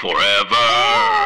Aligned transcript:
Forever. 0.00 1.19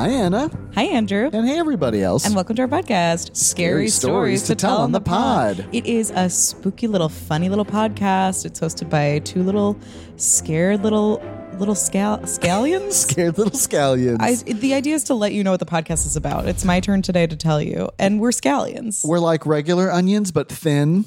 Hi, 0.00 0.08
Anna. 0.08 0.50
Hi, 0.76 0.84
Andrew. 0.84 1.28
And 1.30 1.46
hey, 1.46 1.58
everybody 1.58 2.02
else. 2.02 2.24
And 2.24 2.34
welcome 2.34 2.56
to 2.56 2.62
our 2.62 2.68
podcast, 2.68 3.36
Scary 3.36 3.88
Stories 3.88 4.44
to 4.44 4.54
Tell 4.54 4.78
on 4.78 4.92
the 4.92 5.00
Pod. 5.02 5.66
It 5.72 5.84
is 5.84 6.10
a 6.16 6.30
spooky 6.30 6.86
little, 6.86 7.10
funny 7.10 7.50
little 7.50 7.66
podcast. 7.66 8.46
It's 8.46 8.60
hosted 8.60 8.88
by 8.88 9.18
two 9.18 9.42
little 9.42 9.78
scared 10.16 10.82
little 10.82 11.22
little 11.58 11.74
scal- 11.74 12.22
scallions. 12.22 12.92
Scared 13.10 13.36
little 13.36 13.52
scallions. 13.52 14.16
I, 14.20 14.36
the 14.36 14.72
idea 14.72 14.94
is 14.94 15.04
to 15.04 15.14
let 15.14 15.34
you 15.34 15.44
know 15.44 15.50
what 15.50 15.60
the 15.60 15.66
podcast 15.66 16.06
is 16.06 16.16
about. 16.16 16.48
It's 16.48 16.64
my 16.64 16.80
turn 16.80 17.02
today 17.02 17.26
to 17.26 17.36
tell 17.36 17.60
you, 17.60 17.90
and 17.98 18.20
we're 18.20 18.30
scallions. 18.30 19.04
We're 19.04 19.18
like 19.18 19.44
regular 19.44 19.92
onions, 19.92 20.32
but 20.32 20.48
thin. 20.48 21.04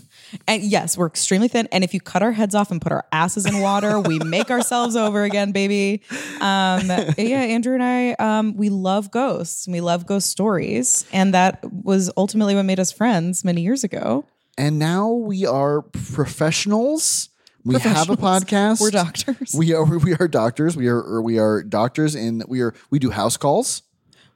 And 0.48 0.64
yes, 0.64 0.98
we're 0.98 1.08
extremely 1.08 1.48
thin. 1.48 1.68
And 1.72 1.84
if 1.84 1.94
you 1.94 2.02
cut 2.02 2.22
our 2.23 2.32
heads 2.32 2.55
off 2.55 2.72
and 2.72 2.82
put 2.82 2.91
our 2.91 3.05
asses 3.12 3.46
in 3.46 3.60
water, 3.60 4.00
we 4.00 4.20
make 4.20 4.50
ourselves 4.52 4.96
over 4.96 5.24
again, 5.24 5.52
baby. 5.52 6.02
Um, 6.40 6.88
yeah, 7.18 7.41
Andrew 7.41 7.74
and 7.74 7.84
I, 7.84 8.12
um, 8.14 8.55
we 8.58 8.70
love 8.70 9.12
ghosts. 9.12 9.68
And 9.68 9.74
we 9.74 9.82
love 9.82 10.05
ghost 10.05 10.30
stories, 10.30 11.05
and 11.12 11.34
that 11.34 11.64
was 11.72 12.12
ultimately 12.18 12.55
what 12.55 12.64
made 12.64 12.80
us 12.80 12.91
friends 12.91 13.44
many 13.44 13.62
years 13.62 13.84
ago. 13.84 14.26
And 14.58 14.77
now 14.80 15.10
we 15.10 15.46
are 15.46 15.82
professionals. 15.82 17.30
We 17.66 17.80
have 17.80 18.10
a 18.10 18.18
podcast. 18.18 18.82
We're 18.82 18.91
doctors. 18.91 19.55
We 19.57 19.74
are 19.74 19.85
we 19.85 20.13
are 20.16 20.27
doctors. 20.27 20.76
We 20.76 20.88
are 20.88 21.22
we 21.22 21.40
are 21.40 21.63
doctors 21.63 22.13
in 22.16 22.44
we 22.48 22.62
are 22.62 22.74
we 22.90 23.00
do 23.00 23.10
house 23.10 23.38
calls. 23.38 23.84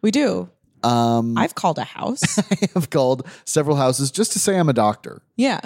We 0.01 0.11
do. 0.11 0.49
Um 0.83 1.37
I've 1.37 1.55
called 1.55 1.77
a 1.77 1.83
house. 1.83 2.39
I 2.51 2.69
have 2.73 2.89
called 2.89 3.27
several 3.45 3.75
houses 3.75 4.11
just 4.11 4.31
to 4.33 4.39
say 4.39 4.57
I'm 4.57 4.69
a 4.69 4.73
doctor. 4.73 5.21
yeah. 5.35 5.59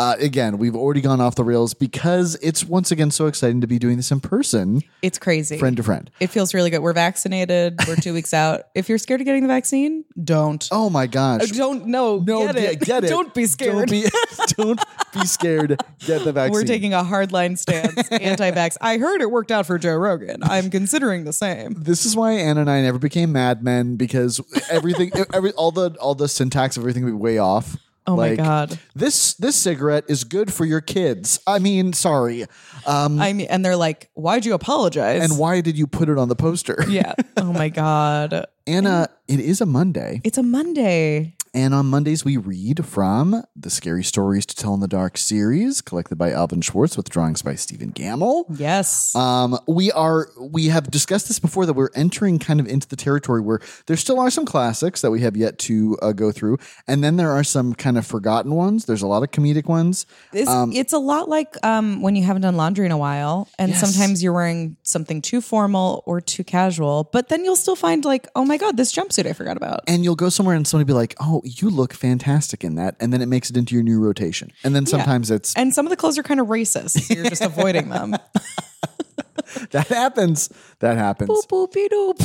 Uh, 0.00 0.16
again, 0.18 0.56
we've 0.56 0.74
already 0.74 1.02
gone 1.02 1.20
off 1.20 1.34
the 1.34 1.44
rails 1.44 1.74
because 1.74 2.34
it's 2.40 2.64
once 2.64 2.90
again 2.90 3.10
so 3.10 3.26
exciting 3.26 3.60
to 3.60 3.66
be 3.66 3.78
doing 3.78 3.98
this 3.98 4.10
in 4.10 4.18
person, 4.18 4.80
It's 5.02 5.18
crazy. 5.18 5.58
friend 5.58 5.76
to 5.76 5.82
friend. 5.82 6.10
It 6.20 6.28
feels 6.28 6.54
really 6.54 6.70
good. 6.70 6.78
We're 6.78 6.94
vaccinated. 6.94 7.78
We're 7.86 7.96
two 7.96 8.14
weeks 8.20 8.32
out. 8.32 8.62
If 8.74 8.88
you're 8.88 8.96
scared 8.96 9.20
of 9.20 9.26
getting 9.26 9.42
the 9.42 9.48
vaccine, 9.48 10.06
don't. 10.24 10.66
Oh 10.72 10.88
my 10.88 11.06
gosh. 11.06 11.50
Don't 11.50 11.84
no, 11.84 12.16
no, 12.16 12.46
get 12.46 12.56
it. 12.56 12.80
get, 12.80 13.04
it. 13.04 13.08
Don't 13.10 13.34
be 13.34 13.44
scared. 13.44 13.74
Don't 13.74 13.90
be, 13.90 14.06
don't 14.56 14.80
be 15.12 15.26
scared. 15.26 15.78
Get 16.06 16.24
the 16.24 16.32
vaccine. 16.32 16.54
We're 16.54 16.64
taking 16.64 16.94
a 16.94 17.02
hardline 17.02 17.58
stance, 17.58 18.08
anti-vax. 18.10 18.78
I 18.80 18.96
heard 18.96 19.20
it 19.20 19.30
worked 19.30 19.52
out 19.52 19.66
for 19.66 19.78
Joe 19.78 19.96
Rogan. 19.96 20.42
I'm 20.42 20.70
considering 20.70 21.24
the 21.24 21.34
same. 21.34 21.74
This 21.74 22.06
is 22.06 22.16
why 22.16 22.32
Anna 22.32 22.62
and 22.62 22.70
I 22.70 22.80
never 22.80 22.98
became 22.98 23.32
madmen 23.32 23.96
because 23.96 24.40
everything, 24.70 25.12
every 25.34 25.52
all 25.52 25.72
the 25.72 25.90
all 26.00 26.14
the 26.14 26.26
syntax 26.26 26.78
of 26.78 26.84
everything 26.84 27.04
would 27.04 27.10
be 27.10 27.16
way 27.18 27.36
off. 27.36 27.76
Oh 28.06 28.16
my 28.16 28.34
God. 28.34 28.78
This 28.94 29.34
this 29.34 29.56
cigarette 29.56 30.04
is 30.08 30.24
good 30.24 30.52
for 30.52 30.64
your 30.64 30.80
kids. 30.80 31.38
I 31.46 31.58
mean, 31.58 31.92
sorry. 31.92 32.46
Um, 32.86 33.20
I 33.20 33.32
mean, 33.32 33.46
and 33.48 33.64
they're 33.64 33.76
like, 33.76 34.10
"Why'd 34.14 34.44
you 34.44 34.54
apologize?" 34.54 35.22
and 35.22 35.38
why 35.38 35.60
did 35.60 35.76
you 35.78 35.86
put 35.86 36.08
it 36.08 36.18
on 36.18 36.28
the 36.28 36.36
poster? 36.36 36.84
yeah. 36.88 37.14
Oh 37.36 37.52
my 37.52 37.68
God. 37.84 38.46
Anna, 38.66 39.08
it 39.28 39.40
is 39.40 39.60
a 39.60 39.66
Monday, 39.66 40.20
It's 40.24 40.38
a 40.38 40.42
Monday. 40.42 41.34
And 41.52 41.74
on 41.74 41.86
Mondays 41.86 42.24
we 42.24 42.36
read 42.36 42.86
from 42.86 43.42
the 43.56 43.70
Scary 43.70 44.04
Stories 44.04 44.46
to 44.46 44.54
Tell 44.54 44.72
in 44.74 44.78
the 44.78 44.86
Dark 44.86 45.18
series, 45.18 45.80
collected 45.80 46.14
by 46.16 46.30
Alvin 46.30 46.60
Schwartz 46.60 46.96
with 46.96 47.08
drawings 47.10 47.42
by 47.42 47.56
Stephen 47.56 47.90
Gammell. 47.92 48.44
Yes. 48.56 49.12
Um, 49.16 49.58
we 49.66 49.90
are 49.90 50.28
we 50.40 50.66
have 50.68 50.92
discussed 50.92 51.26
this 51.26 51.40
before 51.40 51.66
that 51.66 51.72
we're 51.72 51.88
entering 51.96 52.38
kind 52.38 52.60
of 52.60 52.68
into 52.68 52.86
the 52.86 52.94
territory 52.94 53.40
where 53.40 53.58
there 53.86 53.96
still 53.96 54.20
are 54.20 54.30
some 54.30 54.44
classics 54.46 55.00
that 55.00 55.10
we 55.10 55.22
have 55.22 55.36
yet 55.36 55.58
to 55.60 55.98
uh, 56.02 56.12
go 56.12 56.30
through, 56.30 56.58
and 56.86 57.02
then 57.02 57.16
there 57.16 57.32
are 57.32 57.42
some 57.42 57.74
kind 57.74 57.98
of 57.98 58.06
forgotten 58.06 58.54
ones. 58.54 58.84
There's 58.84 59.02
a 59.02 59.08
lot 59.08 59.24
of 59.24 59.32
comedic 59.32 59.66
ones. 59.66 60.06
It's, 60.32 60.48
it's 60.76 60.92
a 60.92 60.98
lot 60.98 61.28
like 61.28 61.56
um, 61.64 62.00
when 62.00 62.14
you 62.14 62.22
haven't 62.22 62.42
done 62.42 62.56
laundry 62.56 62.86
in 62.86 62.92
a 62.92 62.98
while, 62.98 63.48
and 63.58 63.70
Yes. 63.70 63.80
sometimes 63.80 64.22
you're 64.22 64.32
wearing 64.32 64.76
something 64.84 65.20
too 65.20 65.40
formal 65.40 66.04
or 66.06 66.20
too 66.20 66.44
casual, 66.44 67.08
but 67.12 67.28
then 67.28 67.44
you'll 67.44 67.56
still 67.56 67.74
find 67.76 68.04
like, 68.04 68.28
oh 68.36 68.44
my 68.44 68.56
god, 68.56 68.76
this 68.76 68.92
jumpsuit 68.92 69.26
I 69.26 69.32
forgot 69.32 69.56
about. 69.56 69.80
And 69.88 70.04
you'll 70.04 70.14
go 70.14 70.28
somewhere 70.28 70.54
and 70.54 70.64
somebody 70.64 70.86
be 70.86 70.92
like, 70.92 71.16
"Oh, 71.18 71.39
you 71.44 71.70
look 71.70 71.92
fantastic 71.92 72.64
in 72.64 72.74
that," 72.76 72.96
and 73.00 73.12
then 73.12 73.22
it 73.22 73.26
makes 73.26 73.50
it 73.50 73.56
into 73.56 73.74
your 73.74 73.82
new 73.82 74.00
rotation. 74.00 74.52
And 74.64 74.74
then 74.74 74.86
sometimes 74.86 75.30
it's 75.30 75.54
And 75.54 75.74
some 75.74 75.86
of 75.86 75.90
the 75.90 75.96
clothes 75.96 76.18
are 76.18 76.22
kind 76.22 76.40
of 76.40 76.48
racist. 76.48 77.00
So 77.00 77.14
you're 77.14 77.28
just 77.28 77.42
avoiding 77.42 77.88
them. 77.88 78.16
that 79.70 79.88
happens. 79.88 80.48
That 80.80 80.96
happens. 80.96 81.30
Boop, 81.30 81.72
boopy 81.72 81.88
doop. 81.88 82.18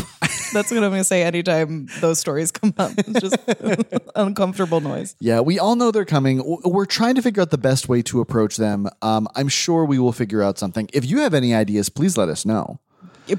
That's 0.53 0.71
what 0.71 0.83
I'm 0.83 0.91
going 0.91 1.01
to 1.01 1.03
say 1.03 1.23
anytime 1.23 1.87
those 1.99 2.19
stories 2.19 2.51
come 2.51 2.73
up. 2.77 2.91
It's 2.97 3.19
just 3.19 3.37
uncomfortable 4.15 4.79
noise. 4.79 5.15
Yeah, 5.19 5.41
we 5.41 5.59
all 5.59 5.75
know 5.75 5.91
they're 5.91 6.05
coming. 6.05 6.41
We're 6.63 6.85
trying 6.85 7.15
to 7.15 7.21
figure 7.21 7.41
out 7.41 7.51
the 7.51 7.57
best 7.57 7.89
way 7.89 8.01
to 8.03 8.21
approach 8.21 8.57
them. 8.57 8.87
Um, 9.01 9.27
I'm 9.35 9.47
sure 9.47 9.85
we 9.85 9.99
will 9.99 10.13
figure 10.13 10.41
out 10.43 10.57
something. 10.57 10.89
If 10.93 11.05
you 11.05 11.19
have 11.19 11.33
any 11.33 11.53
ideas, 11.53 11.89
please 11.89 12.17
let 12.17 12.29
us 12.29 12.45
know. 12.45 12.79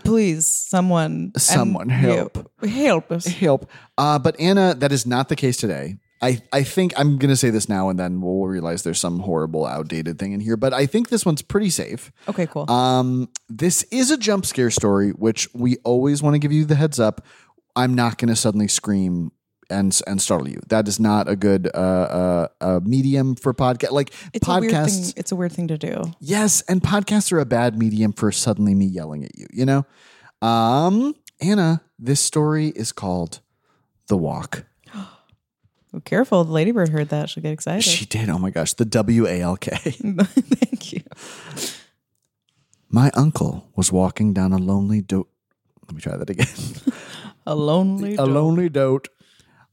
Please, 0.05 0.47
someone. 0.47 1.33
Someone 1.37 1.89
help. 1.89 2.51
Help 2.65 3.13
us. 3.13 3.27
help. 3.27 3.71
Uh, 3.97 4.19
but 4.19 4.39
Anna, 4.41 4.75
that 4.75 4.93
is 4.93 5.07
not 5.07 5.29
the 5.29 5.37
case 5.37 5.57
today. 5.57 5.99
I, 6.23 6.41
I 6.53 6.63
think 6.63 6.95
I'm 6.97 7.19
going 7.19 7.29
to 7.29 7.37
say 7.37 7.51
this 7.51 7.69
now 7.69 7.91
and 7.91 7.99
then 7.99 8.21
we'll 8.23 8.47
realize 8.47 8.83
there's 8.83 8.99
some 8.99 9.21
horrible, 9.21 9.67
outdated 9.67 10.19
thing 10.19 10.33
in 10.33 10.41
here. 10.41 10.57
But 10.57 10.73
I 10.73 10.87
think 10.87 11.11
this 11.11 11.27
one's 11.27 11.43
pretty 11.43 11.69
safe. 11.71 12.11
Okay, 12.27 12.47
cool. 12.47 12.71
Um, 12.71 13.29
this 13.49 13.83
is 13.85 14.11
a 14.11 14.17
jump 14.17 14.47
scare 14.47 14.71
story, 14.71 15.11
which 15.11 15.49
we 15.55 15.77
always 15.85 16.23
want 16.23 16.35
to 16.35 16.39
give 16.39 16.53
you 16.53 16.65
the 16.65 16.75
heads 16.75 16.99
up. 16.99 17.25
I'm 17.77 17.95
not 17.95 18.17
going 18.17 18.29
to 18.29 18.37
suddenly 18.37 18.69
scream 18.69 19.31
and 19.71 19.99
and 20.07 20.21
startle 20.21 20.49
you. 20.49 20.61
That 20.69 20.89
is 20.89 20.99
not 21.01 21.29
a 21.29 21.37
good 21.37 21.69
uh, 21.75 21.79
uh, 21.79 22.49
uh, 22.61 22.81
medium 22.85 23.35
for 23.35 23.53
podcast. 23.55 23.91
Like 23.93 24.13
it's 24.33 24.47
a 24.47 24.61
weird 24.61 24.73
thing. 24.73 25.13
It's 25.17 25.33
a 25.33 25.37
weird 25.37 25.53
thing 25.53 25.69
to 25.69 25.79
do. 25.79 26.03
yes, 26.21 26.63
and 26.69 26.83
podcasts 26.83 27.33
are 27.33 27.39
a 27.39 27.47
bad 27.47 27.79
medium 27.79 28.13
for 28.13 28.31
suddenly 28.33 28.75
me 28.75 28.87
yelling 28.87 29.25
at 29.25 29.37
you. 29.39 29.47
You 29.53 29.67
know, 29.67 29.87
um, 30.43 31.15
Anna, 31.41 31.83
this 31.99 32.21
story 32.21 32.69
is 32.69 32.93
called 32.93 33.41
"The 34.09 34.17
Walk." 34.17 34.65
Careful. 36.05 36.45
The 36.45 36.53
ladybird 36.53 36.91
heard 36.91 37.09
that. 37.09 37.31
She'll 37.31 37.43
get 37.43 37.53
excited. 37.53 37.83
She 37.83 38.05
did. 38.05 38.29
Oh 38.29 38.39
my 38.39 38.51
gosh, 38.51 38.75
the 38.75 38.85
W 38.85 39.27
A 39.27 39.41
L 39.41 39.57
K. 39.57 39.71
Thank 39.81 40.93
you. 40.93 41.03
My 42.89 43.11
uncle 43.15 43.69
was 43.75 43.91
walking 43.91 44.33
down 44.33 44.53
a 44.53 44.59
lonely 44.59 45.01
do. 45.01 45.27
Let 45.89 45.95
me 45.95 46.01
try 46.01 46.17
that 46.17 46.31
again. 46.31 46.47
A 47.49 47.55
lonely. 47.55 48.17
a 48.17 48.25
lonely 48.27 48.69
dote. 48.69 49.07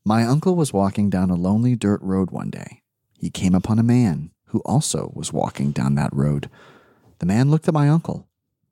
My 0.06 0.26
uncle 0.26 0.56
was 0.58 0.74
walking 0.74 1.10
down 1.10 1.30
a 1.30 1.36
lonely 1.36 1.78
dirt 1.78 2.02
road 2.02 2.30
one 2.30 2.50
day. 2.50 2.82
He 3.18 3.30
came 3.30 3.56
upon 3.56 3.80
a 3.80 3.84
man 3.84 4.32
who 4.48 4.60
also 4.66 5.14
was 5.16 5.32
walking 5.32 5.72
down 5.72 5.96
that 5.96 6.14
road. 6.14 6.50
The 7.20 7.26
man 7.26 7.50
looked 7.50 7.70
at 7.70 7.74
my 7.74 7.88
uncle, 7.88 8.28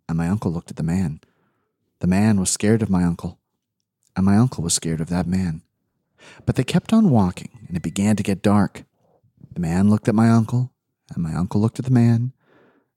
and 0.10 0.18
my 0.18 0.28
uncle 0.28 0.52
looked 0.52 0.72
at 0.72 0.76
the 0.76 0.84
man. 0.84 1.22
The 2.00 2.08
man 2.08 2.38
was 2.38 2.50
scared 2.50 2.82
of 2.82 2.90
my 2.90 3.06
uncle, 3.06 3.40
and 4.14 4.26
my 4.26 4.36
uncle 4.36 4.62
was 4.62 4.74
scared 4.74 5.00
of 5.00 5.08
that 5.08 5.26
man. 5.26 5.62
But 6.46 6.58
they 6.58 6.66
kept 6.66 6.92
on 6.92 7.10
walking, 7.10 7.66
and 7.66 7.78
it 7.78 7.82
began 7.82 8.18
to 8.18 8.24
get 8.24 8.42
dark. 8.42 8.84
The 9.54 9.62
man 9.62 9.90
looked 9.90 10.10
at 10.10 10.16
my 10.16 10.30
uncle, 10.30 10.74
and 11.14 11.24
my 11.24 11.34
uncle 11.34 11.62
looked 11.62 11.80
at 11.80 11.86
the 11.86 11.92
man. 11.92 12.34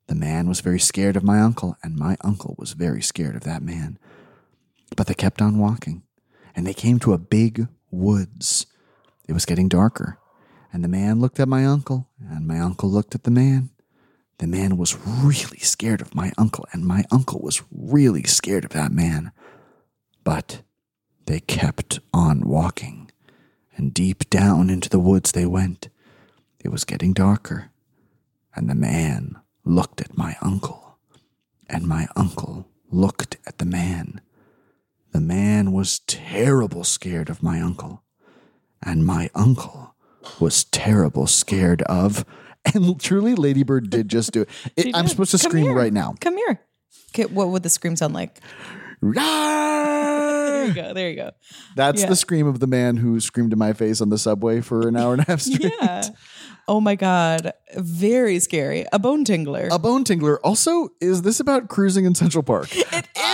The 0.09 0.17
man 0.17 0.49
was 0.49 0.61
very 0.61 0.81
scared 0.81 1.17
of 1.17 1.23
my 1.23 1.41
uncle, 1.41 1.77
and 1.85 1.97
my 1.97 2.17
uncle 2.23 2.57
was 2.59 2.73
very 2.73 3.01
scared 3.01 3.37
of 3.37 3.45
that 3.45 3.63
man. 3.63 3.97
But 4.97 5.07
they 5.07 5.15
kept 5.15 5.41
on 5.41 5.59
walking, 5.59 6.03
and 6.57 6.67
they 6.67 6.75
came 6.75 6.99
to 6.99 7.13
a 7.13 7.19
big 7.19 7.69
woods. 7.95 8.67
It 9.29 9.33
was 9.33 9.47
getting 9.47 9.69
darker, 9.69 10.19
and 10.73 10.85
the 10.85 10.89
man 10.89 11.21
looked 11.21 11.41
at 11.41 11.49
my 11.49 11.65
uncle, 11.65 12.09
and 12.21 12.47
my 12.47 12.59
uncle 12.59 12.91
looked 12.91 13.15
at 13.15 13.25
the 13.25 13.31
man. 13.31 13.71
The 14.39 14.47
man 14.47 14.77
was 14.77 14.99
really 15.07 15.61
scared 15.61 16.01
of 16.01 16.15
my 16.15 16.33
uncle, 16.37 16.67
and 16.73 16.85
my 16.85 17.05
uncle 17.11 17.41
was 17.41 17.63
really 17.71 18.25
scared 18.25 18.65
of 18.65 18.73
that 18.73 18.93
man. 18.93 19.33
But 20.25 20.63
they 21.27 21.41
kept 21.41 22.01
on 22.13 22.41
walking, 22.41 23.11
and 23.77 23.95
deep 23.95 24.29
down 24.31 24.71
into 24.71 24.89
the 24.89 24.99
woods 24.99 25.33
they 25.33 25.47
went. 25.47 25.89
It 26.63 26.71
was 26.71 26.85
getting 26.85 27.13
darker, 27.13 27.71
and 28.55 28.69
the 28.69 28.75
man 28.75 29.37
looked 29.65 30.01
at 30.01 30.17
my 30.17 30.37
uncle, 30.43 30.99
and 31.69 31.87
my 31.87 32.09
uncle 32.17 32.67
looked 32.91 33.37
at 33.47 33.59
the 33.59 33.65
man. 33.65 34.21
The 35.15 35.21
man 35.21 35.73
was 35.73 36.01
terrible 36.01 36.85
scared 36.85 37.31
of 37.31 37.43
my 37.43 37.61
uncle, 37.61 38.03
and 38.83 39.07
my 39.07 39.31
uncle 39.35 39.95
was 40.41 40.65
terrible 40.65 41.27
scared 41.27 41.81
of. 41.83 42.25
And 42.75 43.01
truly, 43.01 43.35
Ladybird 43.35 43.91
did 43.91 44.09
just 44.09 44.33
do 44.33 44.43
it. 44.43 44.49
It- 44.77 44.97
I'm 44.97 45.07
supposed 45.09 45.31
to 45.31 45.39
Come 45.39 45.51
scream 45.51 45.65
here. 45.67 45.75
right 45.75 45.93
now. 45.93 46.15
Come 46.21 46.37
here. 46.37 46.61
Okay, 47.15 47.27
what 47.27 47.49
would 47.49 47.63
the 47.63 47.69
scream 47.71 47.95
sound 47.97 48.13
like? 48.15 48.41
There 49.15 50.69
you 50.69 50.75
go. 50.75 50.95
There 50.95 51.11
you 51.11 51.17
go. 51.17 51.31
That's 51.77 52.01
Yeah. 52.03 52.09
the 52.09 52.17
scream 52.17 52.47
of 52.47 52.59
the 52.59 52.67
man 52.67 52.97
who 52.97 53.21
screamed 53.21 53.53
in 53.53 53.59
my 53.59 53.75
face 53.75 54.01
on 54.01 54.09
the 54.09 54.17
subway 54.17 54.63
for 54.63 54.89
an 54.89 54.97
hour 54.97 55.13
and 55.13 55.21
a 55.23 55.27
half 55.27 55.41
straight. 55.43 55.73
Yeah. 55.81 56.05
Oh 56.67 56.81
my 56.81 56.95
God. 56.95 57.53
Very 57.77 58.39
scary. 58.39 58.87
A 58.93 58.99
bone 58.99 59.25
tingler. 59.25 59.69
A 59.71 59.79
bone 59.79 60.05
tingler. 60.05 60.39
Also, 60.43 60.89
is 61.01 61.23
this 61.23 61.39
about 61.41 61.69
cruising 61.69 62.05
in 62.07 62.15
Central 62.15 62.43
Park? 62.43 62.69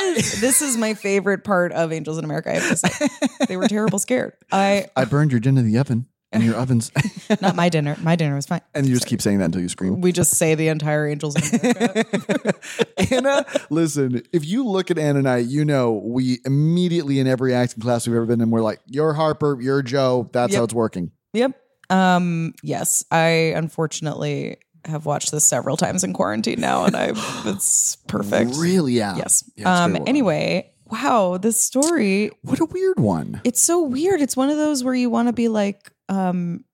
It 0.02 0.16
is. 0.16 0.40
this 0.40 0.60
is 0.62 0.76
my 0.76 0.94
favorite 0.94 1.44
part 1.44 1.70
of 1.72 1.92
Angels 1.92 2.18
in 2.18 2.24
America. 2.24 2.50
I 2.50 2.54
have 2.58 2.68
to 2.70 2.76
say, 2.76 3.08
they 3.46 3.56
were 3.56 3.68
terrible 3.68 3.98
scared. 4.00 4.32
I 4.50 4.86
I 4.96 5.04
burned 5.04 5.30
your 5.30 5.38
dinner 5.40 5.60
in 5.60 5.70
the 5.70 5.78
oven 5.78 6.06
and 6.32 6.42
your 6.42 6.56
ovens. 6.56 6.90
not 7.40 7.54
my 7.54 7.68
dinner. 7.68 7.96
My 8.02 8.16
dinner 8.16 8.34
was 8.34 8.46
fine. 8.46 8.62
and 8.74 8.86
you 8.86 8.94
just 8.94 9.06
keep 9.06 9.20
saying 9.22 9.38
that 9.38 9.44
until 9.46 9.60
you 9.60 9.68
scream. 9.68 10.00
We 10.00 10.10
just 10.10 10.32
say 10.34 10.54
the 10.56 10.66
entire 10.68 11.06
Angels 11.06 11.36
in 11.52 11.60
America. 11.60 12.54
Anna, 13.12 13.44
listen, 13.68 14.22
if 14.32 14.44
you 14.46 14.66
look 14.66 14.90
at 14.90 14.98
Anna 14.98 15.20
and 15.20 15.28
I, 15.28 15.36
you 15.38 15.64
know 15.64 15.92
we 15.92 16.38
immediately 16.44 17.20
in 17.20 17.26
every 17.28 17.54
acting 17.54 17.82
class 17.82 18.06
we've 18.08 18.16
ever 18.16 18.26
been 18.26 18.40
in, 18.40 18.50
we're 18.50 18.62
like, 18.62 18.80
you're 18.86 19.12
Harper, 19.12 19.58
you're 19.60 19.82
Joe. 19.82 20.28
That's 20.32 20.52
Yep. 20.52 20.58
how 20.58 20.64
it's 20.64 20.74
working. 20.74 21.12
yep. 21.34 21.52
Um. 21.90 22.54
Yes. 22.62 23.04
I 23.10 23.52
unfortunately 23.56 24.58
have 24.86 25.04
watched 25.04 25.30
this 25.30 25.44
several 25.44 25.76
times 25.76 26.04
in 26.04 26.12
quarantine 26.12 26.60
now, 26.60 26.84
and 26.84 26.96
I 26.96 27.12
it's 27.46 27.96
perfect. 28.06 28.52
Really? 28.56 28.94
Yeah. 28.94 29.16
Yes. 29.16 29.44
Yeah, 29.56 29.84
um. 29.84 29.96
Anyway. 30.06 30.72
Wow. 30.90 31.36
This 31.36 31.56
story. 31.56 32.30
What 32.42 32.58
a 32.58 32.64
weird 32.64 32.98
one. 32.98 33.40
It's 33.44 33.62
so 33.62 33.82
weird. 33.82 34.20
It's 34.20 34.36
one 34.36 34.50
of 34.50 34.56
those 34.56 34.82
where 34.82 34.94
you 34.94 35.08
want 35.08 35.28
to 35.28 35.32
be 35.32 35.46
like, 35.46 35.92
um, 36.08 36.64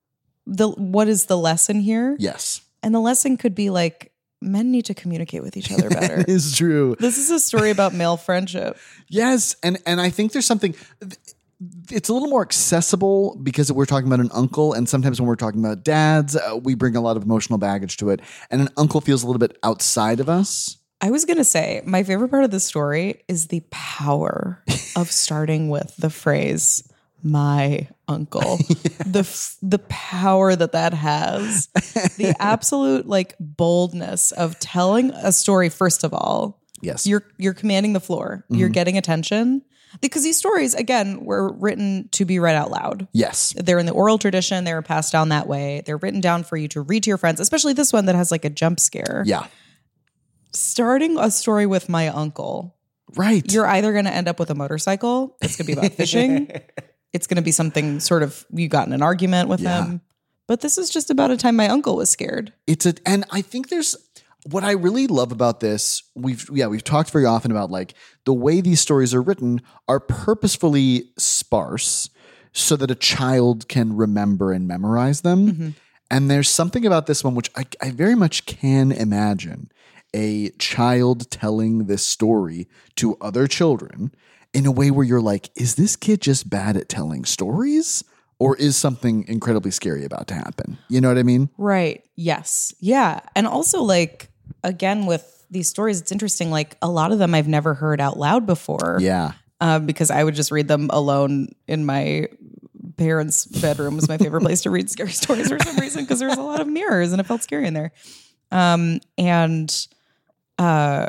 the 0.46 0.68
what 0.68 1.08
is 1.08 1.26
the 1.26 1.36
lesson 1.36 1.80
here? 1.80 2.16
Yes. 2.18 2.62
And 2.82 2.94
the 2.94 3.00
lesson 3.00 3.36
could 3.36 3.54
be 3.54 3.68
like 3.68 4.12
men 4.40 4.70
need 4.70 4.84
to 4.86 4.94
communicate 4.94 5.42
with 5.42 5.56
each 5.56 5.72
other 5.72 5.88
better. 5.90 6.20
It 6.20 6.28
is 6.28 6.56
true. 6.56 6.96
this 6.98 7.18
is 7.18 7.30
a 7.30 7.40
story 7.40 7.70
about 7.70 7.92
male 7.92 8.16
friendship. 8.16 8.78
Yes, 9.08 9.56
and 9.62 9.78
and 9.86 10.00
I 10.00 10.10
think 10.10 10.32
there's 10.32 10.46
something. 10.46 10.74
It's 11.90 12.08
a 12.08 12.12
little 12.12 12.28
more 12.28 12.42
accessible 12.42 13.38
because 13.42 13.72
we're 13.72 13.86
talking 13.86 14.06
about 14.06 14.20
an 14.20 14.30
uncle, 14.32 14.72
and 14.74 14.88
sometimes 14.88 15.20
when 15.20 15.26
we're 15.26 15.36
talking 15.36 15.64
about 15.64 15.84
dads, 15.84 16.36
uh, 16.36 16.58
we 16.62 16.74
bring 16.74 16.96
a 16.96 17.00
lot 17.00 17.16
of 17.16 17.22
emotional 17.22 17.58
baggage 17.58 17.96
to 17.98 18.10
it, 18.10 18.20
and 18.50 18.60
an 18.60 18.68
uncle 18.76 19.00
feels 19.00 19.22
a 19.22 19.26
little 19.26 19.40
bit 19.40 19.56
outside 19.62 20.20
of 20.20 20.28
us. 20.28 20.76
I 21.00 21.10
was 21.10 21.24
going 21.24 21.36
to 21.38 21.44
say, 21.44 21.82
my 21.84 22.02
favorite 22.02 22.30
part 22.30 22.44
of 22.44 22.50
the 22.50 22.60
story 22.60 23.22
is 23.28 23.48
the 23.48 23.62
power 23.70 24.62
of 24.96 25.10
starting 25.10 25.68
with 25.68 25.94
the 25.96 26.10
phrase 26.10 26.82
my 27.22 27.88
uncle. 28.08 28.58
The 29.06 29.20
f- 29.20 29.56
the 29.62 29.78
power 29.78 30.56
that 30.56 30.72
that 30.72 30.92
has. 30.92 31.68
The 32.16 32.34
absolute 32.40 33.06
like 33.06 33.34
boldness 33.38 34.32
of 34.32 34.58
telling 34.58 35.10
a 35.10 35.32
story 35.32 35.68
first 35.68 36.02
of 36.02 36.12
all. 36.12 36.60
Yes, 36.80 37.06
You're 37.06 37.24
you're 37.38 37.54
commanding 37.54 37.92
the 37.92 38.00
floor. 38.00 38.44
You're 38.48 38.68
getting 38.68 38.98
attention. 38.98 39.62
Because 40.00 40.22
these 40.24 40.36
stories 40.38 40.74
again 40.74 41.24
were 41.24 41.52
written 41.52 42.08
to 42.12 42.24
be 42.24 42.38
read 42.38 42.54
out 42.56 42.70
loud. 42.70 43.08
yes, 43.12 43.54
They're 43.56 43.78
in 43.78 43.86
the 43.86 43.92
oral 43.92 44.18
tradition. 44.18 44.64
They 44.64 44.74
were 44.74 44.82
passed 44.82 45.12
down 45.12 45.30
that 45.30 45.46
way. 45.46 45.82
They're 45.86 45.96
written 45.96 46.20
down 46.20 46.44
for 46.44 46.56
you 46.56 46.68
to 46.68 46.80
read 46.80 47.02
to 47.04 47.08
your 47.10 47.18
friends, 47.18 47.40
especially 47.40 47.72
this 47.72 47.92
one 47.92 48.06
that 48.06 48.14
has 48.14 48.30
like 48.30 48.44
a 48.44 48.50
jump 48.50 48.78
scare. 48.80 49.22
yeah, 49.26 49.46
Starting 50.52 51.18
a 51.18 51.30
story 51.30 51.66
with 51.66 51.88
my 51.88 52.08
uncle, 52.08 52.74
right. 53.16 53.50
you're 53.52 53.66
either 53.66 53.92
going 53.92 54.06
to 54.06 54.12
end 54.14 54.26
up 54.28 54.38
with 54.38 54.50
a 54.50 54.54
motorcycle. 54.54 55.36
It's 55.42 55.56
going 55.56 55.66
to 55.66 55.74
be 55.74 55.78
about 55.78 55.92
fishing. 55.96 56.50
It's 57.12 57.26
going 57.26 57.36
to 57.36 57.42
be 57.42 57.52
something 57.52 58.00
sort 58.00 58.22
of 58.22 58.46
you 58.52 58.68
got 58.68 58.86
in 58.86 58.92
an 58.94 59.02
argument 59.02 59.48
with 59.48 59.60
Yeah. 59.60 59.84
him. 59.84 60.00
But 60.48 60.60
this 60.60 60.78
is 60.78 60.88
just 60.90 61.10
about 61.10 61.30
a 61.32 61.36
time 61.36 61.56
my 61.56 61.68
uncle 61.68 61.96
was 61.96 62.08
scared. 62.08 62.52
it's 62.68 62.86
a 62.86 62.94
and 63.04 63.24
i 63.32 63.42
think 63.42 63.68
there's 63.68 63.96
what 64.50 64.64
i 64.64 64.72
really 64.72 65.06
love 65.06 65.32
about 65.32 65.60
this 65.60 66.02
we've 66.14 66.48
yeah 66.52 66.66
we've 66.66 66.84
talked 66.84 67.10
very 67.10 67.24
often 67.24 67.50
about 67.50 67.70
like 67.70 67.94
the 68.24 68.32
way 68.32 68.60
these 68.60 68.80
stories 68.80 69.14
are 69.14 69.22
written 69.22 69.60
are 69.88 70.00
purposefully 70.00 71.10
sparse 71.18 72.10
so 72.52 72.76
that 72.76 72.90
a 72.90 72.94
child 72.94 73.68
can 73.68 73.96
remember 73.96 74.52
and 74.52 74.66
memorize 74.66 75.22
them 75.22 75.52
mm-hmm. 75.52 75.68
and 76.10 76.30
there's 76.30 76.48
something 76.48 76.86
about 76.86 77.06
this 77.06 77.24
one 77.24 77.34
which 77.34 77.50
I, 77.56 77.64
I 77.82 77.90
very 77.90 78.14
much 78.14 78.46
can 78.46 78.92
imagine 78.92 79.70
a 80.14 80.50
child 80.50 81.30
telling 81.30 81.86
this 81.86 82.04
story 82.04 82.68
to 82.96 83.16
other 83.20 83.46
children 83.46 84.12
in 84.54 84.64
a 84.64 84.72
way 84.72 84.90
where 84.90 85.04
you're 85.04 85.20
like 85.20 85.50
is 85.56 85.74
this 85.74 85.96
kid 85.96 86.20
just 86.20 86.48
bad 86.48 86.76
at 86.76 86.88
telling 86.88 87.24
stories 87.24 88.04
or 88.38 88.54
is 88.56 88.76
something 88.76 89.24
incredibly 89.28 89.70
scary 89.70 90.04
about 90.04 90.28
to 90.28 90.34
happen 90.34 90.78
you 90.88 91.00
know 91.00 91.08
what 91.08 91.18
i 91.18 91.22
mean 91.22 91.50
Right. 91.58 92.04
Yes. 92.16 92.74
Yeah. 92.80 93.20
And 93.34 93.46
also, 93.46 93.82
like, 93.82 94.30
again, 94.62 95.06
with 95.06 95.44
these 95.50 95.68
stories, 95.68 96.00
it's 96.00 96.12
interesting. 96.12 96.50
Like, 96.50 96.76
a 96.82 96.88
lot 96.88 97.12
of 97.12 97.18
them 97.18 97.34
I've 97.34 97.48
never 97.48 97.74
heard 97.74 98.00
out 98.00 98.18
loud 98.18 98.46
before. 98.46 98.98
yeah 99.00 99.32
um, 99.60 99.86
because 99.86 100.10
I 100.10 100.22
would 100.22 100.34
just 100.34 100.50
read 100.50 100.68
them 100.68 100.88
alone 100.92 101.48
in 101.66 101.84
my 101.84 102.28
parents' 102.96 103.46
bedroom 103.46 103.96
was 103.96 104.08
my 104.08 104.18
favorite 104.18 104.42
place 104.42 104.62
to 104.62 104.70
read 104.70 104.90
scary 104.90 105.10
stories 105.12 105.48
for 105.48 105.58
some 105.58 105.76
reason 105.76 106.04
because 106.04 106.18
there 106.18 106.28
was 106.28 106.38
a 106.38 106.42
lot 106.42 106.60
of 106.60 106.68
mirrors 106.68 107.12
and 107.12 107.20
it 107.20 107.24
felt 107.24 107.42
scary 107.42 107.66
in 107.66 107.74
there. 107.74 107.92
Um, 108.52 109.00
and 109.18 109.86
uh, 110.58 111.08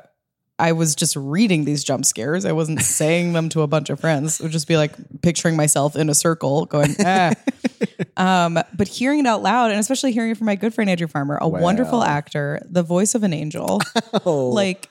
I 0.59 0.71
was 0.71 0.95
just 0.95 1.15
reading 1.15 1.65
these 1.65 1.83
jump 1.83 2.06
scares. 2.06 2.45
I 2.45 2.51
wasn't 2.51 2.81
saying 2.83 3.33
them 3.33 3.50
to 3.50 3.62
a 3.62 3.68
bunch 3.68 3.89
of 3.89 4.00
friends. 4.00 4.39
It 4.39 4.44
would 4.44 4.51
just 4.51 4.68
be 4.68 4.77
like 4.77 4.94
picturing 5.21 5.56
myself 5.56 5.95
in 5.95 6.09
a 6.09 6.15
circle 6.15 6.65
going, 6.65 6.95
ah. 7.00 7.33
um, 8.18 8.59
but 8.75 8.88
hearing 8.88 9.19
it 9.19 9.27
out 9.27 9.44
loud, 9.44 9.71
and 9.71 9.80
especially 9.80 10.12
hearing 10.12 10.31
it 10.31 10.38
from 10.38 10.45
my 10.45 10.56
good 10.56 10.74
friend 10.74 10.89
Andrew 10.89 11.07
Farmer, 11.07 11.38
a 11.39 11.48
wonderful 11.48 12.04
actor, 12.04 12.59
the 12.69 12.83
voice 12.83 13.15
of 13.15 13.24
an 13.24 13.33
angel, 13.33 13.81
like 14.25 14.89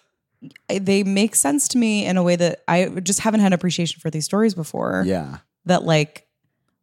they 0.69 1.03
make 1.03 1.35
sense 1.35 1.69
to 1.69 1.79
me 1.79 2.07
in 2.07 2.17
a 2.17 2.23
way 2.23 2.37
that 2.37 2.63
I 2.69 2.87
just 2.87 3.21
haven't 3.21 3.41
had 3.41 3.53
appreciation 3.53 4.01
for 4.01 4.11
these 4.11 4.25
stories 4.25 4.55
before. 4.55 5.03
Yeah. 5.07 5.39
That 5.65 5.83
like, 5.83 6.29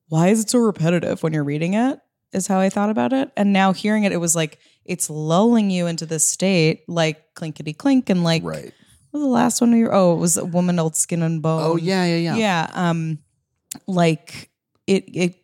why 0.10 0.28
is 0.28 0.42
it 0.42 0.50
so 0.50 0.60
repetitive 0.60 1.24
when 1.24 1.32
you're 1.32 1.44
reading 1.44 1.76
it? 1.76 2.00
Is 2.34 2.48
how 2.48 2.60
I 2.60 2.70
thought 2.70 2.90
about 2.90 3.14
it. 3.14 3.32
And 3.38 3.54
now 3.54 3.72
hearing 3.72 4.04
it, 4.04 4.12
it 4.12 4.18
was 4.18 4.36
like 4.36 4.60
it's 4.86 5.10
lulling 5.10 5.70
you 5.70 5.88
into 5.88 6.06
this 6.06 6.28
state, 6.28 6.84
like 6.88 7.34
clinkety 7.36 7.74
clink, 7.74 8.10
and 8.10 8.24
like 8.24 8.44
Right. 8.44 8.74
what 9.12 9.20
was 9.20 9.22
the 9.22 9.28
last 9.28 9.62
one? 9.62 9.72
You 9.78 9.90
oh, 9.92 10.14
it 10.14 10.20
was 10.20 10.38
a 10.38 10.46
woman 10.46 10.80
old 10.80 10.96
skin 10.96 11.22
and 11.22 11.42
bone. 11.42 11.62
Oh 11.64 11.76
yeah, 11.78 12.06
yeah, 12.06 12.16
yeah. 12.18 12.36
yeah. 12.36 12.70
Um, 12.74 13.20
like 13.88 14.50
it 14.88 15.06
it 15.14 15.36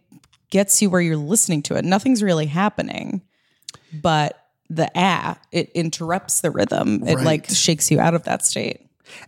gets 0.49 0.81
you 0.81 0.89
where 0.89 1.01
you're 1.01 1.17
listening 1.17 1.61
to 1.63 1.75
it. 1.75 1.85
Nothing's 1.85 2.23
really 2.23 2.47
happening, 2.47 3.21
but 4.01 4.35
the 4.69 4.89
ah, 4.95 5.39
it 5.51 5.69
interrupts 5.71 6.41
the 6.41 6.51
rhythm. 6.51 7.03
It 7.07 7.15
Right. 7.15 7.25
like 7.25 7.49
shakes 7.49 7.89
you 7.91 7.99
out 7.99 8.13
of 8.13 8.23
that 8.23 8.45
state. 8.45 8.81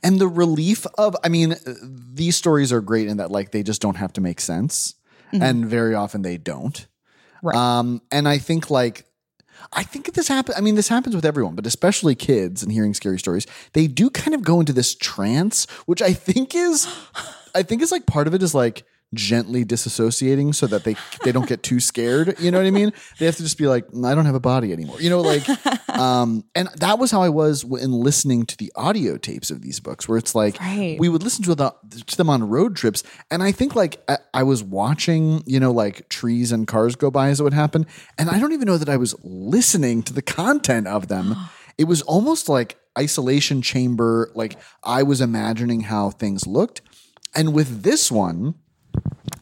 And 0.03 0.19
the 0.19 0.27
relief 0.27 0.85
of 0.97 1.15
I 1.23 1.29
mean, 1.29 1.55
these 2.13 2.35
stories 2.35 2.71
are 2.71 2.81
great 2.81 3.07
in 3.07 3.17
that 3.17 3.31
like 3.31 3.51
they 3.51 3.63
just 3.63 3.81
don't 3.81 3.95
have 3.97 4.13
to 4.13 4.21
make 4.21 4.39
sense. 4.39 4.93
And 5.33 5.65
very 5.65 5.95
often 5.95 6.23
they 6.23 6.35
don't. 6.37 6.75
Mm-hmm. 6.75 7.47
Right. 7.47 7.55
Um, 7.55 8.01
and 8.11 8.27
I 8.27 8.37
think 8.37 8.69
like 8.69 9.05
I 9.73 9.83
think 9.83 10.13
this 10.13 10.27
happens. 10.27 10.57
I 10.57 10.61
mean, 10.61 10.75
this 10.75 10.87
happens 10.87 11.15
with 11.15 11.25
everyone, 11.25 11.55
but 11.55 11.65
especially 11.65 12.15
kids 12.15 12.63
and 12.63 12.71
hearing 12.71 12.93
scary 12.93 13.19
stories. 13.19 13.47
They 13.73 13.87
do 13.87 14.09
kind 14.09 14.35
of 14.35 14.43
go 14.43 14.59
into 14.59 14.73
this 14.73 14.95
trance, 14.95 15.69
which 15.85 16.01
I 16.01 16.13
think 16.13 16.55
is, 16.55 16.87
I 17.55 17.63
think 17.63 17.81
is 17.81 17.91
like 17.91 18.05
part 18.05 18.27
of 18.27 18.33
it 18.33 18.43
is 18.43 18.53
like 18.53 18.83
gently 19.13 19.65
disassociating 19.65 20.55
so 20.55 20.67
that 20.67 20.83
they 20.83 20.95
they 21.23 21.31
don't 21.31 21.47
get 21.47 21.63
too 21.63 21.79
scared. 21.79 22.39
You 22.39 22.51
know 22.51 22.59
what 22.59 22.67
I 22.67 22.71
mean? 22.71 22.93
They 23.19 23.25
have 23.25 23.35
to 23.35 23.43
just 23.43 23.57
be 23.57 23.67
like, 23.67 23.87
"Mm, 23.91 24.05
I 24.09 24.15
don't 24.15 24.25
have 24.25 24.35
a 24.35 24.39
body 24.39 24.71
anymore. 24.71 25.01
You 25.01 25.09
know, 25.09 25.21
like, 25.21 25.43
um, 25.89 26.45
and 26.55 26.69
that 26.77 26.97
was 26.99 27.11
how 27.11 27.21
I 27.21 27.29
was 27.29 27.63
in 27.63 27.91
listening 27.91 28.45
to 28.45 28.57
the 28.57 28.71
audio 28.75 29.17
tapes 29.17 29.51
of 29.51 29.61
these 29.61 29.79
books, 29.79 30.07
where 30.07 30.17
it's 30.17 30.33
like 30.35 30.59
Right. 30.59 30.97
we 30.99 31.09
would 31.09 31.23
listen 31.23 31.43
to, 31.45 31.55
the, 31.55 31.73
to 32.07 32.17
them 32.17 32.29
on 32.29 32.47
road 32.47 32.75
trips, 32.75 33.03
and 33.29 33.43
I 33.43 33.51
think 33.51 33.75
like 33.75 34.01
I, 34.07 34.17
I 34.33 34.43
was 34.43 34.63
watching, 34.63 35.43
you 35.45 35.59
know, 35.59 35.71
like 35.71 36.07
trees 36.09 36.51
and 36.51 36.65
cars 36.67 36.95
go 36.95 37.11
by 37.11 37.29
as 37.29 37.39
it 37.39 37.43
would 37.43 37.53
happen, 37.53 37.85
and 38.17 38.29
I 38.29 38.39
don't 38.39 38.53
even 38.53 38.65
know 38.65 38.77
that 38.77 38.89
I 38.89 38.97
was 38.97 39.15
listening 39.23 40.03
to 40.03 40.13
the 40.13 40.21
content 40.21 40.87
of 40.87 41.07
them. 41.09 41.35
it 41.77 41.83
was 41.85 42.01
almost 42.03 42.47
like 42.47 42.77
isolation 42.97 43.61
chamber, 43.61 44.31
like 44.35 44.57
I 44.83 45.03
was 45.03 45.19
imagining 45.21 45.81
how 45.81 46.11
things 46.11 46.47
looked, 46.47 46.81
and 47.35 47.53
with 47.53 47.83
this 47.83 48.09
one. 48.11 48.55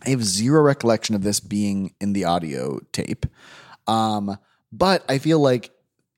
I 0.10 0.14
have 0.14 0.24
zero 0.24 0.64
recollection 0.64 1.14
of 1.14 1.22
this 1.22 1.40
being 1.40 1.94
in 2.02 2.14
the 2.14 2.24
audio 2.26 2.80
tape. 2.92 3.28
Um, 3.86 4.40
but 4.72 5.06
I 5.08 5.20
feel 5.20 5.40
like 5.40 5.70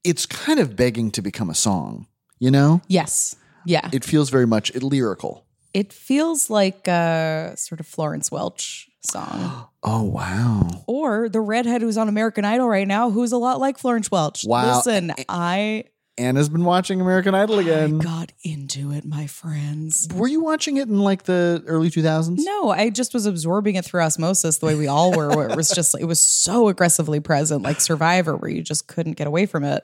it's 0.05 0.25
kind 0.25 0.59
of 0.61 0.77
begging 0.77 1.11
to 1.11 1.21
become 1.21 1.49
a 1.49 1.53
song, 1.53 2.07
you 2.39 2.51
know? 2.51 2.79
Yes. 2.87 3.35
Yeah. 3.65 3.87
It, 3.87 3.95
It 3.95 4.05
feels 4.05 4.29
very 4.29 4.47
much 4.47 4.73
lyrical. 4.75 5.45
It 5.73 5.91
feels 5.91 6.49
like 6.49 6.87
a 6.87 7.53
sort 7.57 7.81
of 7.81 7.85
Florence 7.87 8.31
Welch 8.31 8.89
song. 9.01 9.67
Oh, 9.83 10.03
wow. 10.03 10.83
or 10.85 11.27
the 11.27 11.41
redhead 11.41 11.81
who's 11.81 11.97
on 11.97 12.07
American 12.07 12.45
Idol 12.45 12.69
right 12.69 12.87
now, 12.87 13.09
who's 13.09 13.31
a 13.31 13.37
lot 13.37 13.59
like 13.59 13.79
Florence 13.79 14.11
Welch. 14.11 14.45
Wow. 14.45 14.75
Listen, 14.77 15.11
I 15.27 15.85
Anna's 16.21 16.49
been 16.49 16.63
watching 16.65 17.01
American 17.01 17.33
Idol 17.35 17.59
again. 17.59 17.99
I 17.99 18.03
got 18.03 18.31
into 18.43 18.91
it, 18.91 19.05
my 19.05 19.27
friends. 19.27 20.07
Were 20.13 20.27
you 20.27 20.41
watching 20.41 20.77
it 20.77 20.87
in 20.87 20.99
like 20.99 21.23
the 21.23 21.63
early 21.67 21.89
2000s? 21.89 22.35
No, 22.39 22.69
I 22.69 22.89
just 22.89 23.13
was 23.13 23.25
absorbing 23.25 23.75
it 23.75 23.85
through 23.85 24.01
osmosis 24.01 24.57
the 24.59 24.65
way 24.67 24.75
we 24.75 24.87
all 24.87 25.11
were, 25.15 25.29
where 25.35 25.49
it 25.49 25.55
was 25.55 25.69
just, 25.69 25.99
it 25.99 26.05
was 26.05 26.19
so 26.19 26.67
aggressively 26.67 27.19
present, 27.19 27.63
like 27.63 27.81
Survivor, 27.81 28.35
where 28.37 28.51
you 28.51 28.61
just 28.61 28.87
couldn't 28.87 29.13
get 29.13 29.27
away 29.27 29.45
from 29.45 29.63
it. 29.63 29.83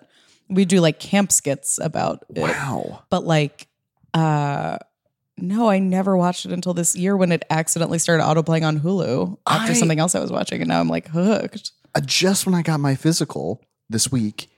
We 0.49 0.63
do 0.65 0.79
like 0.79 0.99
camp 0.99 1.31
skits 1.31 1.79
about 1.81 2.23
it. 2.33 2.41
Wow. 2.41 3.03
But 3.09 3.25
like, 3.25 3.67
uh, 4.13 4.77
no, 5.37 5.69
I 5.69 5.79
never 5.79 6.15
watched 6.17 6.45
it 6.45 6.51
until 6.51 6.73
this 6.73 6.95
year 6.95 7.15
when 7.17 7.31
it 7.31 7.45
accidentally 7.49 7.99
started 7.99 8.23
autoplaying 8.23 8.65
on 8.65 8.79
Hulu 8.79 9.37
after 9.47 9.71
I- 9.71 9.75
something 9.75 9.99
else 9.99 10.15
I 10.15 10.19
was 10.19 10.31
watching. 10.31 10.61
And 10.61 10.69
now 10.69 10.79
I'm 10.79 10.87
like 10.87 11.07
hooked. 11.09 11.71
uh, 11.95 12.01
just 12.01 12.45
when 12.45 12.55
I 12.55 12.61
got 12.61 12.79
my 12.79 12.95
physical 12.95 13.61
this 13.89 14.11
week 14.11 14.49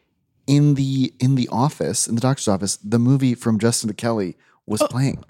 in 0.49 0.73
the 0.73 1.13
in 1.19 1.35
the 1.35 1.47
office 1.49 2.07
in 2.07 2.15
the 2.15 2.21
doctor's 2.21 2.47
office, 2.47 2.77
the 2.77 2.97
movie 2.97 3.35
from 3.35 3.59
Justin 3.59 3.87
to 3.87 3.93
Kelly 3.93 4.35
was 4.65 4.81
oh. 4.81 4.87
playing. 4.87 5.23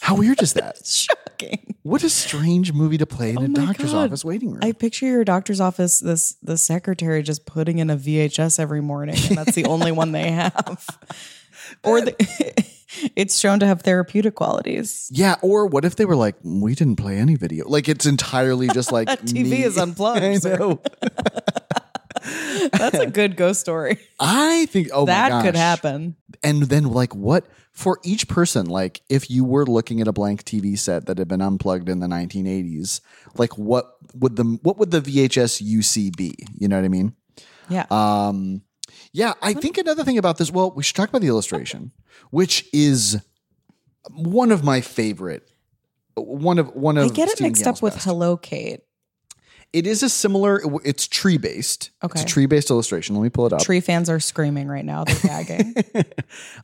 How 0.00 0.16
weird 0.16 0.40
is 0.42 0.54
that? 0.54 0.84
Shocking. 0.86 1.74
What 1.82 2.02
a 2.02 2.08
strange 2.08 2.72
movie 2.72 2.96
to 2.96 3.04
play 3.04 3.30
in 3.30 3.38
oh 3.38 3.42
a 3.42 3.44
Oh 3.44 3.48
my 3.48 3.66
doctor's 3.66 3.92
God. 3.92 4.06
office 4.06 4.24
waiting 4.24 4.52
room. 4.52 4.60
I 4.62 4.72
picture 4.72 5.04
your 5.04 5.22
doctor's 5.22 5.60
office, 5.60 6.00
this 6.00 6.36
the 6.42 6.56
secretary 6.56 7.22
just 7.22 7.44
putting 7.44 7.78
in 7.78 7.90
a 7.90 7.96
VHS 7.96 8.58
every 8.58 8.80
morning, 8.80 9.16
and 9.28 9.36
that's 9.36 9.54
the 9.54 9.64
only 9.74 9.92
one 9.92 10.12
they 10.12 10.30
have. 10.30 10.86
Or 11.82 12.00
the, 12.00 12.14
it's 13.16 13.38
shown 13.38 13.60
to 13.60 13.66
have 13.66 13.82
therapeutic 13.82 14.34
qualities. 14.34 15.10
yeah, 15.12 15.36
or 15.42 15.66
what 15.66 15.84
if 15.84 15.96
they 15.96 16.06
were 16.06 16.16
like, 16.16 16.36
we 16.42 16.74
didn't 16.74 16.96
play 16.96 17.18
any 17.18 17.34
video? 17.34 17.68
Like 17.68 17.86
it's 17.86 18.06
entirely 18.06 18.68
just 18.68 18.92
like 18.92 19.08
TV 19.08 19.50
me. 19.50 19.62
is 19.62 19.76
unplugged, 19.76 20.46
I 20.46 20.56
know. 20.56 20.80
That's 22.72 22.98
a 22.98 23.06
good 23.06 23.36
ghost 23.36 23.60
story. 23.60 23.98
I 24.18 24.66
think 24.66 24.88
oh 24.92 25.00
my 25.06 25.12
that 25.12 25.44
could 25.44 25.56
happen. 25.56 26.16
and 26.42 26.62
then 26.64 26.84
like 26.84 27.14
what 27.14 27.46
for 27.72 27.98
each 28.04 28.28
person 28.28 28.66
like 28.66 29.02
if 29.08 29.30
you 29.30 29.44
were 29.44 29.66
looking 29.66 30.00
at 30.00 30.06
a 30.06 30.12
blank 30.12 30.44
tv 30.44 30.78
set 30.78 31.06
that 31.06 31.18
had 31.18 31.26
been 31.26 31.40
unplugged 31.42 31.88
in 31.88 31.98
the 31.98 32.06
1980s 32.06 33.00
like 33.36 33.58
what 33.58 33.96
would 34.14 34.36
the 34.36 34.44
what 34.62 34.78
would 34.78 34.92
the 34.92 35.00
vhs 35.00 35.60
uc 35.60 36.16
be 36.16 36.34
you 36.56 36.68
know 36.68 36.76
what 36.76 36.84
i 36.84 36.88
mean 36.88 37.14
Yeah. 37.68 37.86
um 37.90 38.62
yeah 39.12 39.32
i 39.42 39.54
think 39.54 39.76
another 39.76 40.04
thing 40.04 40.18
about 40.18 40.38
this 40.38 40.52
well 40.52 40.70
we 40.70 40.84
should 40.84 40.94
talk 40.94 41.08
about 41.08 41.20
the 41.20 41.26
illustration 41.26 41.90
which 42.30 42.64
is 42.72 43.20
one 44.12 44.52
of 44.52 44.62
my 44.62 44.80
favorite 44.80 45.50
one 46.16 46.60
of 46.60 46.68
one 46.76 46.96
of 46.96 47.10
I 47.10 47.12
get 47.12 47.26
it 47.28 47.32
Stephen 47.32 47.50
mixed 47.50 47.64
Gale's 47.64 47.78
up 47.78 47.82
with 47.82 47.94
best. 47.94 48.04
Hello 48.06 48.36
Kate. 48.36 48.82
It 49.74 49.86
is 49.86 50.02
a 50.02 50.08
similar 50.08 50.62
it's 50.84 51.06
tree 51.08 51.36
based 51.36 51.90
Okay. 52.02 52.20
it's 52.20 52.22
a 52.30 52.32
tree 52.32 52.46
based 52.46 52.70
illustration 52.70 53.14
let 53.16 53.22
me 53.22 53.28
pull 53.30 53.46
it 53.46 53.52
up 53.52 53.60
Tree 53.60 53.80
fans 53.80 54.08
are 54.08 54.20
screaming 54.20 54.68
right 54.68 54.84
now. 54.84 55.04
They're 55.04 55.16
gagging. 55.22 55.74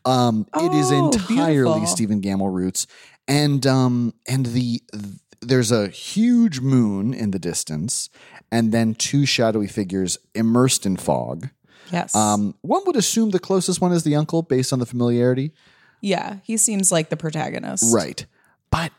Um, 0.04 0.46
it 0.56 0.72
is 0.72 0.90
Oh, 0.92 1.10
entirely 1.10 1.64
beautiful. 1.80 1.86
Stephen 1.86 2.20
Gammell 2.22 2.52
roots, 2.52 2.86
and 3.28 3.66
um, 3.66 4.14
and 4.28 4.46
the 4.46 4.80
there's 5.42 5.70
a 5.72 5.88
huge 5.88 6.60
moon 6.60 7.12
in 7.14 7.30
the 7.30 7.38
distance, 7.38 8.08
and 8.52 8.72
then 8.72 8.94
two 8.94 9.26
shadowy 9.26 9.66
figures 9.68 10.18
immersed 10.34 10.86
in 10.86 10.96
fog. 10.96 11.48
yes. 11.92 12.14
Um, 12.14 12.54
one 12.62 12.82
would 12.86 12.96
assume 12.96 13.30
the 13.30 13.38
closest 13.38 13.80
one 13.80 13.92
is 13.92 14.02
the 14.04 14.16
uncle, 14.16 14.42
based 14.42 14.72
on 14.72 14.78
the 14.78 14.86
familiarity, 14.86 15.52
yeah, 16.00 16.36
he 16.44 16.56
seems 16.56 16.90
like 16.92 17.08
the 17.10 17.16
protagonist. 17.16 17.94
right? 17.94 18.24
But 18.70 18.92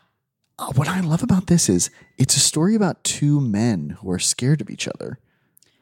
Uh, 0.62 0.72
what 0.74 0.88
I 0.88 1.00
love 1.00 1.22
about 1.22 1.48
this 1.48 1.68
is 1.68 1.90
it's 2.18 2.36
a 2.36 2.40
story 2.40 2.74
about 2.76 3.02
two 3.02 3.40
men 3.40 3.96
who 4.00 4.10
are 4.10 4.18
scared 4.18 4.60
of 4.60 4.70
each 4.70 4.86
other. 4.86 5.18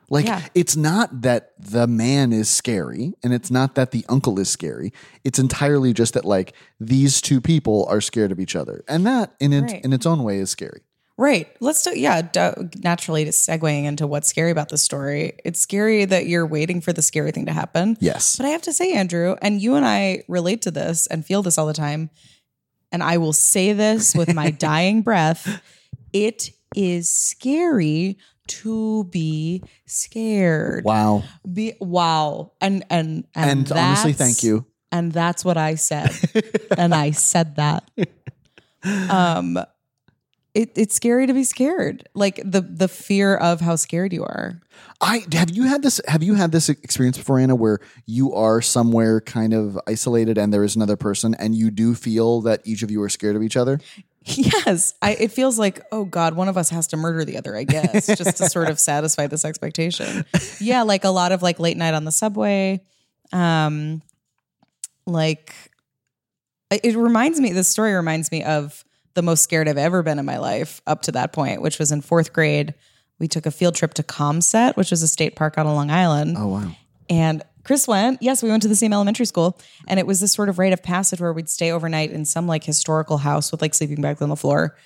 Like 0.09 0.27
Yeah. 0.27 0.43
it's 0.55 0.75
not 0.75 1.23
that 1.23 1.53
the 1.59 1.87
man 1.87 2.33
is 2.33 2.49
scary 2.49 3.13
and 3.23 3.33
it's 3.33 3.51
not 3.51 3.75
that 3.75 3.91
the 3.91 4.05
uncle 4.09 4.39
is 4.39 4.49
scary. 4.49 4.93
It's 5.23 5.39
entirely 5.39 5.93
just 5.93 6.15
that 6.15 6.25
like 6.25 6.55
these 6.81 7.21
two 7.21 7.41
people 7.41 7.87
are 7.91 8.01
scared 8.01 8.33
of 8.33 8.41
each 8.41 8.57
other. 8.57 8.83
And 8.89 9.07
that 9.07 9.35
in 9.39 9.53
it 9.53 9.85
in 9.85 9.93
its 9.93 10.07
own 10.07 10.25
way 10.25 10.39
is 10.39 10.51
scary. 10.51 10.81
Right. 11.19 11.55
Let's 11.61 11.83
do, 11.83 11.99
yeah, 11.99 12.23
do, 12.23 12.71
naturally 12.83 13.27
just 13.27 13.47
segueing 13.47 13.85
into 13.85 14.07
what's 14.07 14.29
scary 14.29 14.51
about 14.51 14.71
the 14.71 14.79
story. 14.79 15.35
It's 15.45 15.61
scary 15.61 16.07
that 16.07 16.27
you're 16.27 16.47
waiting 16.47 16.81
for 16.81 16.95
the 16.95 17.03
scary 17.03 17.31
thing 17.31 17.45
to 17.45 17.53
happen. 17.53 17.99
Yes. 18.01 18.39
But 18.39 18.47
I 18.47 18.49
have 18.49 18.63
to 18.63 18.73
say, 18.73 18.95
Andrew, 18.95 19.37
and 19.43 19.61
you 19.61 19.75
and 19.75 19.85
I 19.85 20.23
relate 20.29 20.63
to 20.63 20.71
this 20.71 21.07
and 21.09 21.25
feel 21.25 21.43
this 21.43 21.59
all 21.59 21.67
the 21.67 21.75
time. 21.75 22.09
And 22.93 23.03
I 23.03 23.19
will 23.19 23.33
say 23.33 23.73
this 23.73 24.15
with 24.15 24.35
my 24.35 24.51
dying 24.69 25.03
breath 25.03 25.63
it 26.13 26.51
is 26.75 27.09
scary 27.09 28.19
to 28.49 29.05
be 29.05 29.63
scared. 29.87 30.85
Wow. 30.85 31.23
Be, 31.51 31.75
wow. 31.81 32.53
And, 32.61 32.85
and, 32.91 33.27
and, 33.35 33.71
And 33.71 33.73
honestly, 33.73 34.13
thank 34.13 34.43
you. 34.43 34.67
And 34.93 35.13
that's 35.13 35.45
what 35.45 35.57
I 35.57 35.77
said. 35.77 36.11
and 36.77 36.95
I 36.95 37.13
said 37.13 37.57
that. 37.57 37.89
Um, 39.09 39.59
it, 40.55 40.73
it's 40.77 40.95
scary 40.95 41.27
to 41.27 41.35
be 41.35 41.45
scared. 41.45 42.09
Like 42.15 42.41
the 42.45 42.61
the 42.61 42.89
fear 42.89 43.37
of 43.37 43.61
how 43.61 43.77
scared 43.77 44.13
you 44.13 44.25
are. 44.25 44.61
I 45.01 45.25
have 45.33 45.51
you 45.51 45.65
had 45.65 45.83
this 45.83 46.01
have 46.09 46.23
you 46.23 46.35
had 46.35 46.53
this 46.53 46.69
experience 46.69 47.19
before, 47.19 47.39
Anna, 47.39 47.55
where 47.55 47.79
you 48.07 48.35
are 48.35 48.61
somewhere 48.61 49.21
kind 49.21 49.55
of 49.55 49.79
isolated 49.87 50.39
and 50.39 50.53
there 50.53 50.65
is 50.65 50.77
another 50.77 50.97
person 50.97 51.35
and 51.35 51.55
you 51.55 51.71
do 51.71 51.95
feel 51.95 52.41
that 52.43 52.63
each 52.65 52.83
of 52.83 52.91
you 52.91 53.01
are 53.03 53.09
scared 53.09 53.37
of 53.37 53.43
each 53.43 53.57
other? 53.57 53.81
Yes, 54.25 54.93
I, 55.01 55.15
it 55.15 55.33
feels 55.33 55.59
like 55.59 55.81
oh 55.93 56.05
god, 56.05 56.35
one 56.35 56.49
of 56.49 56.57
us 56.57 56.71
has 56.71 56.87
to 56.89 56.97
murder 56.97 57.25
the 57.25 57.39
other. 57.39 57.57
I 57.57 57.65
guess 57.65 58.07
just 58.07 58.37
to 58.39 58.49
sort 58.49 58.69
of 58.69 58.79
satisfy 58.81 59.29
this 59.29 59.45
expectation. 59.45 60.25
Yeah, 60.59 60.83
like 60.83 61.05
a 61.05 61.11
lot 61.11 61.33
of 61.33 61.43
like 61.43 61.59
late 61.59 61.77
night 61.77 61.95
on 61.95 62.05
the 62.05 62.13
subway. 62.13 62.83
Um, 63.33 64.03
like 65.07 65.55
it 66.71 66.81
it 66.85 66.97
reminds 66.97 67.41
me. 67.41 67.53
This 67.53 67.69
story 67.69 67.95
reminds 67.95 68.31
me 68.31 68.43
of 68.43 68.85
the 69.15 69.23
most 69.23 69.43
scared 69.43 69.69
I've 69.69 69.79
ever 69.79 70.03
been 70.03 70.19
in 70.19 70.25
my 70.25 70.39
life 70.39 70.81
up 70.87 71.03
to 71.03 71.13
that 71.13 71.33
point, 71.33 71.63
which 71.63 71.79
was 71.79 71.93
in 71.93 72.01
fourth 72.01 72.33
grade. 72.33 72.75
We 73.19 73.29
took 73.29 73.47
a 73.47 73.51
field 73.51 73.75
trip 73.75 73.95
to 73.95 74.03
Caumsett, 74.03 74.77
which 74.77 74.93
is 74.93 75.03
a 75.03 75.09
state 75.09 75.37
park 75.37 75.59
out 75.59 75.67
on 75.67 75.75
Long 75.75 75.91
Island. 75.91 76.37
Oh 76.39 76.47
wow. 76.49 76.71
And 77.09 77.43
Chris 77.65 77.87
went. 77.87 78.23
Yes, 78.23 78.43
we 78.43 78.49
went 78.49 78.63
to 78.63 78.69
the 78.69 78.77
same 78.77 78.93
elementary 78.93 79.27
school. 79.27 79.59
And 79.87 79.99
it 80.01 80.07
was 80.07 80.21
this 80.21 80.33
sort 80.33 80.49
of 80.49 80.59
rite 80.59 80.73
of 80.73 80.83
passage 80.83 81.21
where 81.21 81.33
we'd 81.33 81.49
stay 81.49 81.71
overnight 81.71 82.11
in 82.11 82.25
some 82.25 82.47
like 82.47 82.65
historical 82.65 83.19
house 83.19 83.53
with 83.53 83.61
like 83.61 83.75
sleeping 83.75 84.01
bags 84.01 84.23
on 84.23 84.29
the 84.29 84.37
floor. 84.37 84.77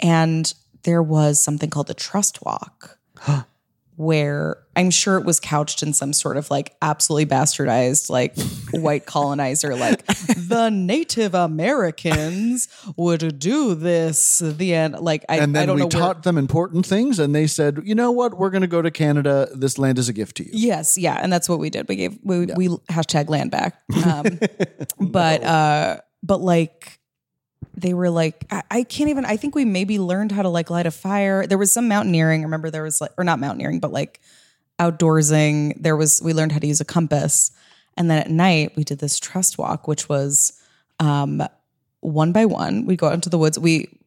And 0.00 0.52
there 0.82 1.02
was 1.02 1.40
something 1.40 1.70
called 1.70 1.86
the 1.86 1.94
Trust 1.94 2.44
Walk, 2.44 2.98
where 3.96 4.58
I'm 4.76 4.90
sure 4.90 5.16
it 5.16 5.24
was 5.24 5.40
couched 5.40 5.82
in 5.82 5.92
some 5.94 6.12
sort 6.12 6.36
of 6.36 6.50
like 6.50 6.74
absolutely 6.82 7.26
bastardized, 7.26 8.10
like 8.10 8.36
white 8.72 9.06
colonizer, 9.06 9.74
like 9.74 10.04
the 10.06 10.68
Native 10.70 11.34
Americans 11.34 12.68
would 12.96 13.38
do 13.38 13.74
this. 13.74 14.38
The 14.44 14.74
end. 14.74 14.94
Like, 15.00 15.24
I, 15.28 15.38
And 15.38 15.56
I 15.56 15.60
then 15.60 15.68
don't 15.68 15.76
we 15.76 15.80
know. 15.80 15.86
where- 15.86 15.90
taught 15.90 16.22
them 16.24 16.36
important 16.38 16.86
things 16.86 17.18
and 17.18 17.34
they 17.34 17.46
said, 17.46 17.80
you 17.84 17.94
know 17.94 18.10
what, 18.12 18.38
we're 18.38 18.50
gonna 18.50 18.66
go 18.66 18.82
to 18.82 18.90
Canada. 18.90 19.48
This 19.54 19.78
land 19.78 19.98
is 19.98 20.08
a 20.08 20.12
gift 20.12 20.36
to 20.38 20.44
you. 20.44 20.50
Yes, 20.52 20.96
yeah, 20.98 21.18
and 21.22 21.32
that's 21.32 21.48
what 21.48 21.58
we 21.58 21.70
did. 21.70 21.88
We 21.88 21.96
gave 21.96 22.18
we 22.22 22.46
we 22.46 22.68
hashtag 22.90 23.28
land 23.28 23.50
back. 23.50 23.80
Um, 24.04 24.38
but 25.10 25.42
uh, 25.42 26.00
but 26.22 26.40
like 26.40 26.98
they 27.76 27.94
were 27.94 28.10
like 28.10 28.44
I, 28.50 28.62
I 28.70 28.82
can't 28.82 29.10
even. 29.10 29.24
I 29.24 29.36
think 29.36 29.54
we 29.54 29.64
maybe 29.64 29.98
learned 29.98 30.32
how 30.32 30.42
to 30.42 30.48
like 30.48 30.70
light 30.70 30.86
a 30.86 30.90
fire. 30.90 31.46
There 31.46 31.58
was 31.58 31.72
some 31.72 31.88
mountaineering. 31.88 32.40
I 32.40 32.44
remember 32.44 32.70
there 32.70 32.82
was 32.82 33.00
like 33.00 33.12
or 33.16 33.24
not 33.24 33.38
mountaineering, 33.38 33.80
but 33.80 33.92
like 33.92 34.20
outdoorsing. 34.78 35.74
There 35.80 35.96
was 35.96 36.20
we 36.22 36.32
learned 36.32 36.52
how 36.52 36.58
to 36.58 36.66
use 36.66 36.80
a 36.80 36.84
compass, 36.84 37.52
and 37.96 38.10
then 38.10 38.18
at 38.18 38.30
night 38.30 38.72
we 38.76 38.84
did 38.84 38.98
this 38.98 39.18
trust 39.18 39.58
walk, 39.58 39.88
which 39.88 40.08
was 40.08 40.60
um 41.00 41.42
one 42.00 42.32
by 42.32 42.44
one. 42.46 42.86
We 42.86 42.96
go 42.96 43.08
out 43.08 43.14
into 43.14 43.30
the 43.30 43.38
woods. 43.38 43.58
We 43.58 43.98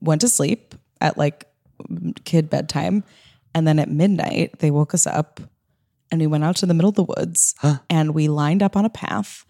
went 0.00 0.20
to 0.22 0.28
sleep 0.28 0.74
at 1.00 1.18
like 1.18 1.46
kid 2.24 2.50
bedtime. 2.50 3.04
And 3.54 3.66
then 3.66 3.78
at 3.78 3.88
midnight, 3.88 4.58
they 4.58 4.70
woke 4.70 4.94
us 4.94 5.06
up 5.06 5.40
and 6.10 6.20
we 6.20 6.26
went 6.26 6.44
out 6.44 6.56
to 6.56 6.66
the 6.66 6.74
middle 6.74 6.90
of 6.90 6.94
the 6.94 7.04
woods 7.04 7.54
and 7.90 8.14
we 8.14 8.28
lined 8.28 8.62
up 8.62 8.76
on 8.76 8.84
a 8.84 8.90
path. 8.90 9.44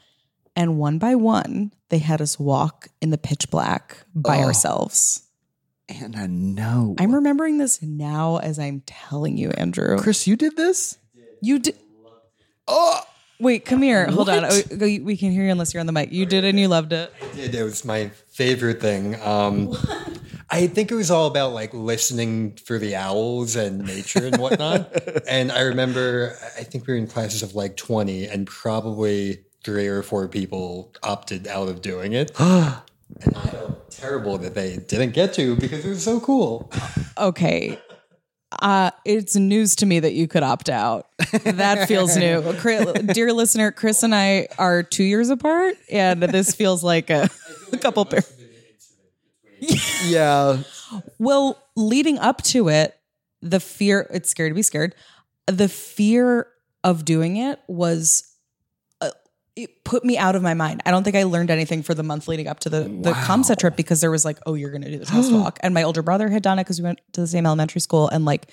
And 0.54 0.78
one 0.78 0.98
by 0.98 1.14
one, 1.14 1.72
they 1.88 1.98
had 1.98 2.20
us 2.20 2.38
walk 2.38 2.88
in 3.00 3.10
the 3.10 3.18
pitch 3.18 3.50
black 3.50 3.98
by 4.14 4.38
Oh. 4.38 4.44
ourselves. 4.44 5.22
I 5.88 6.26
know 6.26 6.96
I'm 6.98 7.14
remembering 7.14 7.58
this 7.58 7.80
now 7.80 8.38
as 8.38 8.58
I'm 8.58 8.82
telling 8.86 9.36
you, 9.36 9.50
Andrew. 9.50 9.96
Chris, 9.98 10.26
you 10.26 10.34
did 10.34 10.56
this? 10.56 10.98
You 11.40 11.60
did. 11.60 11.76
Oh, 12.66 13.00
wait, 13.38 13.64
come 13.64 13.82
here. 13.82 14.06
Hold 14.10 14.28
on. 14.28 14.44
Oh, 14.46 14.60
we 14.80 14.98
we 14.98 15.16
can 15.16 15.30
hear 15.30 15.44
you 15.44 15.50
unless 15.52 15.72
you're 15.72 15.80
on 15.80 15.86
the 15.86 15.92
mic. 15.92 16.10
You 16.10 16.26
did 16.26 16.44
and 16.44 16.58
you 16.58 16.66
loved 16.66 16.92
it. 16.92 17.12
It, 17.36 17.54
it 17.54 17.62
was 17.62 17.84
my 17.84 18.08
favorite 18.32 18.80
thing. 18.80 19.14
Um, 19.22 19.76
I 20.50 20.66
think 20.66 20.90
it 20.90 20.96
was 20.96 21.10
all 21.10 21.28
about 21.28 21.52
like 21.52 21.72
listening 21.72 22.56
for 22.56 22.78
the 22.78 22.96
owls 22.96 23.54
and 23.54 23.78
nature 23.78 24.26
and 24.26 24.38
whatnot. 24.38 24.92
and 25.28 25.52
I 25.52 25.60
remember, 25.62 26.36
I 26.58 26.64
think 26.64 26.88
we 26.88 26.94
were 26.94 26.98
in 26.98 27.06
classes 27.06 27.44
of 27.44 27.54
like 27.54 27.76
20, 27.76 28.26
and 28.26 28.44
probably 28.46 29.44
three 29.66 29.88
or 29.88 30.00
four 30.00 30.28
people 30.28 30.94
opted 31.02 31.48
out 31.48 31.68
of 31.68 31.82
doing 31.82 32.12
it. 32.12 32.30
and 32.38 32.82
I 33.34 33.46
felt 33.48 33.90
terrible 33.90 34.38
that 34.38 34.54
they 34.54 34.76
didn't 34.76 35.10
get 35.10 35.34
to 35.34 35.56
because 35.56 35.84
it 35.84 35.88
was 35.88 36.04
so 36.04 36.20
cool. 36.20 36.70
Okay. 37.18 37.76
Uh, 38.62 38.92
it's 39.04 39.34
news 39.34 39.74
to 39.76 39.84
me 39.84 39.98
that 39.98 40.12
you 40.12 40.28
could 40.28 40.44
opt 40.44 40.68
out. 40.68 41.08
That 41.42 41.88
feels 41.88 42.16
new. 42.16 42.42
Dear 43.12 43.32
listener, 43.32 43.72
Chris 43.72 44.04
and 44.04 44.14
I 44.14 44.46
are 44.56 44.84
two 44.84 45.02
years 45.02 45.30
apart, 45.30 45.74
and 45.90 46.22
this 46.22 46.54
feels 46.54 46.84
like 46.84 47.10
a, 47.10 47.28
a 47.72 47.76
couple 47.76 48.04
pair. 48.04 48.22
Yeah. 50.04 50.58
Well, 51.18 51.60
leading 51.74 52.18
up 52.18 52.42
to 52.42 52.68
it, 52.68 52.94
the 53.40 53.58
fear, 53.58 54.06
it's 54.12 54.28
scary 54.28 54.50
to 54.50 54.54
be 54.54 54.62
scared. 54.62 54.94
The 55.46 55.68
fear 55.68 56.46
of 56.84 57.06
doing 57.06 57.38
it 57.38 57.58
was, 57.66 58.35
it 59.56 59.84
put 59.84 60.04
me 60.04 60.18
out 60.18 60.36
of 60.36 60.42
my 60.42 60.52
mind. 60.52 60.82
I 60.84 60.90
don't 60.90 61.02
think 61.02 61.16
I 61.16 61.22
learned 61.22 61.50
anything 61.50 61.82
for 61.82 61.94
the 61.94 62.02
month 62.02 62.28
leading 62.28 62.46
up 62.46 62.60
to 62.60 62.68
the, 62.68 62.80
the 62.82 63.12
Caumsett 63.12 63.58
trip 63.58 63.74
because 63.74 64.02
there 64.02 64.10
was 64.10 64.24
like, 64.24 64.38
oh, 64.44 64.54
you're 64.54 64.70
going 64.70 64.82
to 64.82 64.90
do 64.90 64.98
the 64.98 65.06
trust 65.06 65.32
walk. 65.32 65.58
And 65.62 65.72
my 65.72 65.82
older 65.82 66.02
brother 66.02 66.28
had 66.28 66.42
done 66.42 66.58
it 66.58 66.64
because 66.64 66.78
we 66.78 66.84
went 66.84 67.00
to 67.12 67.22
the 67.22 67.26
same 67.26 67.46
elementary 67.46 67.80
school. 67.80 68.08
And 68.08 68.26
like, 68.26 68.50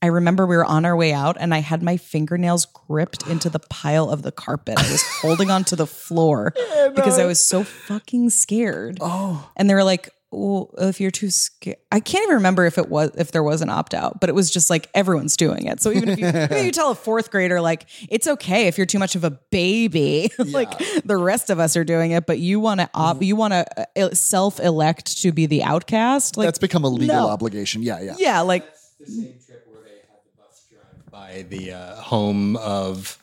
I 0.00 0.06
remember 0.06 0.46
we 0.46 0.56
were 0.56 0.64
on 0.64 0.86
our 0.86 0.96
way 0.96 1.12
out 1.12 1.36
and 1.38 1.54
I 1.54 1.58
had 1.58 1.82
my 1.82 1.98
fingernails 1.98 2.66
gripped 2.66 3.26
into 3.26 3.50
the 3.50 3.58
pile 3.58 4.10
of 4.10 4.22
the 4.22 4.32
carpet. 4.32 4.78
I 4.78 4.90
was 4.90 5.02
holding 5.20 5.50
onto 5.50 5.76
the 5.76 5.86
floor 5.86 6.54
because 6.94 7.18
I 7.18 7.26
was 7.26 7.44
so 7.44 7.62
fucking 7.62 8.30
scared. 8.30 8.98
Oh. 9.00 9.50
And 9.56 9.68
they 9.68 9.74
were 9.74 9.84
like, 9.84 10.10
well, 10.32 10.74
if 10.78 11.00
you're 11.00 11.10
too 11.10 11.30
scared, 11.30 11.76
I 11.92 12.00
can't 12.00 12.22
even 12.24 12.36
remember 12.36 12.66
if 12.66 12.78
it 12.78 12.88
was 12.88 13.12
if 13.16 13.30
there 13.32 13.42
was 13.42 13.62
an 13.62 13.70
opt 13.70 13.94
out, 13.94 14.20
but 14.20 14.28
it 14.28 14.34
was 14.34 14.50
just 14.50 14.68
like 14.68 14.88
everyone's 14.92 15.36
doing 15.36 15.66
it. 15.66 15.80
So 15.80 15.92
even 15.92 16.08
if 16.08 16.18
you, 16.18 16.26
even 16.26 16.52
if 16.52 16.64
you 16.64 16.72
tell 16.72 16.90
a 16.90 16.94
fourth 16.94 17.30
grader 17.30 17.60
like 17.60 17.86
it's 18.08 18.26
okay 18.26 18.66
if 18.66 18.76
you're 18.76 18.86
too 18.86 18.98
much 18.98 19.14
of 19.14 19.24
a 19.24 19.30
baby, 19.30 20.30
like 20.38 20.76
the 21.04 21.16
rest 21.16 21.48
of 21.48 21.60
us 21.60 21.76
are 21.76 21.84
doing 21.84 22.10
it, 22.10 22.26
but 22.26 22.38
you 22.38 22.58
want 22.58 22.80
to 22.80 22.90
op, 22.92 23.22
you 23.22 23.36
want 23.36 23.52
to 23.52 24.14
self 24.14 24.58
elect 24.58 25.22
to 25.22 25.32
be 25.32 25.46
the 25.46 25.62
outcast, 25.62 26.36
like 26.36 26.46
That's 26.46 26.58
become 26.58 26.84
a 26.84 26.88
legal 26.88 27.16
no. 27.16 27.28
obligation. 27.28 27.82
Yeah, 27.82 28.00
yeah. 28.00 28.16
yeah, 28.18 28.40
like 28.40 28.64
the 28.98 29.06
same 29.06 29.34
trip 29.46 29.64
where 29.68 29.82
they 29.82 29.90
had 29.90 30.18
the 30.24 30.42
bus 30.42 30.66
drive 30.70 31.10
by 31.10 31.46
the 31.48 31.72
uh, 31.72 31.94
home 31.96 32.56
of 32.56 33.18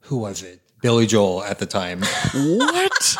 who 0.00 0.18
was 0.18 0.42
it? 0.42 0.60
Billy 0.82 1.06
Joel 1.06 1.42
at 1.42 1.58
the 1.58 1.66
time. 1.66 2.02
What? 2.34 3.16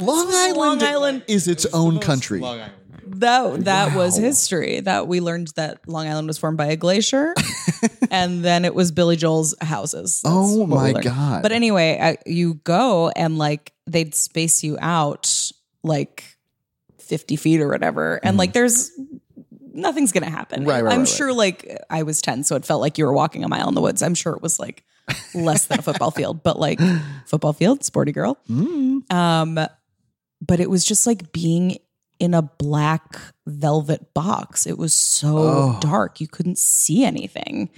Long 0.00 0.28
Island, 0.30 0.56
Long 0.56 0.82
Island. 0.82 1.24
is 1.28 1.46
its 1.48 1.66
own 1.66 1.98
country. 1.98 2.40
Long 2.40 2.60
Island. 2.60 2.74
that 3.20 3.64
that 3.64 3.96
was 3.96 4.16
history. 4.16 4.80
That 4.80 5.06
we 5.08 5.20
learned 5.20 5.48
that 5.56 5.86
Long 5.88 6.06
Island 6.06 6.26
was 6.26 6.38
formed 6.38 6.58
by 6.58 6.66
a 6.66 6.76
glacier, 6.76 7.34
and 8.10 8.44
then 8.44 8.64
it 8.64 8.74
was 8.74 8.92
Billy 8.92 9.16
Joel's 9.16 9.54
houses. 9.60 10.20
That's 10.22 10.34
Oh 10.34 10.66
my. 10.66 10.92
God. 10.92 11.42
But 11.42 11.52
anyway, 11.52 11.98
I, 12.00 12.16
you 12.26 12.54
go 12.64 13.10
and 13.10 13.38
like 13.38 13.72
they'd 13.86 14.14
space 14.14 14.62
you 14.62 14.78
out 14.80 15.50
like 15.82 16.36
fifty 16.98 17.36
feet 17.36 17.60
or 17.60 17.68
whatever, 17.68 18.20
and 18.22 18.36
like 18.36 18.52
there's 18.52 18.90
nothing's 19.72 20.12
gonna 20.12 20.30
happen. 20.30 20.64
Right, 20.64 20.82
right, 20.82 20.92
I'm 20.92 21.00
right, 21.00 21.08
sure 21.08 21.32
like 21.32 21.78
I 21.90 22.02
was 22.04 22.22
ten, 22.22 22.44
so 22.44 22.56
it 22.56 22.64
felt 22.64 22.80
like 22.80 22.98
you 22.98 23.04
were 23.04 23.12
walking 23.12 23.44
a 23.44 23.48
mile 23.48 23.68
in 23.68 23.74
the 23.74 23.80
woods. 23.80 24.02
I'm 24.02 24.14
sure 24.14 24.34
it 24.34 24.42
was 24.42 24.58
like 24.58 24.84
less 25.34 25.66
than 25.66 25.78
a 25.80 25.82
football 25.82 26.10
field, 26.10 26.42
but 26.42 26.58
like 26.58 26.78
football 27.26 27.52
field, 27.52 27.84
sporty 27.84 28.12
girl. 28.12 28.38
Mm. 28.48 29.12
Um, 29.12 29.58
but 30.40 30.60
it 30.60 30.70
was 30.70 30.84
just 30.84 31.06
like 31.06 31.32
being 31.32 31.78
in 32.18 32.34
a 32.34 32.42
black 32.42 33.18
velvet 33.46 34.12
box. 34.14 34.66
It 34.66 34.76
was 34.78 34.92
so 34.92 35.36
Oh. 35.38 35.78
dark. 35.80 36.20
You 36.20 36.28
couldn't 36.28 36.58
see 36.58 37.04
anything. 37.04 37.70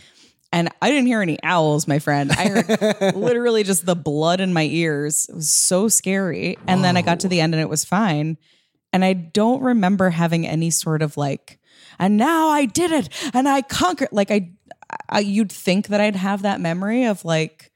And 0.55 0.69
I 0.83 0.91
didn't 0.91 1.07
hear 1.07 1.23
any 1.23 1.39
owls, 1.43 1.89
my 1.89 1.99
friend. 1.99 2.31
I 2.31 2.49
heard 2.49 3.15
literally 3.17 3.63
just 3.63 3.87
the 3.87 3.97
blood 3.97 4.41
in 4.41 4.53
my 4.53 4.65
ears. 4.65 5.27
It 5.31 5.35
was 5.37 5.49
so 5.49 5.89
scary. 5.89 6.59
And 6.67 6.85
then 6.85 6.97
I 6.97 7.03
got 7.03 7.21
to 7.21 7.29
the 7.29 7.41
end 7.41 7.55
and 7.55 7.61
it 7.61 7.71
was 7.71 7.85
fine. 7.85 8.37
And 8.93 9.03
I 9.05 9.15
don't 9.15 9.63
remember 9.63 10.11
having 10.11 10.47
any 10.47 10.69
sort 10.71 11.01
of 11.01 11.17
like, 11.17 11.59
and 11.99 12.17
now 12.19 12.49
I 12.49 12.67
did 12.67 12.91
it 12.93 13.09
and 13.33 13.49
I 13.49 13.63
conquered. 13.63 14.11
Like 14.13 14.31
I, 14.31 14.51
I 15.09 15.21
you'd 15.21 15.51
think 15.53 15.87
that 15.89 16.01
I'd 16.03 16.17
have 16.17 16.43
that 16.43 16.61
memory 16.61 17.05
of 17.05 17.25
like, 17.25 17.71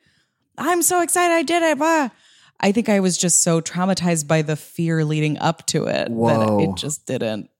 I'm 0.58 0.82
so 0.82 1.00
excited 1.00 1.32
I 1.34 1.42
did 1.44 1.62
it. 1.62 1.78
Blah. 1.78 2.10
I 2.60 2.72
think 2.72 2.88
I 2.88 3.00
was 3.00 3.18
just 3.18 3.42
so 3.42 3.60
traumatized 3.60 4.26
by 4.26 4.42
the 4.42 4.56
fear 4.56 5.04
leading 5.04 5.38
up 5.38 5.66
to 5.66 5.86
it 5.86 6.08
Whoa. 6.08 6.58
that 6.58 6.68
it 6.70 6.76
just 6.76 7.06
didn't. 7.06 7.50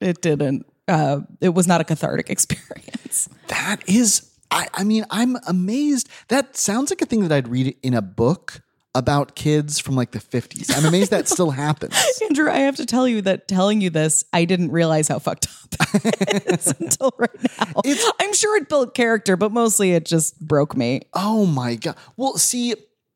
It 0.00 0.20
didn't. 0.20 0.66
Uh, 0.86 1.20
it 1.40 1.50
was 1.50 1.66
not 1.66 1.80
a 1.80 1.84
cathartic 1.84 2.28
experience. 2.30 3.28
That 3.48 3.78
is, 3.88 4.30
I, 4.50 4.66
I 4.74 4.84
mean, 4.84 5.04
I'm 5.10 5.36
amazed. 5.46 6.08
That 6.28 6.56
sounds 6.56 6.90
like 6.90 7.00
a 7.00 7.06
thing 7.06 7.22
that 7.22 7.32
I'd 7.32 7.48
read 7.48 7.76
in 7.82 7.94
a 7.94 8.02
book 8.02 8.60
about 8.96 9.34
kids 9.34 9.80
from 9.80 9.96
like 9.96 10.12
the 10.12 10.20
50s. 10.20 10.76
I'm 10.76 10.84
amazed 10.84 11.10
that 11.10 11.26
still 11.26 11.50
happens. 11.64 11.96
Andrew, 12.22 12.48
I 12.50 12.58
have 12.58 12.76
to 12.76 12.86
tell 12.86 13.08
you 13.08 13.22
that 13.22 13.48
telling 13.48 13.80
you 13.80 13.90
this, 13.90 14.24
I 14.32 14.44
didn't 14.44 14.70
realize 14.70 15.08
how 15.08 15.18
fucked 15.18 15.46
up 15.80 15.88
it 16.04 16.46
is 16.46 16.72
until 16.78 17.12
right 17.18 17.30
now. 17.58 17.80
It's- 17.84 18.12
I'm 18.20 18.32
sure 18.34 18.56
it 18.56 18.68
built 18.68 18.94
character, 18.94 19.36
but 19.36 19.50
mostly 19.52 19.92
it 19.92 20.04
just 20.04 20.38
broke 20.38 20.76
me. 20.76 21.00
Oh 21.12 21.44
my 21.46 21.74
God. 21.74 21.96
Well, 22.16 22.36
see, 22.36 22.74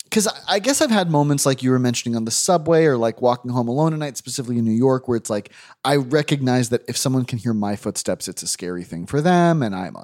because 0.08 0.26
I, 0.48 0.58
guess 0.58 0.80
I've 0.80 0.90
had 0.90 1.10
moments 1.10 1.44
like 1.44 1.62
you 1.62 1.70
were 1.70 1.78
mentioning 1.78 2.16
on 2.16 2.24
the 2.24 2.30
subway 2.30 2.84
or 2.86 2.96
like 2.96 3.20
walking 3.20 3.50
home 3.50 3.68
alone 3.68 3.92
at 3.92 3.98
night, 3.98 4.16
specifically 4.16 4.58
in 4.58 4.64
New 4.64 4.70
York, 4.70 5.06
where 5.06 5.16
it's 5.16 5.28
like 5.28 5.52
I 5.84 5.96
recognize 5.96 6.70
that 6.70 6.82
if 6.88 6.96
someone 6.96 7.24
can 7.24 7.38
hear 7.38 7.52
my 7.52 7.76
footsteps, 7.76 8.26
it's 8.26 8.42
a 8.42 8.46
scary 8.46 8.84
thing 8.84 9.06
for 9.06 9.20
them. 9.20 9.62
And 9.62 9.74
I'm, 9.74 9.96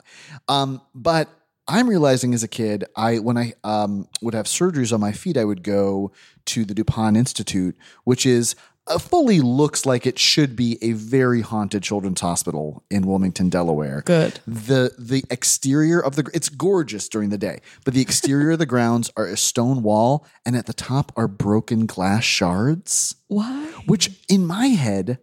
um, 0.48 0.82
but 0.94 1.28
I'm 1.66 1.88
realizing 1.88 2.34
as 2.34 2.42
a 2.42 2.48
kid, 2.48 2.84
I 2.94 3.18
when 3.18 3.38
I 3.38 3.54
um, 3.64 4.06
would 4.20 4.34
have 4.34 4.46
surgeries 4.46 4.92
on 4.92 5.00
my 5.00 5.12
feet, 5.12 5.38
I 5.38 5.44
would 5.44 5.62
go 5.62 6.12
to 6.46 6.64
the 6.64 6.74
Dupont 6.74 7.16
Institute, 7.16 7.76
which 8.04 8.26
is 8.26 8.54
Uh, 8.86 8.98
fully 8.98 9.40
looks 9.40 9.86
like 9.86 10.06
it 10.06 10.18
should 10.18 10.54
be 10.54 10.78
a 10.82 10.92
very 10.92 11.40
haunted 11.40 11.82
children's 11.82 12.20
hospital 12.20 12.84
in 12.90 13.06
Wilmington, 13.06 13.48
Delaware. 13.48 14.02
Good. 14.04 14.40
The 14.46 14.94
the 14.98 15.24
exterior 15.30 16.00
of 16.00 16.16
the 16.16 16.28
it's 16.34 16.50
gorgeous 16.50 17.08
during 17.08 17.30
the 17.30 17.38
day, 17.38 17.60
but 17.84 17.94
the 17.94 18.02
exterior 18.02 18.50
of 18.52 18.58
the 18.58 18.66
grounds 18.66 19.10
are 19.16 19.26
a 19.26 19.38
stone 19.38 19.82
wall, 19.82 20.26
and 20.44 20.54
at 20.54 20.66
the 20.66 20.74
top 20.74 21.12
are 21.16 21.28
broken 21.28 21.86
glass 21.86 22.24
shards. 22.24 23.14
Why? 23.28 23.64
Which 23.86 24.10
in 24.28 24.46
my 24.46 24.66
head, 24.66 25.18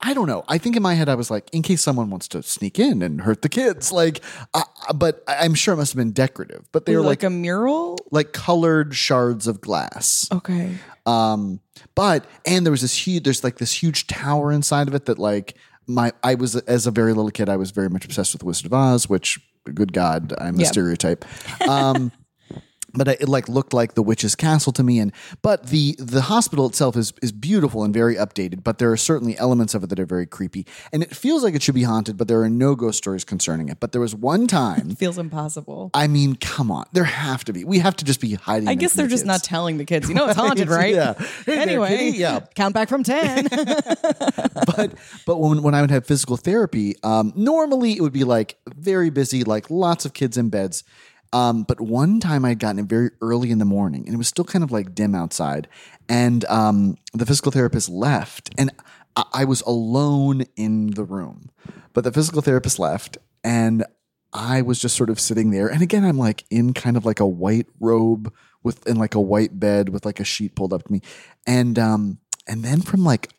I 0.00 0.14
don't 0.14 0.26
know. 0.26 0.44
I 0.48 0.58
think 0.58 0.76
in 0.76 0.82
my 0.82 0.94
head 0.94 1.08
I 1.08 1.14
was 1.14 1.30
like, 1.30 1.48
in 1.52 1.62
case 1.62 1.82
someone 1.82 2.10
wants 2.10 2.28
to 2.28 2.42
sneak 2.42 2.78
in 2.78 3.02
and 3.02 3.22
hurt 3.22 3.42
the 3.42 3.48
kids, 3.48 3.92
like. 3.92 4.22
Uh, 4.54 4.62
but 4.94 5.22
I'm 5.26 5.54
sure 5.54 5.74
it 5.74 5.78
must 5.78 5.92
have 5.92 5.98
been 5.98 6.12
decorative. 6.12 6.68
But 6.72 6.86
they 6.86 6.94
were 6.94 7.02
like, 7.02 7.22
like 7.22 7.24
a 7.24 7.30
mural? 7.30 7.98
like 8.10 8.32
colored 8.32 8.94
shards 8.94 9.46
of 9.46 9.60
glass. 9.60 10.28
Okay. 10.30 10.76
Um, 11.04 11.60
but 11.94 12.26
and 12.44 12.66
there 12.66 12.70
was 12.70 12.82
this 12.82 13.06
huge, 13.06 13.24
there's 13.24 13.44
like 13.44 13.58
this 13.58 13.72
huge 13.72 14.06
tower 14.06 14.52
inside 14.52 14.88
of 14.88 14.94
it 14.94 15.06
that 15.06 15.18
like 15.18 15.56
my 15.86 16.12
I 16.22 16.34
was 16.34 16.56
as 16.56 16.86
a 16.86 16.90
very 16.90 17.12
little 17.12 17.30
kid, 17.30 17.48
I 17.48 17.56
was 17.56 17.70
very 17.70 17.88
much 17.88 18.04
obsessed 18.04 18.32
with 18.34 18.42
Wizard 18.42 18.66
of 18.66 18.72
Oz, 18.72 19.08
which 19.08 19.38
good 19.74 19.92
God, 19.92 20.32
I'm 20.38 20.60
a 20.60 20.64
stereotype. 20.64 21.24
Um, 21.68 22.12
but 22.96 23.08
it 23.08 23.28
like 23.28 23.48
looked 23.48 23.72
like 23.72 23.94
the 23.94 24.02
witch's 24.02 24.34
castle 24.34 24.72
to 24.72 24.82
me, 24.82 24.98
and 24.98 25.12
but 25.42 25.66
the 25.68 25.96
the 25.98 26.22
hospital 26.22 26.66
itself 26.66 26.96
is 26.96 27.12
is 27.22 27.32
beautiful 27.32 27.84
and 27.84 27.92
very 27.92 28.16
updated. 28.16 28.64
But 28.64 28.78
there 28.78 28.90
are 28.90 28.96
certainly 28.96 29.38
elements 29.38 29.74
of 29.74 29.84
it 29.84 29.88
that 29.90 30.00
are 30.00 30.06
very 30.06 30.26
creepy, 30.26 30.66
and 30.92 31.02
it 31.02 31.14
feels 31.14 31.42
like 31.42 31.54
it 31.54 31.62
should 31.62 31.74
be 31.74 31.82
haunted. 31.82 32.16
But 32.16 32.28
there 32.28 32.40
are 32.42 32.48
no 32.48 32.74
ghost 32.74 32.98
stories 32.98 33.24
concerning 33.24 33.68
it. 33.68 33.80
But 33.80 33.92
there 33.92 34.00
was 34.00 34.14
one 34.14 34.46
time. 34.46 34.90
Feels 34.96 35.18
impossible. 35.18 35.90
I 35.92 36.06
mean, 36.06 36.36
come 36.36 36.70
on. 36.70 36.86
There 36.92 37.04
have 37.04 37.44
to 37.44 37.52
be. 37.52 37.64
We 37.64 37.78
have 37.80 37.96
to 37.96 38.04
just 38.04 38.20
be 38.20 38.34
hiding. 38.34 38.68
I 38.68 38.74
guess 38.74 38.94
they're 38.94 39.06
the 39.06 39.10
just 39.10 39.22
kids. 39.22 39.28
not 39.28 39.44
telling 39.44 39.76
the 39.78 39.84
kids. 39.84 40.08
You 40.08 40.14
know 40.14 40.26
it's 40.26 40.36
haunted, 40.38 40.68
right? 40.68 40.94
Yeah. 40.94 41.14
Hey 41.44 41.58
anyway, 41.58 41.88
kitty. 41.88 42.18
Yeah. 42.18 42.40
count 42.54 42.74
back 42.74 42.88
from 42.88 43.02
10. 43.02 43.48
but 43.50 44.94
but 45.26 45.36
when 45.36 45.62
when 45.62 45.74
I 45.74 45.80
would 45.80 45.90
have 45.90 46.06
physical 46.06 46.36
therapy, 46.36 46.94
um, 47.02 47.32
normally 47.36 47.92
it 47.92 48.00
would 48.00 48.12
be 48.12 48.24
like 48.24 48.58
very 48.66 49.10
busy, 49.10 49.44
like 49.44 49.70
lots 49.70 50.04
of 50.04 50.12
kids 50.14 50.36
in 50.36 50.48
beds. 50.48 50.84
Um, 51.32 51.64
but 51.64 51.80
one 51.80 52.20
time 52.20 52.44
I 52.44 52.50
had 52.50 52.58
gotten 52.58 52.78
it 52.78 52.86
very 52.86 53.10
early 53.20 53.50
in 53.50 53.58
the 53.58 53.64
morning, 53.64 54.04
and 54.06 54.14
it 54.14 54.18
was 54.18 54.28
still 54.28 54.44
kind 54.44 54.64
of 54.64 54.70
like 54.70 54.94
dim 54.94 55.14
outside, 55.14 55.68
and 56.08 56.44
um, 56.46 56.96
the 57.12 57.26
physical 57.26 57.52
therapist 57.52 57.88
left, 57.88 58.50
and 58.56 58.70
I, 59.16 59.24
I 59.32 59.44
was 59.44 59.60
alone 59.62 60.44
in 60.56 60.92
the 60.92 61.04
room. 61.04 61.50
But 61.92 62.04
the 62.04 62.12
physical 62.12 62.42
therapist 62.42 62.78
left, 62.78 63.18
and 63.42 63.84
I 64.32 64.62
was 64.62 64.80
just 64.80 64.96
sort 64.96 65.10
of 65.10 65.18
sitting 65.18 65.50
there. 65.50 65.68
And 65.68 65.82
again, 65.82 66.04
I'm 66.04 66.18
like 66.18 66.44
in 66.50 66.74
kind 66.74 66.96
of 66.96 67.04
like 67.04 67.20
a 67.20 67.26
white 67.26 67.66
robe 67.80 68.32
with 68.62 68.86
in 68.86 68.96
like 68.96 69.14
a 69.14 69.20
white 69.20 69.58
bed 69.58 69.88
with 69.88 70.04
like 70.04 70.20
a 70.20 70.24
sheet 70.24 70.54
pulled 70.54 70.72
up 70.72 70.84
to 70.84 70.92
me, 70.92 71.00
and 71.46 71.78
um, 71.78 72.18
and 72.46 72.62
then 72.62 72.82
from 72.82 73.04
like 73.04 73.32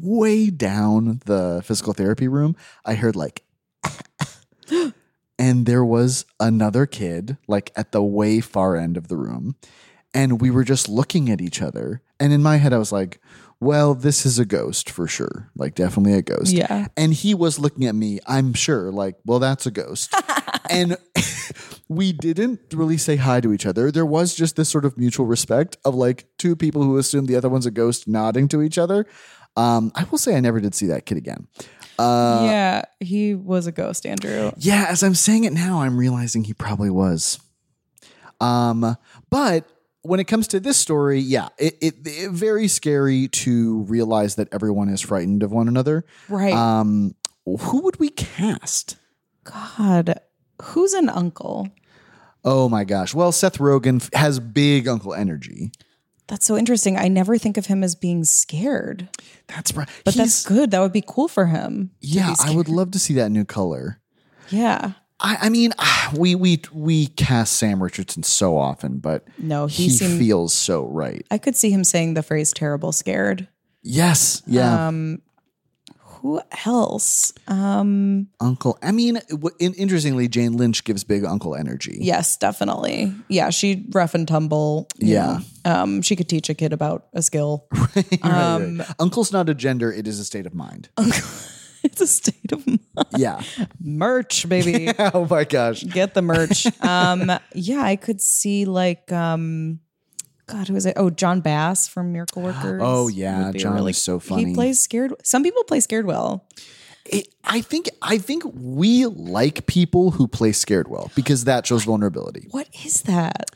way 0.00 0.50
down 0.50 1.20
the 1.24 1.62
physical 1.64 1.92
therapy 1.92 2.28
room, 2.28 2.56
I 2.84 2.94
heard 2.94 3.16
like, 3.16 3.42
and 5.52 5.66
there 5.66 5.84
was 5.84 6.24
another 6.40 6.86
kid 6.86 7.36
like 7.46 7.72
at 7.76 7.92
the 7.92 8.02
way 8.02 8.40
far 8.40 8.74
end 8.74 8.96
of 8.96 9.08
the 9.08 9.18
room, 9.18 9.54
and 10.14 10.40
we 10.40 10.50
were 10.50 10.64
just 10.64 10.88
looking 10.88 11.28
at 11.28 11.42
each 11.42 11.60
other. 11.60 12.00
And 12.18 12.32
in 12.32 12.42
my 12.42 12.56
head, 12.56 12.72
I 12.72 12.78
was 12.78 12.90
like, 12.90 13.20
well, 13.60 13.94
this 13.94 14.24
is 14.24 14.38
a 14.38 14.46
ghost 14.46 14.88
for 14.88 15.06
sure. 15.06 15.50
Like, 15.54 15.74
definitely 15.74 16.14
a 16.14 16.22
ghost. 16.22 16.52
Yeah. 16.52 16.86
And 16.96 17.12
he 17.12 17.34
was 17.34 17.58
looking 17.58 17.84
at 17.84 17.94
me, 17.94 18.18
I'm 18.26 18.54
sure, 18.54 18.90
like, 18.90 19.16
well, 19.26 19.40
that's 19.40 19.66
a 19.66 19.70
ghost. 19.70 20.14
and 20.70 20.96
we 21.88 22.12
didn't 22.12 22.60
really 22.72 22.96
say 22.96 23.16
hi 23.16 23.42
to 23.42 23.52
each 23.52 23.66
other. 23.66 23.90
There 23.90 24.06
was 24.06 24.34
just 24.34 24.56
this 24.56 24.70
sort 24.70 24.86
of 24.86 24.96
mutual 24.96 25.26
respect 25.26 25.76
of 25.84 25.94
like 25.94 26.24
two 26.38 26.56
people 26.56 26.82
who 26.82 26.96
assumed 26.96 27.28
the 27.28 27.36
other 27.36 27.50
one's 27.50 27.66
a 27.66 27.70
ghost 27.70 28.08
nodding 28.08 28.48
to 28.48 28.62
each 28.62 28.78
other. 28.78 29.04
Um, 29.54 29.92
I 29.94 30.04
will 30.04 30.16
say 30.16 30.34
I 30.34 30.40
never 30.40 30.60
did 30.60 30.74
see 30.74 30.86
that 30.86 31.04
kid 31.04 31.18
again. 31.18 31.46
Uh, 31.98 32.42
yeah, 32.44 32.82
he 33.00 33.34
was 33.34 33.66
a 33.66 33.72
ghost, 33.72 34.06
Andrew. 34.06 34.50
yeah, 34.56 34.86
as 34.88 35.02
I'm 35.02 35.14
saying 35.14 35.44
it 35.44 35.52
now, 35.52 35.82
I'm 35.82 35.96
realizing 35.96 36.44
he 36.44 36.54
probably 36.54 36.90
was. 36.90 37.38
Um, 38.40 38.96
but 39.30 39.68
when 40.02 40.18
it 40.18 40.24
comes 40.24 40.48
to 40.48 40.60
this 40.60 40.76
story, 40.76 41.20
yeah, 41.20 41.48
it, 41.58 41.76
it, 41.80 41.94
it 42.04 42.30
very 42.32 42.66
scary 42.68 43.28
to 43.28 43.82
realize 43.82 44.34
that 44.34 44.48
everyone 44.52 44.88
is 44.88 45.00
frightened 45.00 45.42
of 45.42 45.52
one 45.52 45.68
another. 45.68 46.04
Right. 46.28 46.52
Um, 46.52 47.14
who 47.46 47.82
would 47.82 47.98
we 48.00 48.08
cast? 48.08 48.96
God, 49.44 50.20
who's 50.60 50.92
an 50.92 51.08
uncle? 51.08 51.68
Oh 52.44 52.68
my 52.68 52.82
gosh. 52.84 53.14
Well, 53.14 53.30
Seth 53.30 53.58
Rogen 53.58 54.12
has 54.14 54.40
big 54.40 54.88
uncle 54.88 55.14
energy. 55.14 55.70
That's 56.28 56.46
so 56.46 56.56
interesting. 56.56 56.96
I 56.96 57.08
never 57.08 57.36
think 57.36 57.56
of 57.56 57.66
him 57.66 57.82
as 57.84 57.94
being 57.94 58.24
scared, 58.24 59.08
That's 59.48 59.74
right. 59.74 59.88
but 60.04 60.14
He's- 60.14 60.26
that's 60.26 60.46
good. 60.46 60.70
That 60.70 60.80
would 60.80 60.92
be 60.92 61.04
cool 61.06 61.28
for 61.28 61.46
him. 61.46 61.90
yeah. 62.00 62.34
I 62.40 62.54
would 62.54 62.68
love 62.68 62.90
to 62.92 62.98
see 62.98 63.14
that 63.14 63.30
new 63.30 63.44
color. 63.44 64.00
Yeah. 64.50 64.92
I, 65.20 65.36
I 65.42 65.48
mean, 65.50 65.72
we 66.16 66.34
we 66.34 66.62
we 66.72 67.06
cast 67.08 67.52
Sam 67.54 67.82
Richardson 67.82 68.22
so 68.24 68.56
often, 68.56 68.98
but 68.98 69.24
No, 69.38 69.66
he 69.66 69.84
he, 69.84 69.90
seemed- 69.90 70.18
feels 70.18 70.52
so 70.52 70.86
right. 70.86 71.24
I 71.30 71.38
could 71.38 71.54
see 71.56 71.70
him 71.70 71.84
saying 71.84 72.14
the 72.14 72.22
phrase 72.24 72.52
"terrible 72.52 72.90
scared." 72.92 73.46
Yes, 73.82 74.42
yeah, 74.46 74.88
Um, 74.88 75.22
who 76.22 76.40
else? 76.64 77.32
Um, 77.48 78.28
Uncle. 78.40 78.78
I 78.82 78.92
mean, 78.92 79.18
w- 79.28 79.54
in, 79.58 79.74
interestingly, 79.74 80.28
Jane 80.28 80.56
Lynch 80.56 80.84
gives 80.84 81.02
Big 81.04 81.24
Uncle 81.24 81.54
energy. 81.56 81.98
yes, 82.00 82.36
definitely. 82.36 83.12
Yeah, 83.28 83.50
she 83.50 83.84
rough 83.90 84.14
and 84.14 84.26
tumble. 84.26 84.88
Yeah. 84.98 85.40
know. 85.64 85.72
Um, 85.72 86.02
she 86.02 86.16
could 86.16 86.28
teach 86.28 86.48
a 86.48 86.54
kid 86.54 86.72
about 86.72 87.06
a 87.12 87.22
skill. 87.22 87.66
Right, 87.94 88.24
right. 88.24 88.54
Um, 88.54 88.82
Uncle's 88.98 89.32
not 89.32 89.48
a 89.50 89.54
gender; 89.54 89.92
it 89.92 90.06
is 90.08 90.18
a 90.18 90.24
state 90.24 90.46
of 90.46 90.54
mind. 90.54 90.88
it's 90.98 92.00
a 92.00 92.06
state 92.06 92.52
of 92.52 92.66
mind. 92.66 92.80
yeah. 93.18 93.42
merch, 93.80 94.48
baby. 94.48 94.90
oh 94.98 95.26
my 95.28 95.44
gosh. 95.44 95.82
Get 95.82 96.14
the 96.14 96.22
merch. 96.22 96.66
Um, 96.82 97.30
yeah, 97.54 97.82
I 97.82 97.96
could 97.96 98.20
see 98.20 98.64
like 98.64 99.12
um 99.12 99.80
God, 100.52 100.68
who 100.68 100.76
is 100.76 100.86
it? 100.86 100.94
Oh, 100.96 101.10
Jon 101.10 101.40
Bass 101.40 101.88
from 101.88 102.12
Miracle 102.12 102.42
Workers. 102.42 102.80
Oh, 102.84 103.08
yeah, 103.08 103.46
would 103.46 103.52
be 103.54 103.58
a 103.58 103.62
Jon 103.62 103.88
is 103.88 103.98
so 103.98 104.18
funny. 104.18 104.46
He 104.46 104.54
plays 104.54 104.80
scared. 104.80 105.14
Some 105.24 105.42
people 105.42 105.64
play 105.64 105.80
scared 105.80 106.06
well. 106.06 106.46
It, 107.04 107.34
I 107.44 107.62
think 107.62 107.90
I 108.00 108.18
think 108.18 108.44
we 108.54 109.06
like 109.06 109.66
people 109.66 110.12
who 110.12 110.28
play 110.28 110.52
scared 110.52 110.86
well 110.86 111.10
because 111.16 111.44
that 111.44 111.66
shows 111.66 111.82
vulnerability. 111.84 112.46
What 112.52 112.68
is 112.84 113.02
that? 113.02 113.46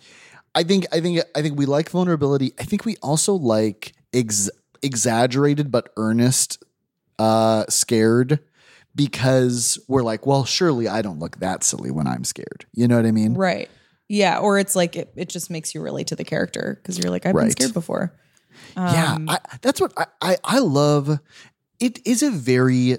I 0.54 0.64
think 0.64 0.87
I 0.90 1.00
think 1.00 1.20
I 1.37 1.42
think 1.42 1.56
we 1.56 1.64
like 1.64 1.90
vulnerability. 1.90 2.54
I 2.59 2.64
think 2.64 2.85
we 2.85 2.96
also 3.02 3.35
like 3.35 3.92
ex- 4.12 4.50
exaggerated 4.82 5.70
but 5.70 5.92
earnest 5.96 6.62
uh 7.20 7.66
scared 7.68 8.40
because 8.96 9.78
we're 9.87 10.02
like, 10.02 10.26
well, 10.26 10.44
surely 10.44 10.88
I 10.88 11.02
don't 11.02 11.20
look 11.20 11.37
that 11.38 11.62
silly 11.62 11.90
when 11.92 12.09
I'm 12.09 12.24
scared. 12.24 12.66
You 12.72 12.88
know 12.88 12.96
what 12.96 13.06
I 13.06 13.12
mean? 13.12 13.35
Right. 13.35 13.70
Yeah, 14.08 14.38
or 14.38 14.58
it's 14.58 14.76
like 14.76 14.94
it, 14.96 15.12
it 15.16 15.28
just 15.28 15.50
makes 15.50 15.74
you 15.74 15.80
relate 15.80 16.06
to 16.08 16.16
the 16.16 16.24
character 16.24 16.78
because 16.80 16.98
you're 16.98 17.10
like, 17.10 17.26
I've 17.26 17.34
been 17.34 17.50
scared 17.50 17.74
before. 17.74 18.12
yeah, 18.76 19.14
Um, 19.14 19.28
I, 19.28 19.38
that's 19.62 19.80
what 19.80 19.92
I, 19.96 20.06
I 20.22 20.36
I 20.44 20.58
love. 20.60 21.18
It 21.80 22.06
is 22.06 22.22
a 22.22 22.30
very 22.30 22.98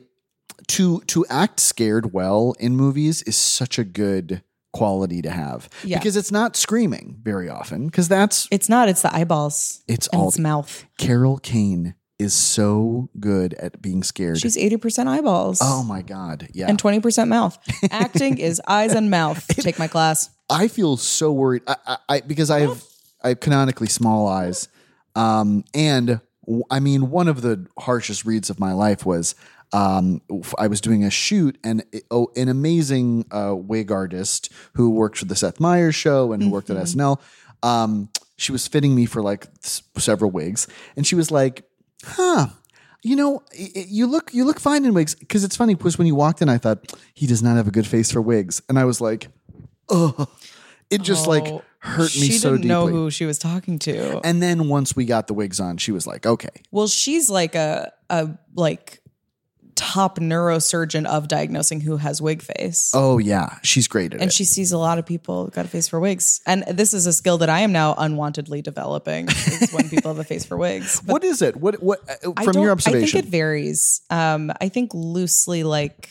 to 0.68 1.00
to 1.08 1.26
act 1.30 1.60
scared 1.60 2.14
well 2.14 2.54
in 2.60 2.76
movies 2.76 3.22
is 3.24 3.38
such 3.38 3.80
a 3.80 3.84
good 3.84 4.44
quality 4.74 5.22
to 5.24 5.30
have 5.32 5.70
Yeah. 5.84 5.98
because 5.98 6.16
it's 6.16 6.32
not 6.32 6.56
screaming 6.56 7.18
very 7.24 7.50
often 7.50 7.88
because 7.88 8.08
that's 8.08 8.48
It's 8.52 8.70
not, 8.70 8.90
it's 8.90 9.02
the 9.02 9.16
eyeballs 9.16 9.82
it's 9.88 10.08
all 10.10 10.28
its 10.28 10.38
mouth. 10.38 10.86
Carol 11.00 11.38
Kane 11.40 11.96
is 12.20 12.34
so 12.34 13.10
good 13.20 13.54
at 13.56 13.82
being 13.82 14.04
scared. 14.04 14.40
She's 14.40 14.58
80% 14.58 15.08
eyeballs. 15.08 15.60
oh 15.64 15.84
my 15.84 16.02
god, 16.04 16.50
yeah. 16.54 16.68
And 16.68 16.78
20% 16.82 17.28
mouth. 17.28 17.58
Acting 17.92 18.38
is 18.40 18.62
eyes 18.68 18.94
and 18.94 19.10
mouth. 19.10 19.48
Take 19.48 19.80
my 19.80 19.88
class. 19.88 20.30
I 20.50 20.68
feel 20.68 20.98
so 20.98 21.32
worried. 21.32 21.64
I, 21.68 21.76
I, 21.86 21.98
I 22.10 22.22
because 22.22 22.50
I 22.50 22.62
have 22.62 22.84
I 23.24 23.30
have 23.30 23.40
canonically 23.40 23.88
small 23.88 24.28
eyes, 24.28 24.68
um, 25.16 25.64
and 25.74 26.22
w- 26.46 26.64
I 26.70 26.80
mean 26.80 27.10
one 27.10 27.28
of 27.28 27.42
the 27.42 27.66
harshest 27.80 28.26
reads 28.26 28.50
of 28.50 28.60
my 28.60 28.74
life 28.74 29.06
was 29.06 29.36
um, 29.74 30.22
I 30.58 30.68
was 30.68 30.80
doing 30.80 31.04
a 31.04 31.10
shoot 31.10 31.58
and 31.64 31.84
it- 31.92 32.06
oh, 32.12 32.32
an 32.38 32.48
amazing 32.48 33.26
uh, 33.32 33.54
wig 33.56 33.92
artist 33.92 34.50
who 34.74 34.90
worked 34.92 35.18
for 35.18 35.26
the 35.26 35.36
Seth 35.36 35.60
Meyers 35.60 35.96
show 35.96 36.32
and 36.32 36.42
who 36.42 36.50
worked 36.50 36.70
at 36.70 36.78
SNL. 36.78 37.20
Um, 37.64 38.10
she 38.38 38.52
was 38.54 38.68
fitting 38.68 38.96
me 38.96 39.06
for 39.06 39.22
like 39.22 39.48
s- 39.64 39.82
several 39.98 40.32
wigs, 40.32 40.68
and 40.96 41.06
she 41.06 41.16
was 41.16 41.32
like, 41.32 41.64
"Huh." 42.04 42.48
You 43.04 43.16
know, 43.16 43.44
i- 43.58 43.72
i- 43.76 43.86
you 43.90 44.08
look 44.08 44.34
you 44.34 44.44
look 44.46 44.60
fine 44.60 44.86
in 44.86 44.94
wigs 44.94 45.16
because 45.16 45.44
it's 45.44 45.56
funny 45.58 45.76
because 45.76 45.98
when 45.98 46.08
you 46.08 46.16
walked 46.16 46.42
in, 46.42 46.50
I 46.50 46.58
thought 46.58 46.94
he 47.14 47.28
does 47.28 47.44
not 47.44 47.58
have 47.58 47.68
a 47.68 47.72
good 47.72 47.88
face 47.88 48.12
for 48.12 48.22
wigs, 48.22 48.62
and 48.70 48.78
I 48.80 48.86
was 48.86 49.02
like, 49.02 49.28
oh, 49.90 50.28
it 50.90 51.02
just 51.02 51.28
like 51.28 51.48
Oh, 51.48 51.64
hurt 51.80 52.04
me 52.04 52.08
so 52.08 52.20
deeply. 52.20 52.28
she 52.28 52.38
so 52.38 52.50
didn't 52.52 52.62
deeply. 52.64 52.70
know 52.70 52.88
who 52.88 53.10
she 53.12 53.26
was 53.26 53.38
talking 53.38 53.80
to. 53.80 54.20
and 54.26 54.42
then 54.42 54.68
once 54.70 54.96
we 54.96 55.06
got 55.06 55.28
the 55.28 55.34
wigs 55.34 55.60
on, 55.60 55.78
she 55.78 55.92
was 55.92 56.06
like, 56.08 56.26
okay, 56.26 56.50
Well, 56.72 56.88
she's 56.88 57.30
like 57.30 57.56
a 57.56 57.92
a 58.10 58.30
like 58.56 59.02
top 59.76 60.18
neurosurgeon 60.18 61.06
of 61.06 61.28
diagnosing 61.28 61.80
who 61.82 61.98
has 61.98 62.20
wig 62.20 62.42
face. 62.42 62.92
oh 62.96 63.20
yeah, 63.20 63.60
she's 63.62 63.88
great 63.88 64.12
at 64.12 64.20
it. 64.20 64.22
And 64.24 64.30
it. 64.32 64.34
she 64.34 64.44
sees 64.44 64.72
a 64.72 64.78
lot 64.80 64.98
of 64.98 65.06
people 65.06 65.44
who've 65.46 65.54
got 65.54 65.66
a 65.66 65.68
face 65.68 65.88
for 65.88 66.00
wigs. 66.00 66.42
And 66.48 66.64
this 66.64 66.96
is 66.96 67.06
a 67.06 67.14
skill 67.14 67.38
that 67.40 67.50
I 67.50 67.60
am 67.60 67.72
now 67.72 67.94
unwantedly 67.94 68.64
developing 68.64 69.28
is 69.30 69.72
when 69.72 69.88
people 69.88 70.10
have 70.12 70.18
a 70.20 70.24
face 70.24 70.46
for 70.46 70.58
wigs. 70.58 71.00
What 71.06 71.24
is 71.24 71.44
it? 71.44 71.58
What 71.58 71.82
what 71.84 72.00
uh, 72.10 72.32
I 72.36 72.44
from 72.44 72.58
your 72.60 72.72
observation? 72.72 73.04
I 73.04 73.12
think 73.22 73.26
it 73.28 73.30
varies. 73.30 74.02
Um, 74.10 74.52
I 74.60 74.70
think 74.70 74.92
loosely 74.96 75.64
like 75.64 76.10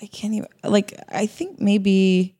I 0.00 0.06
can't 0.06 0.34
even 0.34 0.48
like 0.64 0.94
I 1.08 1.26
think 1.26 1.60
maybe 1.60 2.36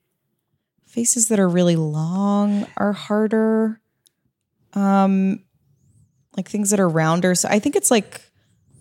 faces 0.87 1.29
that 1.29 1.39
are 1.41 1.49
really 1.49 1.77
long 1.77 2.67
are 2.77 2.93
harder. 2.93 3.81
Um 4.75 5.41
like 6.37 6.49
things 6.49 6.71
that 6.71 6.81
are 6.81 6.89
rounder. 6.89 7.35
So 7.35 7.49
I 7.49 7.59
think 7.59 7.75
it's 7.75 7.91
like 7.91 8.23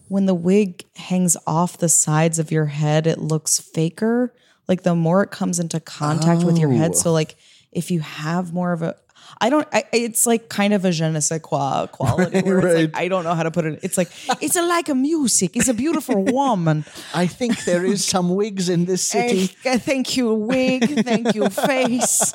when 0.09 0.25
the 0.25 0.35
wig 0.35 0.85
hangs 0.95 1.35
off 1.47 1.77
the 1.79 1.89
sides 1.89 2.39
of 2.39 2.51
your 2.51 2.67
head, 2.67 3.07
it 3.07 3.19
looks 3.19 3.59
faker. 3.59 4.33
Like 4.67 4.83
the 4.83 4.95
more 4.95 5.23
it 5.23 5.31
comes 5.31 5.59
into 5.59 5.79
contact 5.79 6.43
with 6.43 6.57
your 6.57 6.71
Oh. 6.71 6.77
head. 6.77 6.95
So 6.95 7.11
like 7.11 7.35
if 7.71 7.89
you 7.91 7.99
have 8.01 8.53
more 8.53 8.73
of 8.73 8.81
a 8.81 8.95
I 9.39 9.49
don't 9.49 9.67
I, 9.71 9.83
it's 9.93 10.25
like 10.25 10.49
kind 10.49 10.73
of 10.73 10.83
a 10.85 10.91
je 10.91 11.07
ne 11.09 11.19
sais 11.19 11.39
quoi 11.41 11.87
quality 11.87 12.37
it's 12.39 12.47
right. 12.47 12.75
like 12.75 12.97
I 12.97 13.07
don't 13.07 13.23
know 13.23 13.35
how 13.35 13.43
to 13.43 13.51
put 13.51 13.65
it. 13.65 13.79
It's 13.83 13.97
like 13.97 14.09
it's 14.41 14.55
a, 14.55 14.61
like 14.61 14.89
a 14.89 14.95
music. 14.95 15.55
It's 15.55 15.67
a 15.67 15.73
beautiful 15.73 16.23
woman. 16.23 16.85
I 17.13 17.27
think 17.27 17.63
there 17.65 17.85
is 17.85 18.03
some 18.05 18.29
wigs 18.35 18.69
in 18.69 18.85
this 18.85 19.13
Eh, 19.13 19.47
thank 19.77 20.17
you, 20.17 20.33
wig. 20.33 21.03
Thank 21.05 21.35
you, 21.35 21.49
face. 21.49 22.33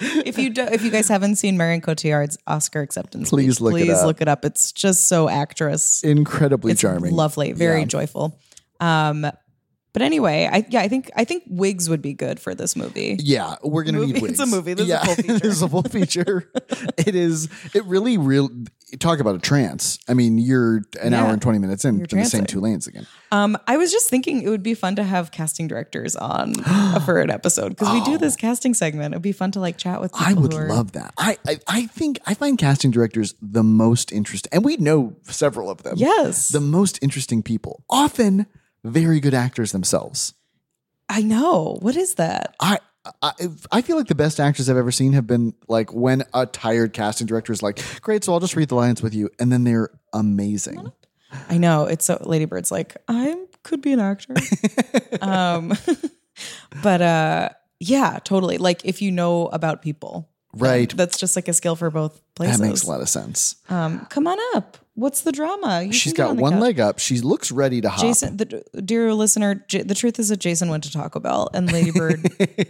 if 0.00 0.38
you 0.38 0.50
do, 0.50 0.62
if 0.62 0.82
you 0.82 0.90
guys 0.90 1.08
haven't 1.08 1.36
seen 1.36 1.56
Marion 1.56 1.80
Cotillard's 1.80 2.38
Oscar 2.46 2.80
acceptance, 2.80 3.30
Please 3.30 3.56
speech, 3.56 3.60
look 3.60 3.74
it 3.80 3.84
please 3.86 3.98
up. 3.98 4.06
look 4.06 4.20
it 4.20 4.28
up. 4.28 4.44
It's 4.44 4.72
just 4.72 5.08
so 5.08 5.28
actress. 5.28 6.02
Incredibly 6.02 6.72
It's 6.72 6.80
charming, 6.80 7.14
lovely, 7.14 7.52
very 7.52 7.80
Yeah. 7.80 7.84
joyful. 7.86 8.38
Um, 8.80 9.26
but 9.92 10.02
anyway, 10.02 10.48
I 10.50 10.64
yeah, 10.70 10.80
I 10.80 10.88
think 10.88 11.10
I 11.16 11.24
think 11.24 11.44
wigs 11.48 11.88
would 11.88 12.02
be 12.02 12.12
good 12.14 12.38
for 12.40 12.54
this 12.54 12.76
movie. 12.76 13.16
Yeah, 13.20 13.56
we're 13.62 13.82
gonna 13.84 13.98
Movie- 13.98 14.12
need 14.14 14.22
wigs. 14.22 14.32
it's 14.40 14.52
a 14.52 14.54
movie. 14.56 14.74
This 14.74 14.84
is 14.84 14.90
a 14.90 14.92
yeah, 14.94 15.04
full 15.04 15.14
feature. 15.16 15.38
this 15.38 15.52
is 15.56 15.62
a 15.62 15.68
full 15.68 15.82
feature. 15.82 16.50
it 16.98 17.14
is. 17.14 17.48
It 17.74 17.84
really, 17.86 18.18
real. 18.18 18.50
Talk 18.98 19.20
about 19.20 19.36
a 19.36 19.38
trance. 19.38 19.98
I 20.08 20.14
mean, 20.14 20.36
you're 20.38 20.82
an 21.00 21.12
Yeah. 21.12 21.22
hour 21.24 21.32
and 21.32 21.40
twenty 21.40 21.58
minutes 21.58 21.84
in 21.84 22.04
to 22.06 22.16
the 22.16 22.24
same 22.24 22.44
two 22.44 22.60
lanes 22.60 22.86
again. 22.86 23.06
Um, 23.32 23.56
I 23.68 23.76
was 23.76 23.92
just 23.92 24.10
thinking 24.10 24.42
it 24.42 24.48
would 24.48 24.62
be 24.64 24.74
fun 24.74 24.96
to 24.96 25.04
have 25.04 25.30
casting 25.30 25.68
directors 25.68 26.16
on 26.16 26.54
for 27.04 27.20
an 27.20 27.30
episode 27.30 27.70
because 27.70 27.92
we 27.92 28.02
do 28.04 28.18
this 28.18 28.34
casting 28.36 28.74
segment. 28.74 29.12
It'd 29.14 29.22
be 29.22 29.30
fun 29.32 29.52
to 29.52 29.60
like 29.60 29.76
chat 29.76 30.00
with. 30.00 30.12
People 30.12 30.26
Oh. 30.26 30.30
I 30.30 30.32
would 30.40 30.54
are, 30.54 30.68
love 30.68 30.92
that. 30.92 31.14
I, 31.18 31.38
I 31.46 31.58
I 31.68 31.86
think 31.86 32.18
I 32.26 32.34
find 32.34 32.58
casting 32.58 32.90
directors 32.90 33.34
the 33.40 33.62
most 33.62 34.10
interesting, 34.12 34.50
and 34.52 34.64
we 34.64 34.76
know 34.76 35.14
several 35.24 35.70
of 35.70 35.82
them. 35.84 35.94
Yes, 35.96 36.48
the 36.48 36.60
most 36.60 36.98
interesting 37.02 37.42
people. 37.42 37.84
Often 37.88 38.46
very 38.84 39.20
good 39.20 39.34
actors 39.34 39.72
themselves. 39.72 40.34
I 41.08 41.22
know. 41.22 41.78
What 41.80 41.96
is 41.96 42.14
that? 42.14 42.54
I. 42.60 42.78
I, 43.22 43.32
I 43.72 43.80
feel 43.80 43.96
like 43.96 44.08
the 44.08 44.14
best 44.14 44.38
actors 44.38 44.68
I've 44.68 44.76
ever 44.76 44.92
seen 44.92 45.14
have 45.14 45.26
been 45.26 45.54
like 45.68 45.90
when 45.90 46.22
a 46.34 46.44
tired 46.44 46.92
casting 46.92 47.26
director 47.26 47.50
is 47.50 47.62
like, 47.62 47.80
"Great, 48.02 48.22
so 48.22 48.34
I'll 48.34 48.40
just 48.40 48.54
read 48.54 48.68
the 48.68 48.74
lines 48.74 49.00
with 49.00 49.14
you," 49.14 49.30
and 49.38 49.50
then 49.50 49.64
they're 49.64 49.88
amazing. 50.12 50.92
I 51.48 51.58
know. 51.58 51.84
It's 51.84 52.04
so 52.04 52.18
Lady 52.20 52.44
Bird's 52.44 52.70
like, 52.70 52.96
I 53.08 53.46
could 53.62 53.80
be 53.82 53.92
an 53.92 54.00
actor. 54.00 54.34
um 55.20 55.72
but 56.82 57.02
uh 57.02 57.48
yeah, 57.78 58.18
totally. 58.22 58.58
Like 58.58 58.84
if 58.84 59.00
you 59.00 59.10
know 59.10 59.46
about 59.46 59.82
people. 59.82 60.28
Right. 60.54 60.94
That's 60.96 61.16
just 61.18 61.36
like 61.36 61.48
a 61.48 61.52
skill 61.52 61.76
for 61.76 61.90
both 61.90 62.20
places. 62.34 62.58
That 62.58 62.66
makes 62.66 62.82
a 62.82 62.88
lot 62.88 63.00
of 63.00 63.08
sense. 63.08 63.56
Um, 63.68 64.06
come 64.10 64.26
on 64.26 64.38
up. 64.56 64.78
What's 64.94 65.22
the 65.22 65.32
drama? 65.32 65.82
You 65.84 65.92
She's 65.92 66.12
got 66.12 66.30
on 66.30 66.36
one 66.38 66.52
couch. 66.54 66.60
leg 66.60 66.80
up. 66.80 66.98
She 66.98 67.20
looks 67.20 67.50
ready 67.52 67.80
to 67.80 67.88
hop. 67.88 68.00
Jason, 68.00 68.36
the 68.36 68.44
dear 68.84 69.14
listener, 69.14 69.64
J- 69.68 69.82
the 69.82 69.94
truth 69.94 70.18
is 70.18 70.28
that 70.28 70.38
Jason 70.40 70.68
went 70.68 70.84
to 70.84 70.92
Taco 70.92 71.20
Bell 71.20 71.48
and 71.54 71.72
Lady 71.72 71.90
Bird 71.92 72.26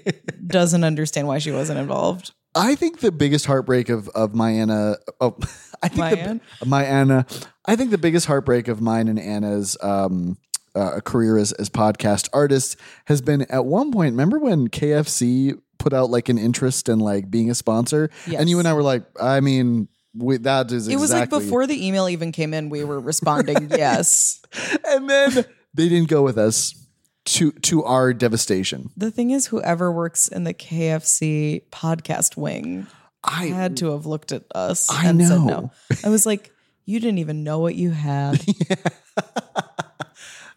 doesn't 0.46 0.84
understand 0.84 1.26
why 1.26 1.38
she 1.38 1.50
wasn't 1.50 1.78
involved. 1.78 2.32
I 2.54 2.74
think 2.74 3.00
the 3.00 3.10
biggest 3.12 3.46
heartbreak 3.46 3.88
of 3.88 4.08
of 4.10 4.34
my 4.34 4.50
Anna. 4.50 4.96
Oh, 5.20 5.36
I 5.82 5.88
think 5.88 5.98
My 5.98 6.10
the, 6.14 6.20
Ann? 6.20 6.40
my 6.66 6.84
Anna. 6.84 7.26
I 7.64 7.76
think 7.76 7.90
the 7.90 7.98
biggest 7.98 8.26
heartbreak 8.26 8.68
of 8.68 8.80
mine 8.80 9.08
and 9.08 9.18
Anna's 9.18 9.76
um, 9.82 10.36
uh, 10.74 11.00
career 11.00 11.38
as 11.38 11.52
as 11.52 11.70
podcast 11.70 12.28
artist 12.32 12.76
has 13.06 13.20
been 13.22 13.42
at 13.50 13.64
one 13.64 13.90
point. 13.92 14.12
Remember 14.12 14.38
when 14.38 14.68
KFC 14.68 15.58
put 15.80 15.92
out 15.92 16.10
like 16.10 16.28
an 16.28 16.38
interest 16.38 16.88
in 16.88 17.00
like 17.00 17.28
being 17.30 17.50
a 17.50 17.54
sponsor, 17.54 18.10
Yes. 18.26 18.40
and 18.40 18.48
you 18.48 18.58
and 18.60 18.68
I 18.68 18.74
were 18.74 18.82
like, 18.84 19.02
I 19.20 19.40
mean, 19.40 19.88
we, 20.14 20.36
that 20.38 20.70
is 20.70 20.86
It 20.86 20.96
was 21.00 21.10
like 21.12 21.30
before 21.30 21.66
the 21.66 21.86
email 21.86 22.08
even 22.08 22.30
came 22.32 22.54
in, 22.54 22.68
we 22.68 22.84
were 22.84 23.00
responding, 23.00 23.68
yes. 23.70 24.40
and 24.86 25.10
then 25.10 25.32
they 25.74 25.88
didn't 25.88 26.08
go 26.08 26.22
with 26.22 26.38
us 26.38 26.74
to 27.26 27.52
to 27.52 27.84
our 27.84 28.12
devastation. 28.12 28.90
The 28.96 29.10
thing 29.10 29.30
is, 29.30 29.46
whoever 29.46 29.90
works 29.92 30.28
in 30.28 30.44
the 30.44 30.54
KFC 30.54 31.62
podcast 31.70 32.36
wing 32.36 32.86
I 33.22 33.46
had 33.46 33.76
to 33.78 33.90
have 33.92 34.06
looked 34.06 34.32
at 34.32 34.44
us 34.54 34.90
I 34.90 35.06
and 35.08 35.20
said 35.20 35.38
know. 35.38 35.46
no. 35.46 35.72
I 36.04 36.08
was 36.08 36.24
like, 36.24 36.50
you 36.86 36.98
didn't 37.00 37.18
even 37.18 37.44
know 37.44 37.58
what 37.58 37.74
you 37.74 37.90
had. 37.90 38.40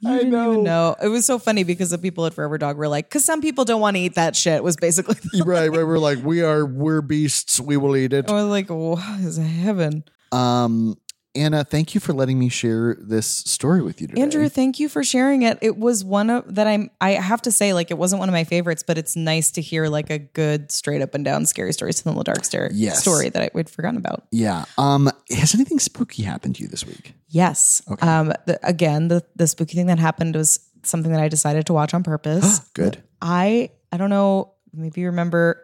You 0.03 0.11
I 0.11 0.17
didn't 0.17 0.31
know. 0.31 0.51
even 0.51 0.63
know. 0.63 0.95
It 1.01 1.07
was 1.07 1.25
so 1.25 1.39
funny 1.39 1.63
because 1.63 1.91
the 1.91 1.97
people 1.97 2.25
at 2.25 2.33
Forever 2.33 2.57
Dog 2.57 2.75
were 2.77 2.89
like, 2.89 3.07
because 3.07 3.23
some 3.23 3.39
people 3.39 3.63
don't 3.63 3.79
want 3.79 3.95
to 3.95 4.01
eat 4.01 4.15
that 4.15 4.35
shit. 4.35 4.61
Was 4.63 4.75
basically. 4.75 5.15
right, 5.45 5.69
right. 5.69 5.71
We're 5.87 5.97
like, 5.97 6.21
we 6.23 6.41
are, 6.41 6.65
we're 6.65 7.01
beasts. 7.01 7.59
We 7.59 7.77
will 7.77 7.95
eat 7.95 8.11
it. 8.11 8.29
I 8.29 8.33
was 8.33 8.45
like, 8.45 8.69
what 8.69 9.19
is 9.21 9.37
heaven? 9.37 10.03
Um, 10.33 10.97
Anna, 11.35 11.63
thank 11.63 11.95
you 11.95 11.99
for 12.01 12.13
letting 12.13 12.37
me 12.37 12.47
share 12.47 12.95
this 12.99 13.25
story 13.25 13.81
with 13.81 13.99
you 13.99 14.07
today. 14.07 14.21
Andrew, 14.21 14.47
thank 14.49 14.79
you 14.79 14.87
for 14.87 15.03
sharing 15.03 15.41
it. 15.41 15.57
It 15.61 15.77
was 15.77 16.03
one 16.03 16.29
of 16.29 16.53
that 16.55 16.67
I'm 16.67 16.91
I 17.01 17.11
have 17.11 17.41
to 17.43 17.51
say, 17.51 17.73
like 17.73 17.89
it 17.89 17.97
wasn't 17.97 18.19
one 18.19 18.29
of 18.29 18.33
my 18.33 18.43
favorites, 18.43 18.83
but 18.85 18.99
it's 18.99 19.15
nice 19.15 19.49
to 19.51 19.61
hear 19.61 19.87
like 19.87 20.11
a 20.11 20.19
good 20.19 20.71
straight 20.71 21.01
up 21.01 21.15
and 21.15 21.25
down 21.25 21.45
scary 21.47 21.73
stories 21.73 21.99
from 22.01 22.15
the 22.15 22.23
dark 22.23 22.45
stare 22.45 22.69
Yes. 22.71 23.01
story 23.01 23.29
that 23.29 23.41
I 23.41 23.49
would 23.55 23.67
forgotten 23.69 23.97
about. 23.97 24.25
Yeah. 24.31 24.65
Um, 24.77 25.09
has 25.31 25.55
anything 25.55 25.79
spooky 25.79 26.21
happened 26.23 26.57
to 26.57 26.61
you 26.63 26.67
this 26.69 26.85
week? 26.85 27.13
Yes. 27.29 27.81
Okay. 27.89 28.07
Um 28.07 28.33
the, 28.45 28.59
again, 28.61 29.07
the 29.07 29.23
the 29.35 29.47
spooky 29.47 29.75
thing 29.75 29.87
that 29.87 29.97
happened 29.99 30.35
was 30.35 30.59
something 30.83 31.11
that 31.11 31.21
I 31.21 31.29
decided 31.29 31.65
to 31.65 31.73
watch 31.73 31.95
on 31.95 32.03
purpose. 32.03 32.59
Good. 32.73 33.01
I 33.23 33.71
I 33.91 33.97
don't 33.97 34.11
know, 34.11 34.53
maybe 34.71 35.01
you 35.01 35.07
remember 35.07 35.61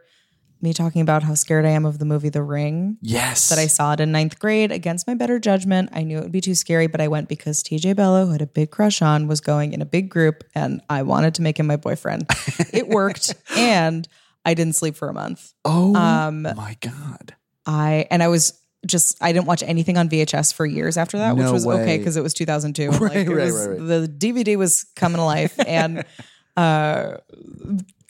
me 0.62 0.74
talking 0.74 1.02
about 1.02 1.24
how 1.24 1.34
scared 1.36 1.66
I 1.66 1.70
am 1.70 1.86
of 1.86 2.00
the 2.00 2.06
movie 2.06 2.30
The 2.30 2.44
Ring. 2.44 2.98
Yes. 3.02 3.50
that 3.50 3.58
I 3.60 3.68
saw 3.68 3.94
it 3.94 4.00
in 4.00 4.12
ninth 4.12 4.40
grade 4.40 4.72
against 4.72 5.08
my 5.08 5.14
better 5.14 5.40
judgment. 5.40 5.90
I 5.94 6.04
knew 6.04 6.18
it 6.18 6.24
would 6.24 6.32
be 6.32 6.42
too 6.42 6.56
scary, 6.56 6.88
but 6.88 7.02
I 7.02 7.08
went 7.08 7.30
because 7.30 7.64
TJ 7.64 7.96
Bello, 7.96 8.26
who 8.26 8.32
had 8.34 8.42
a 8.42 8.48
big 8.48 8.72
crush 8.72 9.02
on, 9.02 9.28
was 9.28 9.42
going 9.42 9.74
in 9.74 9.82
a 9.82 9.86
big 9.86 10.10
group 10.10 10.44
and 10.56 10.82
I 10.90 11.04
wanted 11.04 11.36
to 11.36 11.42
make 11.42 11.60
him 11.60 11.68
my 11.68 11.78
boyfriend. 11.78 12.26
it 12.74 12.88
worked 12.88 13.34
and 13.56 14.08
I 14.46 14.54
didn't 14.54 14.76
sleep 14.76 14.96
for 14.96 15.10
a 15.10 15.14
month. 15.14 15.54
Oh 15.66 15.96
Um, 15.96 16.44
my 16.44 16.78
God. 16.82 17.36
I 17.66 18.08
and 18.10 18.24
I 18.24 18.28
was 18.30 18.54
just 18.86 19.18
I 19.22 19.34
didn't 19.34 19.46
watch 19.48 19.62
anything 19.62 19.98
on 19.98 20.08
VHS 20.10 20.54
for 20.54 20.66
years 20.66 20.96
after 20.98 21.18
that, 21.18 21.36
which 21.36 21.44
No 21.46 21.52
was 21.52 21.68
okay 21.68 21.98
because 21.98 22.16
it 22.18 22.24
was 22.24 22.34
2002. 22.34 22.90
Right, 22.92 23.02
like, 23.02 23.16
it 23.16 23.30
right, 23.30 23.44
was- 23.46 23.68
right, 23.68 23.80
right. 23.80 23.88
The 23.88 24.08
DVD 24.08 24.56
was 24.58 24.86
coming 24.96 25.18
to 25.18 25.24
life 25.26 25.54
and 25.68 26.04
uh 26.58 27.18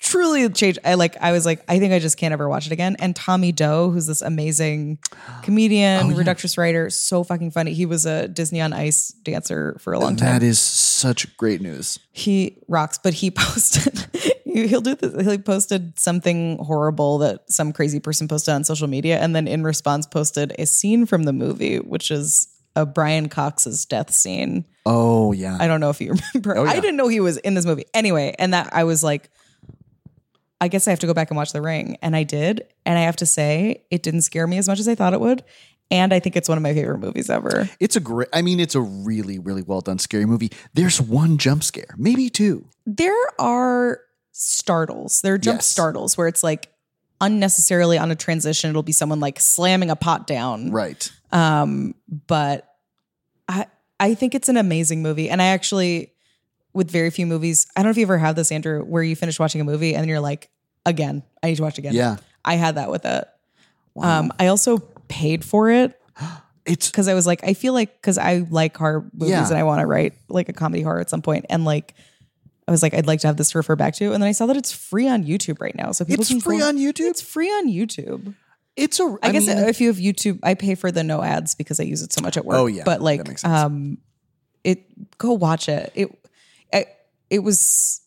truly 0.10 0.50
changed. 0.50 0.80
I 0.84 0.96
like 0.96 1.16
I 1.22 1.32
was 1.32 1.46
like, 1.46 1.64
I 1.68 1.80
think 1.80 1.94
I 1.94 2.00
just 2.00 2.18
can't 2.18 2.34
ever 2.34 2.50
watch 2.50 2.66
it 2.66 2.72
again. 2.72 2.96
And 3.00 3.16
Tommy 3.16 3.52
Doe, 3.52 3.90
who's 3.92 4.08
this 4.08 4.22
amazing 4.22 5.00
comedian, 5.44 6.12
Oh, 6.12 6.16
reductress 6.16 6.58
writer, 6.58 6.90
so 6.90 7.24
fucking 7.24 7.52
funny. 7.52 7.74
He 7.74 7.86
was 7.86 8.06
a 8.06 8.28
Disney 8.28 8.62
on 8.62 8.74
Ice 8.74 9.10
dancer 9.24 9.78
for 9.80 9.94
a 9.94 10.00
long 10.00 10.16
time 10.16 10.34
That 10.40 10.44
is 10.44 10.60
such 10.60 11.36
great 11.38 11.62
news. 11.62 12.00
he 12.12 12.58
rocks 12.68 12.98
but 13.02 13.14
he 13.14 13.32
posted 13.44 14.06
he'll 14.46 14.82
do 14.82 14.96
this 14.96 15.26
he 15.26 15.38
posted 15.38 15.98
something 15.98 16.58
horrible 16.64 17.20
that 17.20 17.50
some 17.50 17.72
crazy 17.72 18.00
person 18.00 18.28
posted 18.28 18.54
on 18.54 18.64
social 18.64 18.88
media 18.88 19.18
and 19.20 19.36
then 19.36 19.48
in 19.48 19.64
response 19.64 20.06
posted 20.06 20.54
a 20.60 20.66
scene 20.66 21.06
from 21.06 21.24
the 21.24 21.32
movie 21.34 21.78
which 21.78 22.12
is 22.12 22.48
a 22.76 22.86
brian 22.86 23.30
cox's 23.30 23.86
death 23.86 24.12
scene 24.12 24.66
Oh 24.86 25.32
yeah. 25.32 25.56
i 25.60 25.68
don't 25.68 25.80
know 25.80 25.90
if 25.92 26.02
you 26.02 26.14
remember 26.34 26.58
Oh, 26.58 26.64
yeah. 26.66 26.72
i 26.72 26.80
didn't 26.80 26.98
know 26.98 27.08
he 27.08 27.20
was 27.22 27.38
in 27.38 27.54
this 27.54 27.66
movie 27.66 27.86
anyway 27.94 28.36
and 28.40 28.54
that 28.54 28.70
i 28.74 28.84
was 28.84 29.04
like 29.04 29.30
i 30.62 30.68
guess 30.68 30.88
i 30.88 30.92
have 30.92 31.00
to 31.00 31.08
go 31.08 31.14
back 31.14 31.30
and 31.32 31.38
watch 31.38 31.52
the 31.54 31.62
ring 31.62 31.98
and 32.02 32.16
i 32.16 32.24
did 32.24 32.66
and 32.86 32.98
i 32.98 33.02
have 33.02 33.16
to 33.16 33.26
say 33.26 33.84
it 33.92 34.04
didn't 34.04 34.22
scare 34.22 34.48
me 34.48 34.58
as 34.58 34.68
much 34.68 34.80
as 34.80 34.88
i 34.88 34.96
thought 34.96 35.14
it 35.14 35.20
would 35.20 35.44
and 35.92 36.14
i 36.14 36.20
think 36.20 36.36
it's 36.36 36.48
one 36.50 36.58
of 36.58 36.62
my 36.62 36.74
favorite 36.74 37.00
movies 37.00 37.30
ever 37.30 37.70
It's 37.80 37.96
a 37.96 38.00
great. 38.00 38.28
I 38.34 38.42
mean, 38.42 38.60
it's 38.60 38.76
a 38.76 38.82
really, 38.82 39.40
really 39.40 39.64
well 39.64 39.82
done 39.82 39.98
scary 40.00 40.26
movie. 40.26 40.52
There's 40.74 41.02
one 41.02 41.38
jump 41.38 41.64
scare, 41.64 41.96
maybe 41.98 42.30
two. 42.30 42.66
there 42.86 43.16
are 43.40 44.02
startles. 44.32 45.22
There 45.22 45.34
are 45.34 45.38
jump 45.38 45.58
Yes. 45.58 45.66
startles 45.68 46.18
where 46.18 46.28
it's 46.28 46.44
like 46.44 46.72
unnecessarily 47.22 47.98
on 47.98 48.12
a 48.12 48.16
transition. 48.16 48.70
It'll 48.70 48.84
be 48.84 48.92
someone 48.92 49.20
like 49.20 49.40
slamming 49.40 49.90
a 49.90 49.96
pot 49.96 50.28
down. 50.28 50.72
Right. 50.72 51.12
Um, 51.32 51.96
but 52.28 52.74
I 53.48 53.66
I 54.00 54.14
think 54.14 54.34
it's 54.36 54.48
an 54.50 54.58
amazing 54.58 55.02
movie. 55.02 55.30
And 55.30 55.42
I 55.42 55.48
actually, 55.48 56.14
with 56.74 56.90
very 56.92 57.10
few 57.10 57.26
movies, 57.26 57.68
I 57.76 57.82
don't 57.82 57.88
know 57.88 57.92
if 57.92 57.98
you 57.98 58.04
ever 58.04 58.18
have 58.18 58.36
this, 58.36 58.52
Andrew, 58.52 58.84
where 58.84 59.04
you 59.04 59.16
finish 59.16 59.40
watching 59.40 59.62
a 59.62 59.64
movie 59.64 59.96
and 59.96 60.08
you're 60.08 60.20
like, 60.20 60.50
again, 60.86 61.24
I 61.44 61.48
need 61.48 61.56
to 61.56 61.64
watch 61.64 61.78
again. 61.78 61.94
Yeah. 61.94 62.18
I 62.46 62.56
had 62.56 62.76
that 62.76 62.90
with 62.92 63.06
it. 63.06 63.28
Um, 64.02 64.32
I 64.40 64.48
also 64.48 64.78
paid 65.08 65.44
for 65.44 65.70
it 65.70 66.00
It's 66.66 66.90
because 66.92 67.08
I 67.08 67.16
was 67.16 67.26
like, 67.26 67.44
I 67.44 67.54
feel 67.56 67.74
like 67.74 68.00
because 68.00 68.18
I 68.20 68.46
like 68.52 68.78
horror 68.78 69.10
movies 69.14 69.32
Yeah. 69.32 69.48
and 69.48 69.58
I 69.58 69.64
want 69.64 69.82
to 69.82 69.88
write 69.88 70.14
like 70.28 70.50
a 70.50 70.54
comedy 70.54 70.84
horror 70.84 71.00
at 71.00 71.10
some 71.10 71.24
point, 71.24 71.48
and 71.50 71.66
like 71.66 71.96
I 72.68 72.72
was 72.72 72.84
like, 72.84 72.94
I'd 72.94 73.08
like 73.08 73.22
to 73.22 73.28
have 73.28 73.38
this 73.38 73.50
to 73.52 73.58
refer 73.58 73.76
back 73.76 73.96
to, 73.96 74.14
and 74.14 74.22
then 74.22 74.28
I 74.28 74.34
saw 74.34 74.46
that 74.46 74.56
it's 74.56 74.72
free 74.72 75.08
on 75.08 75.24
YouTube 75.24 75.60
right 75.62 75.74
now, 75.74 75.92
so 75.94 76.06
people 76.06 76.22
it's 76.22 76.30
can 76.30 76.40
free 76.40 76.62
on 76.62 76.78
YouTube. 76.78 77.08
It's 77.10 77.22
free 77.22 77.48
on 77.50 77.68
YouTube. 77.70 78.36
It's 78.76 79.00
a. 79.00 79.18
I, 79.24 79.32
guess 79.32 79.48
mean, 79.48 79.58
if 79.58 79.82
you 79.82 79.88
have 79.88 79.98
YouTube, 79.98 80.40
I 80.44 80.54
pay 80.54 80.76
for 80.76 80.92
the 80.92 81.04
no 81.04 81.24
ads 81.24 81.56
because 81.56 81.80
I 81.80 81.84
use 81.84 82.04
it 82.04 82.14
so 82.14 82.22
much 82.22 82.38
at 82.38 82.46
work. 82.46 82.58
Oh, 82.58 82.68
yeah. 82.68 82.84
but 82.86 83.02
like, 83.02 83.18
That 83.24 83.28
makes 83.30 83.42
sense. 83.42 83.52
um, 83.52 83.98
it 84.64 85.18
go 85.18 85.32
watch 85.34 85.68
it. 85.70 85.92
It, 85.96 86.19
it 87.30 87.40
was 87.40 88.02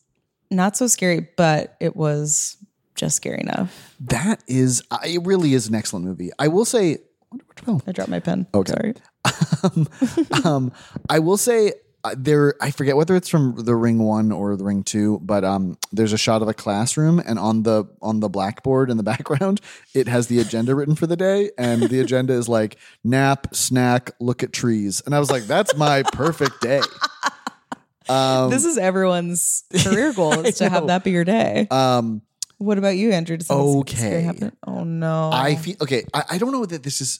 not 0.51 0.77
so 0.77 0.87
scary, 0.87 1.27
but 1.35 1.75
it 1.79 1.95
was 1.95 2.57
just 2.95 3.15
scary 3.15 3.41
enough. 3.41 3.95
that 4.01 4.43
is. 4.47 4.83
It 5.05 5.25
really 5.25 5.53
is 5.53 5.67
an 5.67 5.75
excellent 5.75 6.05
movie. 6.05 6.31
I 6.39 6.47
will 6.47 6.65
say. 6.65 6.99
I 7.87 7.91
dropped 7.91 8.09
my 8.09 8.19
pen. 8.19 8.45
Okay. 8.53 8.71
sorry. 8.71 8.93
um, 9.63 9.87
um, 10.45 10.71
I 11.09 11.19
will 11.19 11.37
say 11.37 11.73
uh, 12.03 12.13
there. 12.17 12.55
I 12.61 12.69
forget 12.71 12.95
whether 12.95 13.15
it's 13.15 13.29
from 13.29 13.55
the 13.57 13.75
Ring 13.75 13.99
One 13.99 14.31
or 14.31 14.55
the 14.55 14.63
Ring 14.63 14.83
Two, 14.83 15.19
but 15.23 15.43
um, 15.43 15.77
there's 15.91 16.13
a 16.13 16.17
shot 16.17 16.41
of 16.41 16.47
a 16.47 16.53
classroom, 16.53 17.19
and 17.19 17.39
on 17.39 17.63
the 17.63 17.85
on 18.01 18.19
the 18.19 18.29
blackboard 18.29 18.91
in 18.91 18.97
the 18.97 19.03
background, 19.13 19.61
it 19.93 20.07
has 20.07 20.27
the 20.27 20.39
agenda 20.39 20.75
written 20.75 20.95
for 20.95 21.07
the 21.07 21.15
day, 21.17 21.51
and 21.57 21.83
the 21.83 21.99
agenda 21.99 22.33
is 22.33 22.47
like 22.47 22.77
nap, 23.03 23.55
snack, 23.55 24.11
look 24.19 24.43
at 24.43 24.53
trees, 24.53 25.01
and 25.05 25.15
I 25.15 25.19
was 25.19 25.31
like, 25.31 25.43
that's 25.43 25.75
my 25.75 26.03
perfect 26.03 26.61
day. 26.61 26.81
Um, 28.09 28.49
this 28.49 28.65
is 28.65 28.77
everyone's 28.77 29.63
career 29.83 30.13
goal 30.13 30.33
is 30.45 30.57
to 30.57 30.69
have 30.69 30.87
that 30.87 31.03
be 31.03 31.11
your 31.11 31.23
day. 31.23 31.67
um, 31.71 32.21
What 32.57 32.77
about 32.77 32.95
you, 32.97 33.11
Andrew? 33.11 33.37
Something 33.39 33.79
Okay. 33.79 34.51
Oh 34.65 34.83
no. 34.83 35.29
I 35.33 35.55
feel 35.55 35.75
okay. 35.81 36.05
I, 36.13 36.23
I 36.31 36.37
don't 36.37 36.51
know 36.51 36.65
that 36.65 36.83
this 36.83 37.01
is. 37.01 37.19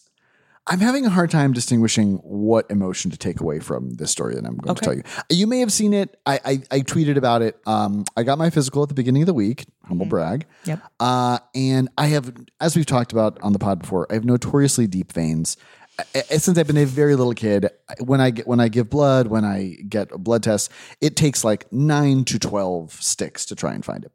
I'm 0.66 0.80
having 0.80 1.06
a 1.06 1.10
hard 1.10 1.30
time 1.30 1.52
distinguishing 1.52 2.16
what 2.24 2.66
emotion 2.72 3.12
to 3.12 3.18
take 3.18 3.42
away 3.42 3.60
from 3.60 3.96
this 3.96 4.12
story 4.12 4.36
that 4.36 4.46
I'm 4.46 4.56
going 4.56 4.76
to 4.76 4.82
tell 4.82 4.94
you. 4.94 5.04
You 5.30 5.46
may 5.46 5.60
have 5.60 5.74
seen 5.74 5.94
it. 5.94 6.18
I, 6.26 6.40
I, 6.46 6.52
I 6.72 6.80
tweeted 6.80 7.18
about 7.18 7.42
it. 7.42 7.60
Um, 7.66 8.06
I 8.16 8.24
got 8.24 8.38
my 8.38 8.50
physical 8.50 8.82
at 8.82 8.88
the 8.88 8.96
beginning 8.96 9.24
of 9.24 9.26
the 9.26 9.34
week. 9.34 9.66
Humble 9.84 10.06
brag. 10.06 10.46
Yep. 10.64 10.80
Uh, 11.02 11.40
and 11.54 11.90
I 11.98 12.06
have, 12.08 12.34
as 12.62 12.78
we've 12.78 12.86
talked 12.86 13.12
about 13.12 13.38
on 13.42 13.52
the 13.52 13.60
pod 13.60 13.80
before, 13.80 14.08
I 14.10 14.14
have 14.14 14.24
notoriously 14.24 14.88
deep 14.88 15.12
veins. 15.12 15.58
Since 16.30 16.58
I've 16.58 16.68
been 16.68 16.78
a 16.78 16.86
very 16.86 17.16
little 17.16 17.34
kid, 17.34 17.70
when 18.00 18.22
I 18.22 18.30
get 18.30 18.48
when 18.48 18.60
I 18.60 18.68
give 18.68 18.90
blood, 18.90 19.28
when 19.28 19.46
I 19.46 19.78
get 19.88 20.12
a 20.12 20.18
blood 20.18 20.44
test, 20.44 20.72
it 21.02 21.16
takes 21.16 21.44
like 21.44 21.72
nine 21.72 22.26
to 22.26 22.40
twelve 22.40 22.94
sticks 22.94 23.46
to 23.46 23.56
try 23.56 23.74
and 23.74 23.84
find 23.84 24.06
it. 24.06 24.12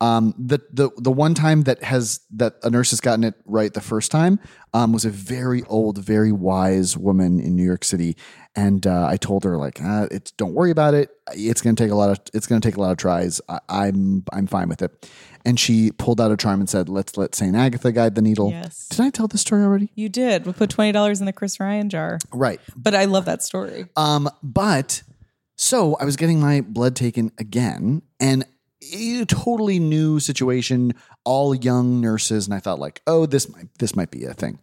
Um, 0.00 0.34
the 0.38 0.60
the 0.70 0.90
the 0.98 1.10
one 1.10 1.32
time 1.34 1.62
that 1.62 1.82
has 1.82 2.20
that 2.32 2.56
a 2.62 2.68
nurse 2.68 2.90
has 2.90 3.00
gotten 3.00 3.24
it 3.24 3.34
right 3.46 3.72
the 3.72 3.80
first 3.80 4.10
time 4.10 4.38
um, 4.74 4.92
was 4.92 5.06
a 5.06 5.10
very 5.10 5.62
old, 5.64 5.98
very 5.98 6.32
wise 6.32 6.98
woman 6.98 7.40
in 7.40 7.56
New 7.56 7.64
York 7.64 7.82
City, 7.82 8.16
and 8.56 8.86
uh, 8.86 9.06
I 9.06 9.18
told 9.18 9.44
her 9.44 9.56
like, 9.56 9.78
ah, 9.82 10.06
it's 10.10 10.32
don't 10.32 10.54
worry 10.54 10.70
about 10.70 10.94
it. 10.94 11.10
It's 11.32 11.60
gonna 11.60 11.76
take 11.76 11.90
a 11.90 11.94
lot 11.94 12.10
of 12.10 12.18
it's 12.34 12.46
gonna 12.46 12.60
take 12.60 12.76
a 12.76 12.80
lot 12.80 12.90
of 12.90 12.96
tries. 12.96 13.40
I, 13.48 13.60
I'm 13.68 14.24
I'm 14.32 14.46
fine 14.46 14.68
with 14.68 14.82
it. 14.82 15.08
And 15.44 15.60
she 15.60 15.92
pulled 15.92 16.20
out 16.20 16.32
a 16.32 16.36
charm 16.36 16.58
and 16.58 16.68
said, 16.68 16.88
"Let's 16.88 17.16
let 17.16 17.34
Saint 17.36 17.54
Agatha 17.54 17.92
guide 17.92 18.16
the 18.16 18.22
needle." 18.22 18.50
Yes. 18.50 18.88
Did 18.88 19.00
I 19.00 19.10
tell 19.10 19.28
this 19.28 19.42
story 19.42 19.62
already? 19.62 19.92
you 19.94 20.08
did. 20.08 20.44
We 20.46 20.52
put 20.52 20.70
twenty 20.70 20.90
dollars 20.90 21.20
in 21.20 21.26
the 21.26 21.32
Chris 21.32 21.60
Ryan 21.60 21.88
jar. 21.88 22.18
Right. 22.32 22.60
But 22.74 22.94
I 22.94 23.04
love 23.04 23.26
that 23.26 23.42
story. 23.44 23.86
Um, 23.94 24.28
but 24.42 25.02
so 25.56 25.96
I 26.00 26.04
was 26.04 26.16
getting 26.16 26.40
my 26.40 26.62
blood 26.62 26.96
taken 26.96 27.30
again, 27.38 28.02
and 28.18 28.44
a 28.92 29.24
totally 29.26 29.78
new 29.78 30.20
situation, 30.20 30.94
all 31.24 31.54
young 31.54 32.00
nurses, 32.00 32.46
and 32.46 32.54
I 32.54 32.60
thought 32.60 32.78
like, 32.78 33.00
oh, 33.06 33.26
this 33.26 33.48
might 33.48 33.68
this 33.78 33.94
might 33.96 34.10
be 34.10 34.24
a 34.24 34.34
thing. 34.34 34.58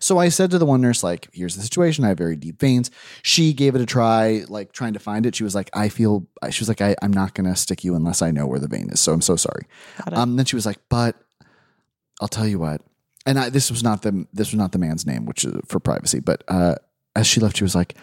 So 0.00 0.18
I 0.18 0.28
said 0.28 0.50
to 0.52 0.58
the 0.58 0.66
one 0.66 0.80
nurse, 0.80 1.02
like, 1.02 1.28
here's 1.32 1.56
the 1.56 1.62
situation. 1.62 2.04
I 2.04 2.08
have 2.08 2.18
very 2.18 2.36
deep 2.36 2.60
veins. 2.60 2.90
She 3.22 3.52
gave 3.52 3.74
it 3.74 3.80
a 3.80 3.86
try, 3.86 4.44
like 4.48 4.72
trying 4.72 4.92
to 4.94 4.98
find 4.98 5.26
it. 5.26 5.34
She 5.34 5.44
was 5.44 5.54
like, 5.54 5.70
I 5.74 5.88
feel. 5.88 6.26
She 6.50 6.60
was 6.62 6.68
like, 6.68 6.80
I, 6.80 6.96
I'm 7.02 7.12
not 7.12 7.34
gonna 7.34 7.56
stick 7.56 7.84
you 7.84 7.94
unless 7.94 8.22
I 8.22 8.30
know 8.30 8.46
where 8.46 8.60
the 8.60 8.68
vein 8.68 8.90
is. 8.90 9.00
So 9.00 9.12
I'm 9.12 9.20
so 9.22 9.36
sorry. 9.36 9.66
Um, 10.16 10.36
then 10.36 10.46
she 10.46 10.56
was 10.56 10.66
like, 10.66 10.78
but 10.88 11.16
I'll 12.20 12.28
tell 12.28 12.46
you 12.46 12.58
what. 12.58 12.80
And 13.26 13.38
I, 13.38 13.48
this 13.50 13.70
was 13.70 13.82
not 13.82 14.02
the 14.02 14.26
this 14.32 14.52
was 14.52 14.58
not 14.58 14.72
the 14.72 14.78
man's 14.78 15.04
name, 15.06 15.26
which 15.26 15.44
is 15.44 15.54
for 15.66 15.80
privacy. 15.80 16.20
But 16.20 16.44
uh, 16.48 16.76
as 17.14 17.26
she 17.26 17.40
left, 17.40 17.56
she 17.56 17.64
was 17.64 17.74
like, 17.74 17.94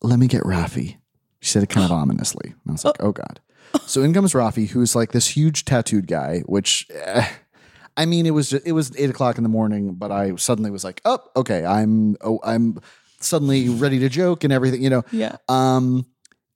"Let 0.00 0.18
me 0.18 0.26
get 0.26 0.42
Rafi." 0.42 0.96
She 1.40 1.50
said 1.50 1.62
it 1.62 1.68
kind 1.68 1.84
of 1.84 1.92
ominously. 2.02 2.50
And 2.50 2.70
I 2.70 2.72
was 2.72 2.84
like, 2.84 2.96
"Oh 3.00 3.12
God." 3.12 3.40
So 3.86 4.02
in 4.02 4.12
comes 4.14 4.32
Rafi, 4.32 4.68
who's 4.68 4.94
like 4.96 5.12
this 5.12 5.28
huge 5.28 5.64
tattooed 5.64 6.06
guy. 6.06 6.40
Which, 6.46 6.86
eh, 6.90 7.28
I 7.96 8.06
mean, 8.06 8.26
it 8.26 8.30
was 8.30 8.50
just, 8.50 8.66
it 8.66 8.72
was 8.72 8.92
eight 8.98 9.10
o'clock 9.10 9.36
in 9.36 9.42
the 9.42 9.48
morning, 9.48 9.94
but 9.94 10.10
I 10.10 10.34
suddenly 10.36 10.70
was 10.70 10.84
like, 10.84 11.00
"Oh, 11.04 11.18
okay." 11.36 11.64
I'm 11.64 12.16
oh, 12.22 12.40
I'm 12.44 12.78
suddenly 13.20 13.68
ready 13.68 13.98
to 14.00 14.08
joke 14.08 14.44
and 14.44 14.52
everything. 14.52 14.82
You 14.82 14.90
know. 14.90 15.02
Yeah. 15.12 15.36
Um, 15.48 16.06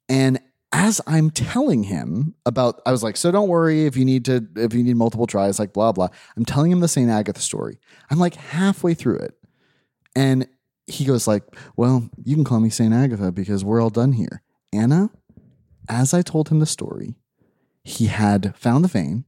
and 0.08 0.40
as 0.72 1.00
I'm 1.06 1.30
telling 1.30 1.84
him 1.84 2.34
about, 2.44 2.82
I 2.84 2.92
was 2.92 3.02
like, 3.02 3.16
so 3.16 3.30
don't 3.30 3.48
worry 3.48 3.86
if 3.86 3.96
you 3.96 4.04
need 4.04 4.24
to, 4.26 4.46
if 4.56 4.74
you 4.74 4.82
need 4.82 4.96
multiple 4.96 5.26
tries, 5.26 5.58
like 5.58 5.72
blah, 5.72 5.92
blah. 5.92 6.08
I'm 6.36 6.44
telling 6.44 6.70
him 6.70 6.80
the 6.80 6.88
St. 6.88 7.08
Agatha 7.08 7.40
story. 7.40 7.78
I'm 8.10 8.18
like 8.18 8.34
halfway 8.34 8.94
through 8.94 9.18
it. 9.18 9.34
And 10.14 10.46
he 10.86 11.04
goes 11.04 11.26
like, 11.26 11.44
well, 11.76 12.08
you 12.24 12.34
can 12.34 12.44
call 12.44 12.60
me 12.60 12.70
St. 12.70 12.92
Agatha 12.92 13.32
because 13.32 13.64
we're 13.64 13.80
all 13.80 13.90
done 13.90 14.12
here. 14.12 14.42
Anna, 14.72 15.10
as 15.88 16.12
I 16.14 16.22
told 16.22 16.48
him 16.48 16.58
the 16.58 16.66
story, 16.66 17.14
he 17.84 18.06
had 18.06 18.54
found 18.56 18.84
the 18.84 18.88
vein, 18.88 19.24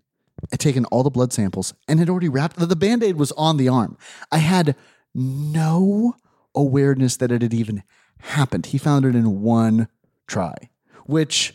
had 0.50 0.60
taken 0.60 0.84
all 0.86 1.02
the 1.02 1.10
blood 1.10 1.32
samples, 1.32 1.74
and 1.86 1.98
had 1.98 2.08
already 2.10 2.28
wrapped 2.28 2.56
the 2.56 2.76
band 2.76 3.02
aid 3.02 3.16
was 3.16 3.32
on 3.32 3.56
the 3.56 3.68
arm. 3.68 3.96
I 4.32 4.38
had 4.38 4.74
no 5.14 6.14
awareness 6.54 7.16
that 7.16 7.32
it 7.32 7.42
had 7.42 7.54
even 7.54 7.82
happened. 8.20 8.66
He 8.66 8.78
found 8.78 9.04
it 9.04 9.14
in 9.14 9.40
one 9.42 9.88
try, 10.26 10.54
which 11.06 11.54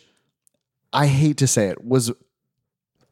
I 0.92 1.06
hate 1.06 1.36
to 1.38 1.46
say 1.46 1.68
it 1.68 1.84
was 1.84 2.12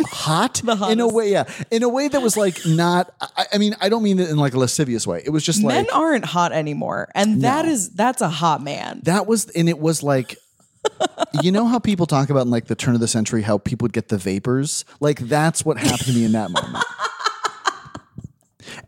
hot 0.07 0.62
in 0.90 1.00
a 1.00 1.07
way. 1.09 1.31
Yeah, 1.33 1.44
in 1.70 1.83
a 1.83 1.88
way 1.88 2.09
that 2.09 2.20
was 2.22 2.37
like 2.37 2.59
not. 2.66 3.14
I, 3.20 3.46
I 3.55 3.59
mean, 3.59 3.76
I 3.81 3.88
don't 3.88 4.02
mean 4.02 4.18
it 4.18 4.31
in 4.31 4.37
like 4.37 4.55
a 4.55 4.59
lascivious 4.59 5.07
way. 5.07 5.22
It 5.24 5.31
was 5.31 5.44
just 5.44 5.62
Men 5.62 5.85
like 5.85 5.94
aren't 5.94 6.24
hot 6.24 6.52
anymore. 6.52 7.09
And 7.14 7.42
that 7.42 7.66
No. 7.66 7.70
is 7.72 7.90
that's 7.90 8.20
a 8.22 8.28
hot 8.28 8.62
man. 8.62 9.00
that 9.05 9.26
was, 9.26 9.48
and 9.50 9.68
it 9.68 9.78
was 9.78 10.02
like. 10.02 10.37
You 11.42 11.53
know 11.53 11.66
how 11.66 11.79
people 11.79 12.07
talk 12.07 12.31
about 12.31 12.42
in 12.42 12.51
like 12.51 12.66
the 12.66 12.75
turn 12.75 12.95
of 12.95 13.01
the 13.01 13.09
century 13.09 13.42
how 13.42 13.59
people 13.59 13.85
would 13.87 13.92
get 13.92 14.09
the 14.09 14.18
vapors? 14.18 14.85
Like 15.01 15.18
that's 15.21 15.64
what 15.64 15.79
happened 15.79 16.07
to 16.07 16.12
me 16.12 16.25
in 16.25 16.33
that 16.33 16.51
moment. 16.51 16.85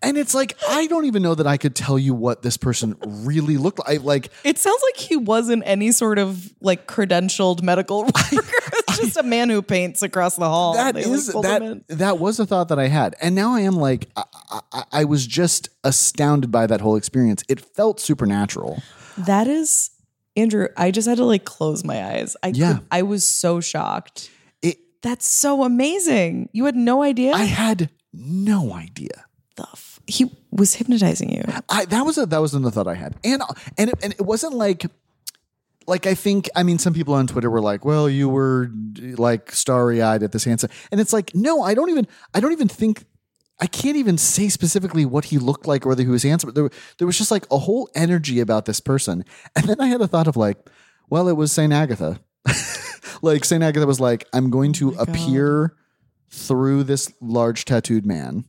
And 0.02 0.16
it's 0.16 0.34
like 0.34 0.56
I 0.68 0.86
don't 0.86 1.06
even 1.06 1.22
know 1.22 1.34
that 1.34 1.46
I 1.46 1.56
could 1.56 1.74
tell 1.74 1.98
you 1.98 2.14
what 2.14 2.42
this 2.42 2.56
person 2.56 2.96
really 3.04 3.56
looked 3.56 3.80
like. 3.86 4.02
Like 4.02 4.30
It 4.44 4.58
sounds 4.58 4.80
like 4.82 4.96
he 4.96 5.16
wasn't 5.16 5.62
any 5.66 5.92
sort 5.92 6.18
of 6.18 6.52
like 6.60 6.86
credentialed 6.86 7.62
medical 7.62 8.02
worker. 8.04 8.14
It's 8.32 8.98
just 8.98 9.16
a 9.16 9.22
man 9.22 9.48
who 9.50 9.62
paints 9.62 10.02
across 10.02 10.36
the 10.36 10.48
hall. 10.48 10.74
that 10.74 10.96
is 10.96 11.30
pulled 11.30 11.46
him 11.46 11.62
in. 11.62 11.84
that 11.88 11.98
that 11.98 12.18
was 12.18 12.38
a 12.38 12.46
thought 12.46 12.68
that 12.68 12.78
I 12.78 12.88
had, 12.88 13.14
and 13.20 13.34
now 13.34 13.54
I 13.54 13.60
am 13.60 13.76
like 13.76 14.08
I, 14.16 14.24
I, 14.72 14.84
I 14.92 15.04
was 15.04 15.26
just 15.26 15.68
astounded 15.82 16.50
by 16.52 16.66
that 16.66 16.80
whole 16.80 16.96
experience. 16.96 17.42
It 17.48 17.60
felt 17.60 17.98
supernatural. 17.98 18.82
That 19.18 19.46
is 19.48 19.90
Andrew. 20.36 20.68
I 20.76 20.90
just 20.90 21.08
had 21.08 21.18
to 21.18 21.24
like 21.24 21.44
close 21.44 21.84
my 21.84 22.04
eyes. 22.04 22.36
I 22.42 22.48
Yeah. 22.48 22.74
could, 22.78 22.86
I 22.90 23.02
was 23.02 23.24
so 23.28 23.60
shocked. 23.60 24.30
It 24.62 24.78
That's 25.02 25.26
so 25.28 25.62
amazing. 25.64 26.48
You 26.52 26.64
had 26.64 26.76
no 26.76 27.02
idea. 27.02 27.32
I 27.32 27.44
had 27.44 27.90
no 28.12 28.72
idea. 28.74 29.24
the 29.56 29.62
f- 29.72 30.00
he 30.06 30.30
was 30.50 30.74
hypnotizing 30.74 31.30
you. 31.32 31.42
I 31.68 31.84
that 31.86 32.04
was 32.04 32.18
a 32.18 32.26
that 32.26 32.38
was 32.38 32.54
another 32.54 32.72
thought 32.72 32.88
I 32.88 32.94
had, 32.94 33.14
and 33.24 33.40
and 33.78 33.90
it, 33.90 33.98
and 34.02 34.12
it 34.12 34.22
wasn't 34.22 34.54
like 34.54 34.84
like 35.86 36.06
I 36.06 36.14
think 36.14 36.48
I 36.56 36.62
mean 36.64 36.78
some 36.78 36.92
people 36.94 37.14
on 37.14 37.26
Twitter 37.26 37.48
were 37.50 37.60
like, 37.60 37.84
well, 37.84 38.08
you 38.08 38.28
were 38.28 38.70
like 39.16 39.52
starry 39.52 40.02
eyed 40.02 40.22
at 40.22 40.32
this 40.32 40.46
answer, 40.46 40.68
and 40.90 41.00
it's 41.00 41.12
like 41.12 41.34
no, 41.34 41.62
I 41.62 41.74
don't 41.74 41.90
even 41.90 42.06
I 42.34 42.40
don't 42.40 42.52
even 42.52 42.68
think. 42.68 43.04
I 43.60 43.66
can't 43.66 43.96
even 43.96 44.18
say 44.18 44.48
specifically 44.48 45.04
what 45.04 45.26
he 45.26 45.38
looked 45.38 45.66
like 45.66 45.86
or 45.86 45.90
whether 45.90 46.02
he 46.02 46.08
was 46.08 46.24
handsome. 46.24 46.52
There, 46.52 46.70
there 46.98 47.06
was 47.06 47.16
just 47.16 47.30
like 47.30 47.46
a 47.50 47.58
whole 47.58 47.88
energy 47.94 48.40
about 48.40 48.64
this 48.64 48.80
person. 48.80 49.24
And 49.54 49.66
then 49.66 49.80
I 49.80 49.86
had 49.86 50.00
a 50.00 50.08
thought 50.08 50.26
of 50.26 50.36
like, 50.36 50.58
well, 51.08 51.28
it 51.28 51.36
was 51.36 51.52
St. 51.52 51.72
Agatha. 51.72 52.20
like 53.22 53.44
St. 53.44 53.62
Agatha 53.62 53.86
was 53.86 54.00
like, 54.00 54.26
I'm 54.32 54.50
going 54.50 54.70
oh 54.70 54.74
to 54.74 54.90
my 54.90 54.96
God. 54.96 55.08
appear 55.08 55.76
through 56.30 56.84
this 56.84 57.12
large 57.20 57.64
tattooed 57.64 58.04
man 58.04 58.44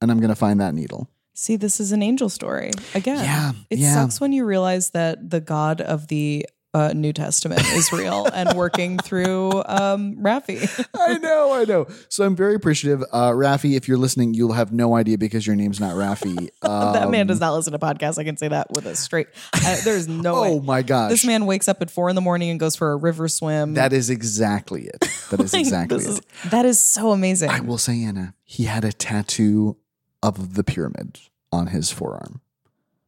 and 0.00 0.10
I'm 0.10 0.18
going 0.20 0.28
to 0.28 0.36
find 0.36 0.60
that 0.60 0.74
needle. 0.74 1.10
See, 1.34 1.56
this 1.56 1.78
is 1.80 1.92
an 1.92 2.02
angel 2.02 2.28
story 2.28 2.72
again. 2.94 3.24
Yeah, 3.24 3.52
it 3.70 3.78
yeah. 3.78 3.94
sucks 3.94 4.20
when 4.20 4.32
you 4.32 4.44
realize 4.44 4.90
that 4.90 5.30
the 5.30 5.40
God 5.40 5.80
of 5.80 6.08
the 6.08 6.46
uh, 6.74 6.92
New 6.94 7.12
Testament 7.12 7.60
is 7.72 7.92
real 7.92 8.26
and 8.34 8.56
working 8.56 8.98
through 8.98 9.62
um, 9.66 10.16
Raffi. 10.16 10.68
I 10.98 11.18
know, 11.18 11.52
I 11.54 11.64
know. 11.64 11.86
So 12.08 12.24
I'm 12.24 12.36
very 12.36 12.54
appreciative. 12.54 13.02
Uh, 13.12 13.30
Rafi, 13.30 13.76
if 13.76 13.88
you're 13.88 13.96
listening, 13.98 14.34
you'll 14.34 14.52
have 14.52 14.72
no 14.72 14.94
idea 14.94 15.16
because 15.18 15.46
your 15.46 15.56
name's 15.56 15.80
not 15.80 15.94
Rafi. 15.94 16.50
that 16.62 17.10
man 17.10 17.22
Um, 17.22 17.26
does 17.26 17.40
not 17.40 17.54
listen 17.54 17.72
to 17.72 17.78
podcasts. 17.78 18.18
I 18.18 18.24
can 18.24 18.36
say 18.36 18.48
that 18.48 18.70
with 18.72 18.84
a 18.86 18.94
straight. 18.96 19.28
Uh, 19.54 19.76
there's 19.84 20.06
no 20.08 20.42
way. 20.42 20.48
Oh 20.52 20.60
my 20.60 20.82
gosh. 20.82 21.10
This 21.10 21.24
man 21.24 21.46
wakes 21.46 21.68
up 21.68 21.80
at 21.82 21.90
four 21.90 22.08
in 22.10 22.14
the 22.14 22.20
morning 22.20 22.50
and 22.50 22.60
goes 22.60 22.76
for 22.76 22.92
a 22.92 22.96
river 22.96 23.28
swim. 23.28 23.74
That 23.74 23.92
is 23.92 24.10
exactly 24.10 24.84
it. 24.88 25.00
That 25.30 25.40
is 25.40 25.52
Like, 25.52 25.60
exactly 25.60 25.98
this 25.98 26.06
it. 26.06 26.10
is- 26.44 26.50
that 26.50 26.64
is 26.66 26.78
so 26.84 27.12
amazing. 27.12 27.50
I 27.50 27.60
will 27.60 27.78
say, 27.78 28.02
Anna, 28.02 28.34
he 28.44 28.64
had 28.64 28.84
a 28.84 28.92
tattoo 28.92 29.76
of 30.22 30.54
the 30.54 30.64
pyramid 30.64 31.18
on 31.52 31.68
his 31.68 31.90
forearm, 31.90 32.40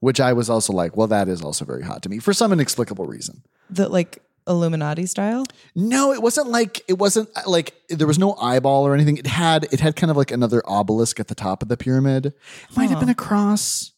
which 0.01 0.21
I 0.21 0.33
was 0.33 0.51
also 0.51 0.73
like, 0.73 0.97
well, 0.97 1.07
that 1.07 1.29
is 1.29 1.43
also 1.43 1.65
very 1.65 1.83
hot 1.83 2.03
to 2.03 2.09
me 2.09 2.19
for 2.19 2.33
some 2.33 2.53
inexplicable 2.53 3.07
reason. 3.07 3.43
the 3.71 3.89
like 3.89 4.19
Illuminati 4.49 5.07
style. 5.07 5.45
No, 5.77 6.13
it 6.13 6.23
wasn't 6.23 6.49
like 6.49 6.83
it 6.89 6.99
wasn't 6.99 7.29
uh, 7.37 7.43
like 7.47 7.75
there 7.89 8.07
was 8.07 8.19
no 8.19 8.35
eyeball 8.37 8.87
or 8.87 8.95
anything. 8.95 9.17
It 9.19 9.27
had 9.27 9.65
it 9.73 9.81
had 9.81 9.95
kind 9.97 10.11
of 10.11 10.17
like 10.17 10.31
another 10.31 10.63
obelisk 10.67 11.21
at 11.21 11.29
the 11.29 11.35
top 11.35 11.63
of 11.63 11.69
the 11.69 11.77
pyramid. 11.77 12.27
It 12.27 12.35
might 12.77 12.91
have 12.91 12.99
been 12.99 13.11
a 13.11 13.15
cross. 13.15 13.93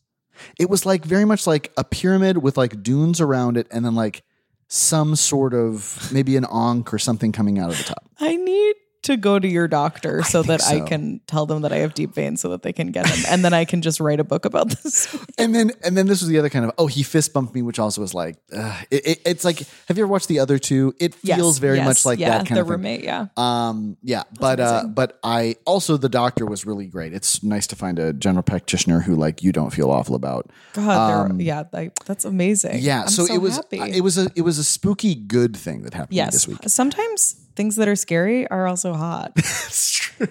It 0.58 0.68
was 0.68 0.84
like 0.84 1.04
very 1.04 1.24
much 1.24 1.46
like 1.46 1.72
a 1.76 1.84
pyramid 1.84 2.38
with 2.38 2.56
like 2.56 2.82
dunes 2.82 3.20
around 3.20 3.56
it, 3.56 3.66
and 3.70 3.84
then 3.84 3.94
like 3.94 4.24
some 4.66 5.14
sort 5.16 5.54
of 5.54 6.10
maybe 6.12 6.36
an 6.36 6.44
ankh 6.52 6.92
or 6.92 6.98
something 6.98 7.30
coming 7.30 7.58
out 7.58 7.70
of 7.70 7.78
the 7.78 7.84
top. 7.84 8.10
I 8.18 8.36
need 8.36 8.74
to 9.02 9.16
go 9.16 9.38
to 9.38 9.48
your 9.48 9.66
doctor 9.68 10.22
so 10.22 10.42
think 10.42 10.60
that 10.60 10.68
I 10.72 10.80
can 10.80 11.20
tell 11.26 11.44
them 11.46 11.62
that 11.62 11.72
I 11.72 11.78
have 11.78 11.92
deep 11.94 12.14
veins 12.14 12.40
so 12.40 12.48
that 12.50 12.62
they 12.62 12.72
can 12.72 12.92
get 12.92 13.06
him, 13.08 13.24
and 13.28 13.44
then 13.44 13.52
I 13.52 13.64
can 13.64 13.82
just 13.82 13.98
write 14.00 14.20
a 14.20 14.24
book 14.24 14.44
about 14.44 14.70
this. 14.70 15.08
And 15.38 15.54
then 15.54 15.72
and 15.84 15.96
then 15.96 16.06
this 16.06 16.20
was 16.20 16.28
the 16.28 16.38
other 16.38 16.48
kind 16.50 16.64
of 16.64 16.70
oh 16.78 16.86
he 16.86 17.02
fist 17.02 17.32
bumped 17.32 17.54
me, 17.54 17.62
which 17.62 17.78
also 17.78 18.00
was 18.00 18.14
like 18.14 18.36
uh, 18.54 18.80
it, 18.90 19.06
it- 19.06 19.22
it's 19.26 19.44
like 19.44 19.58
have 19.88 19.96
you 19.98 20.04
ever 20.04 20.12
watched 20.12 20.28
the 20.28 20.38
other 20.38 20.58
two? 20.58 20.94
It 21.00 21.16
Yes, 21.22 21.36
feels 21.38 21.58
very 21.58 21.78
yes, 21.78 21.86
much 21.86 22.06
like 22.06 22.18
yeah, 22.18 22.30
that 22.38 22.46
kind 22.46 22.56
the 22.56 22.60
of 22.62 22.66
thing. 22.66 22.72
roommate. 22.72 23.02
Yeah, 23.02 23.26
Um, 23.36 23.96
yeah, 24.02 24.22
but 24.38 24.60
uh, 24.60 24.84
but 24.86 25.18
I 25.24 25.56
also 25.64 25.96
the 25.96 26.08
doctor 26.08 26.46
was 26.46 26.64
really 26.66 26.86
great. 26.86 27.12
It's 27.12 27.42
nice 27.42 27.66
to 27.68 27.76
find 27.76 27.98
a 27.98 28.12
general 28.12 28.42
practitioner 28.42 29.00
who 29.00 29.14
like 29.16 29.42
you 29.42 29.52
don't 29.52 29.70
feel 29.72 29.90
awful 29.90 30.14
about. 30.14 30.50
God, 30.74 31.30
they're 31.30 31.40
yeah, 31.40 31.64
like, 31.72 31.94
that's 32.04 32.24
amazing. 32.24 32.74
Um, 32.76 32.80
Yeah, 32.80 33.02
I'm 33.02 33.08
so, 33.08 33.24
it 33.26 33.38
was 33.38 33.56
happy. 33.56 33.78
it 33.80 34.02
was 34.02 34.16
a 34.18 34.30
it 34.36 34.42
was 34.42 34.58
a 34.58 34.64
spooky 34.64 35.14
good 35.14 35.56
thing 35.56 35.82
that 35.82 35.94
happened 35.94 36.16
yes. 36.16 36.32
this 36.32 36.46
week. 36.48 36.58
Sometimes 36.66 37.36
things 37.56 37.76
that 37.76 37.88
are 37.88 37.96
scary 37.96 38.48
are 38.48 38.66
also 38.66 38.94
hot. 38.94 39.32
That's 39.36 39.90
true. 39.90 40.28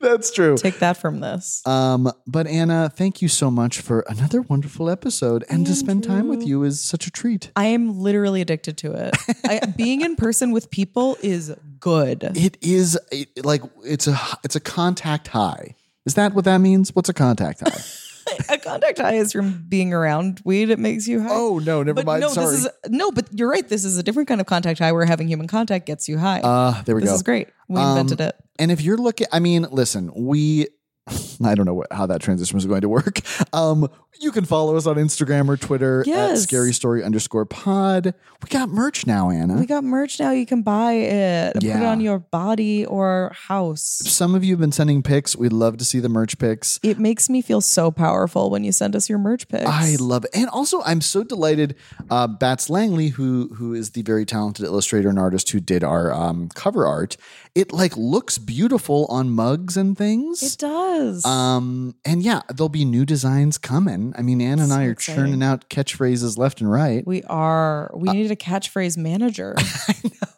That's 0.00 0.30
true. 0.32 0.56
Take 0.56 0.78
that 0.80 0.96
from 0.96 1.20
this. 1.20 1.62
Um, 1.66 2.12
but 2.26 2.46
Anna, 2.46 2.90
thank 2.94 3.22
you 3.22 3.28
so 3.28 3.50
much 3.50 3.80
for 3.80 4.04
another 4.08 4.42
wonderful 4.42 4.90
episode, 4.90 5.44
and 5.48 5.66
to 5.66 5.74
spend 5.74 6.04
time 6.04 6.28
with 6.28 6.46
you 6.46 6.62
is 6.62 6.80
such 6.80 7.06
a 7.06 7.10
treat. 7.10 7.50
I 7.56 7.66
am 7.66 7.98
literally 7.98 8.40
addicted 8.40 8.76
to 8.78 8.92
it. 8.92 9.16
I, 9.44 9.60
being 9.76 10.02
in 10.02 10.16
person 10.16 10.52
with 10.52 10.70
people 10.70 11.16
is 11.22 11.54
good. 11.80 12.30
It 12.36 12.58
is 12.60 12.98
it, 13.10 13.44
like 13.44 13.62
it's 13.84 14.06
a 14.06 14.18
it's 14.42 14.56
a 14.56 14.60
contact 14.60 15.28
high. 15.28 15.74
Is 16.06 16.14
that 16.14 16.34
what 16.34 16.44
that 16.44 16.58
means? 16.58 16.94
What's 16.94 17.08
a 17.08 17.14
contact 17.14 17.60
high? 17.60 17.80
A 18.48 18.58
contact 18.58 18.98
high 18.98 19.14
is 19.14 19.32
from 19.32 19.64
being 19.68 19.92
around 19.92 20.40
weed. 20.44 20.70
It 20.70 20.78
makes 20.78 21.06
you 21.08 21.22
high. 21.22 21.28
oh 21.32 21.58
no, 21.58 21.82
never 21.82 21.94
but 21.96 22.06
mind. 22.06 22.20
no, 22.22 22.28
Sorry. 22.28 22.46
this 22.56 22.64
is 22.64 22.70
no. 22.88 23.10
But 23.10 23.28
you're 23.32 23.48
right. 23.50 23.66
This 23.68 23.84
is 23.84 23.98
a 23.98 24.02
different 24.02 24.28
kind 24.28 24.40
of 24.40 24.46
contact 24.46 24.78
high 24.78 24.92
where 24.92 25.04
having 25.04 25.28
human 25.28 25.46
contact 25.46 25.86
gets 25.86 26.08
you 26.08 26.18
high. 26.18 26.40
uh, 26.40 26.82
there 26.84 26.94
we 26.94 27.00
this 27.02 27.08
go. 27.08 27.12
This 27.12 27.18
is 27.18 27.22
great. 27.22 27.48
We 27.68 27.80
Um, 27.80 27.90
invented 27.98 28.20
it. 28.20 28.36
And 28.58 28.70
if 28.70 28.80
you're 28.82 28.96
looking, 28.98 29.26
I 29.32 29.40
mean, 29.40 29.66
listen, 29.70 30.12
we, 30.14 30.68
I 31.44 31.54
don't 31.54 31.66
know 31.66 31.74
what, 31.74 31.92
how 31.92 32.06
that 32.06 32.20
transition 32.20 32.56
was 32.56 32.66
going 32.66 32.82
to 32.82 32.88
work. 32.88 33.20
Um, 33.52 33.88
you 34.20 34.32
can 34.32 34.44
follow 34.44 34.76
us 34.76 34.86
on 34.86 34.96
Instagram 34.96 35.48
or 35.48 35.56
Twitter 35.56 36.04
at 36.08 36.38
scary 36.38 36.72
story 36.72 37.02
underscore 37.02 37.44
pod. 37.44 38.14
We 38.42 38.48
got 38.48 38.68
merch 38.68 39.06
now, 39.06 39.30
Anna. 39.30 39.54
We 39.54 39.66
got 39.66 39.84
merch 39.84 40.18
now. 40.20 40.30
You 40.30 40.46
can 40.46 40.62
buy 40.62 40.92
it 40.92 41.54
and 41.54 41.54
put 41.54 41.64
it 41.64 41.84
on 41.84 42.00
your 42.00 42.18
body 42.18 42.84
or 42.86 43.32
house. 43.34 43.82
Some 43.82 44.34
of 44.34 44.44
you 44.44 44.52
have 44.52 44.60
been 44.60 44.72
sending 44.72 45.02
pics. 45.02 45.36
We'd 45.36 45.52
love 45.52 45.76
to 45.78 45.84
see 45.84 46.00
the 46.00 46.08
merch 46.08 46.38
pics. 46.38 46.80
It 46.82 46.98
makes 46.98 47.28
me 47.28 47.42
feel 47.42 47.60
so 47.60 47.90
powerful 47.90 48.50
when 48.50 48.64
you 48.64 48.72
send 48.72 48.94
us 48.96 49.08
your 49.08 49.18
merch 49.18 49.48
pics. 49.48 49.66
I 49.66 49.96
love 49.98 50.24
it. 50.24 50.30
And 50.34 50.48
also, 50.48 50.82
I'm 50.82 51.00
so 51.00 51.22
delighted. 51.24 51.76
Uh, 52.10 52.26
Bats 52.26 52.70
Langley, 52.70 53.08
who 53.08 53.48
who 53.54 53.74
is 53.74 53.90
the 53.90 54.02
very 54.02 54.24
talented 54.24 54.64
illustrator 54.64 55.08
and 55.08 55.18
artist 55.18 55.50
who 55.50 55.60
did 55.60 55.82
our 55.84 56.12
um, 56.12 56.48
cover 56.54 56.86
art, 56.86 57.16
it 57.54 57.72
like 57.72 57.96
looks 57.96 58.36
beautiful 58.38 59.06
on 59.10 59.30
mugs 59.30 59.76
and 59.76 59.96
things. 59.96 60.42
it 60.42 60.58
does. 60.58 61.24
Um, 61.24 61.94
and 62.04 62.22
yeah, 62.22 62.40
there'll 62.48 62.68
be 62.68 62.84
new 62.84 63.04
designs 63.06 63.58
coming. 63.58 64.12
I 64.18 64.22
mean, 64.22 64.40
Ann 64.40 64.58
and 64.58 64.70
So 64.70 64.74
I 64.76 64.86
are 64.86 64.90
exciting. 64.90 65.22
churning 65.24 65.42
out 65.42 65.68
catchphrases 65.70 66.36
left 66.36 66.60
and 66.60 66.70
right. 66.70 67.06
we 67.06 67.22
are. 67.24 67.90
We 67.94 68.08
uh, 68.08 68.12
need 68.12 68.30
a 68.30 68.36
catchphrase 68.36 68.96
manager. 68.96 69.54
I 69.58 69.94
know. 70.04 70.28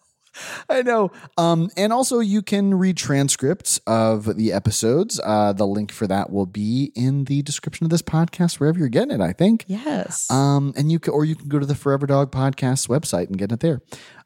I 0.68 0.82
know. 0.82 1.10
Um, 1.38 1.70
and 1.78 1.94
also, 1.94 2.18
you 2.20 2.42
can 2.42 2.74
read 2.74 2.98
transcripts 2.98 3.78
of 3.86 4.36
the 4.36 4.52
episodes. 4.52 5.18
Uh, 5.24 5.54
the 5.54 5.66
link 5.66 5.90
for 5.90 6.06
that 6.06 6.30
will 6.30 6.44
be 6.44 6.92
in 6.94 7.24
the 7.24 7.40
description 7.40 7.84
of 7.84 7.90
this 7.90 8.02
podcast, 8.02 8.60
wherever 8.60 8.78
you're 8.78 8.88
getting 8.90 9.12
it. 9.12 9.22
I 9.22 9.32
think. 9.32 9.64
yes. 9.66 10.30
Um, 10.30 10.74
and 10.76 10.92
you 10.92 10.98
can, 10.98 11.14
or 11.14 11.24
you 11.24 11.36
can 11.36 11.48
go 11.48 11.58
to 11.58 11.64
the 11.64 11.74
Forever 11.74 12.06
Dog 12.06 12.30
Podcast 12.32 12.88
website 12.88 13.28
and 13.28 13.38
get 13.38 13.50
it 13.50 13.60
there. 13.60 13.80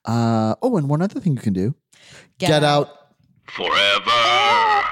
Uh, 0.05 0.57
oh, 0.63 0.77
and 0.77 0.89
one 0.89 1.01
other 1.01 1.21
thing 1.21 1.35
you 1.35 1.41
can 1.43 1.53
do: 1.53 1.77
get, 2.39 2.65
out. 2.65 2.89
Forever. 3.47 4.85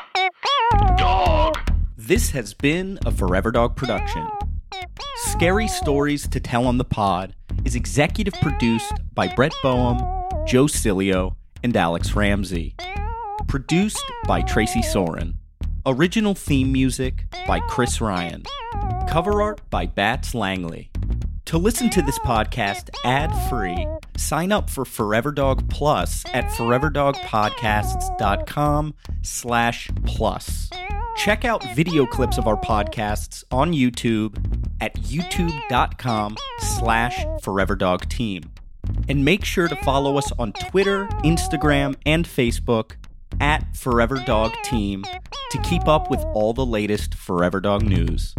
Dog. 0.96 1.58
This 1.96 2.30
has 2.30 2.54
been 2.54 2.98
a 3.06 3.10
Forever 3.10 3.50
Dog 3.50 3.76
production. 3.76 4.26
Scary 5.16 5.68
Stories 5.68 6.28
to 6.28 6.40
Tell 6.40 6.66
on 6.66 6.78
the 6.78 6.84
Pod 6.84 7.34
is 7.64 7.74
executive 7.74 8.34
produced 8.34 8.92
by 9.14 9.28
Brett 9.28 9.54
Boehm, 9.62 9.98
Joe 10.46 10.64
Cilio, 10.66 11.34
and 11.62 11.76
Alex 11.76 12.14
Ramsey. 12.14 12.74
Produced 13.46 14.04
by 14.26 14.42
Tracy 14.42 14.82
Soren. 14.82 15.34
Original 15.86 16.34
theme 16.34 16.70
music 16.72 17.24
by 17.46 17.60
Chris 17.60 18.00
Ryan. 18.00 18.44
Cover 19.08 19.40
art 19.42 19.60
by 19.70 19.86
Bats 19.86 20.34
Langley. 20.34 20.90
To 21.48 21.56
listen 21.56 21.88
to 21.90 22.00
this 22.02 22.18
podcast 22.18 22.90
ad 23.06 23.32
free, 23.48 23.88
sign 24.18 24.52
up 24.52 24.68
for 24.68 24.84
Forever 24.84 25.32
Dog 25.32 25.66
Plus 25.70 26.22
at 26.34 26.44
foreverdogpodcasts.com 26.50 28.94
slash 29.22 29.88
plus. 30.04 30.68
Check 31.16 31.46
out 31.46 31.64
video 31.74 32.04
clips 32.04 32.36
of 32.36 32.46
our 32.46 32.60
podcasts 32.60 33.44
on 33.50 33.72
YouTube 33.72 34.36
at 34.82 34.94
youtube.com 34.96 36.36
slash 36.58 37.24
foreverdogteam. 37.40 38.44
And 39.08 39.24
make 39.24 39.46
sure 39.46 39.68
to 39.68 39.76
follow 39.76 40.18
us 40.18 40.30
on 40.38 40.52
Twitter, 40.52 41.06
Instagram, 41.24 41.94
and 42.04 42.26
Facebook 42.26 42.96
at 43.40 43.74
Forever 43.74 44.22
Dog 44.26 44.52
Team 44.64 45.02
to 45.50 45.58
keep 45.62 45.88
up 45.88 46.10
with 46.10 46.20
all 46.34 46.52
the 46.52 46.66
latest 46.66 47.14
Forever 47.14 47.58
Dog 47.58 47.84
news. 47.84 48.34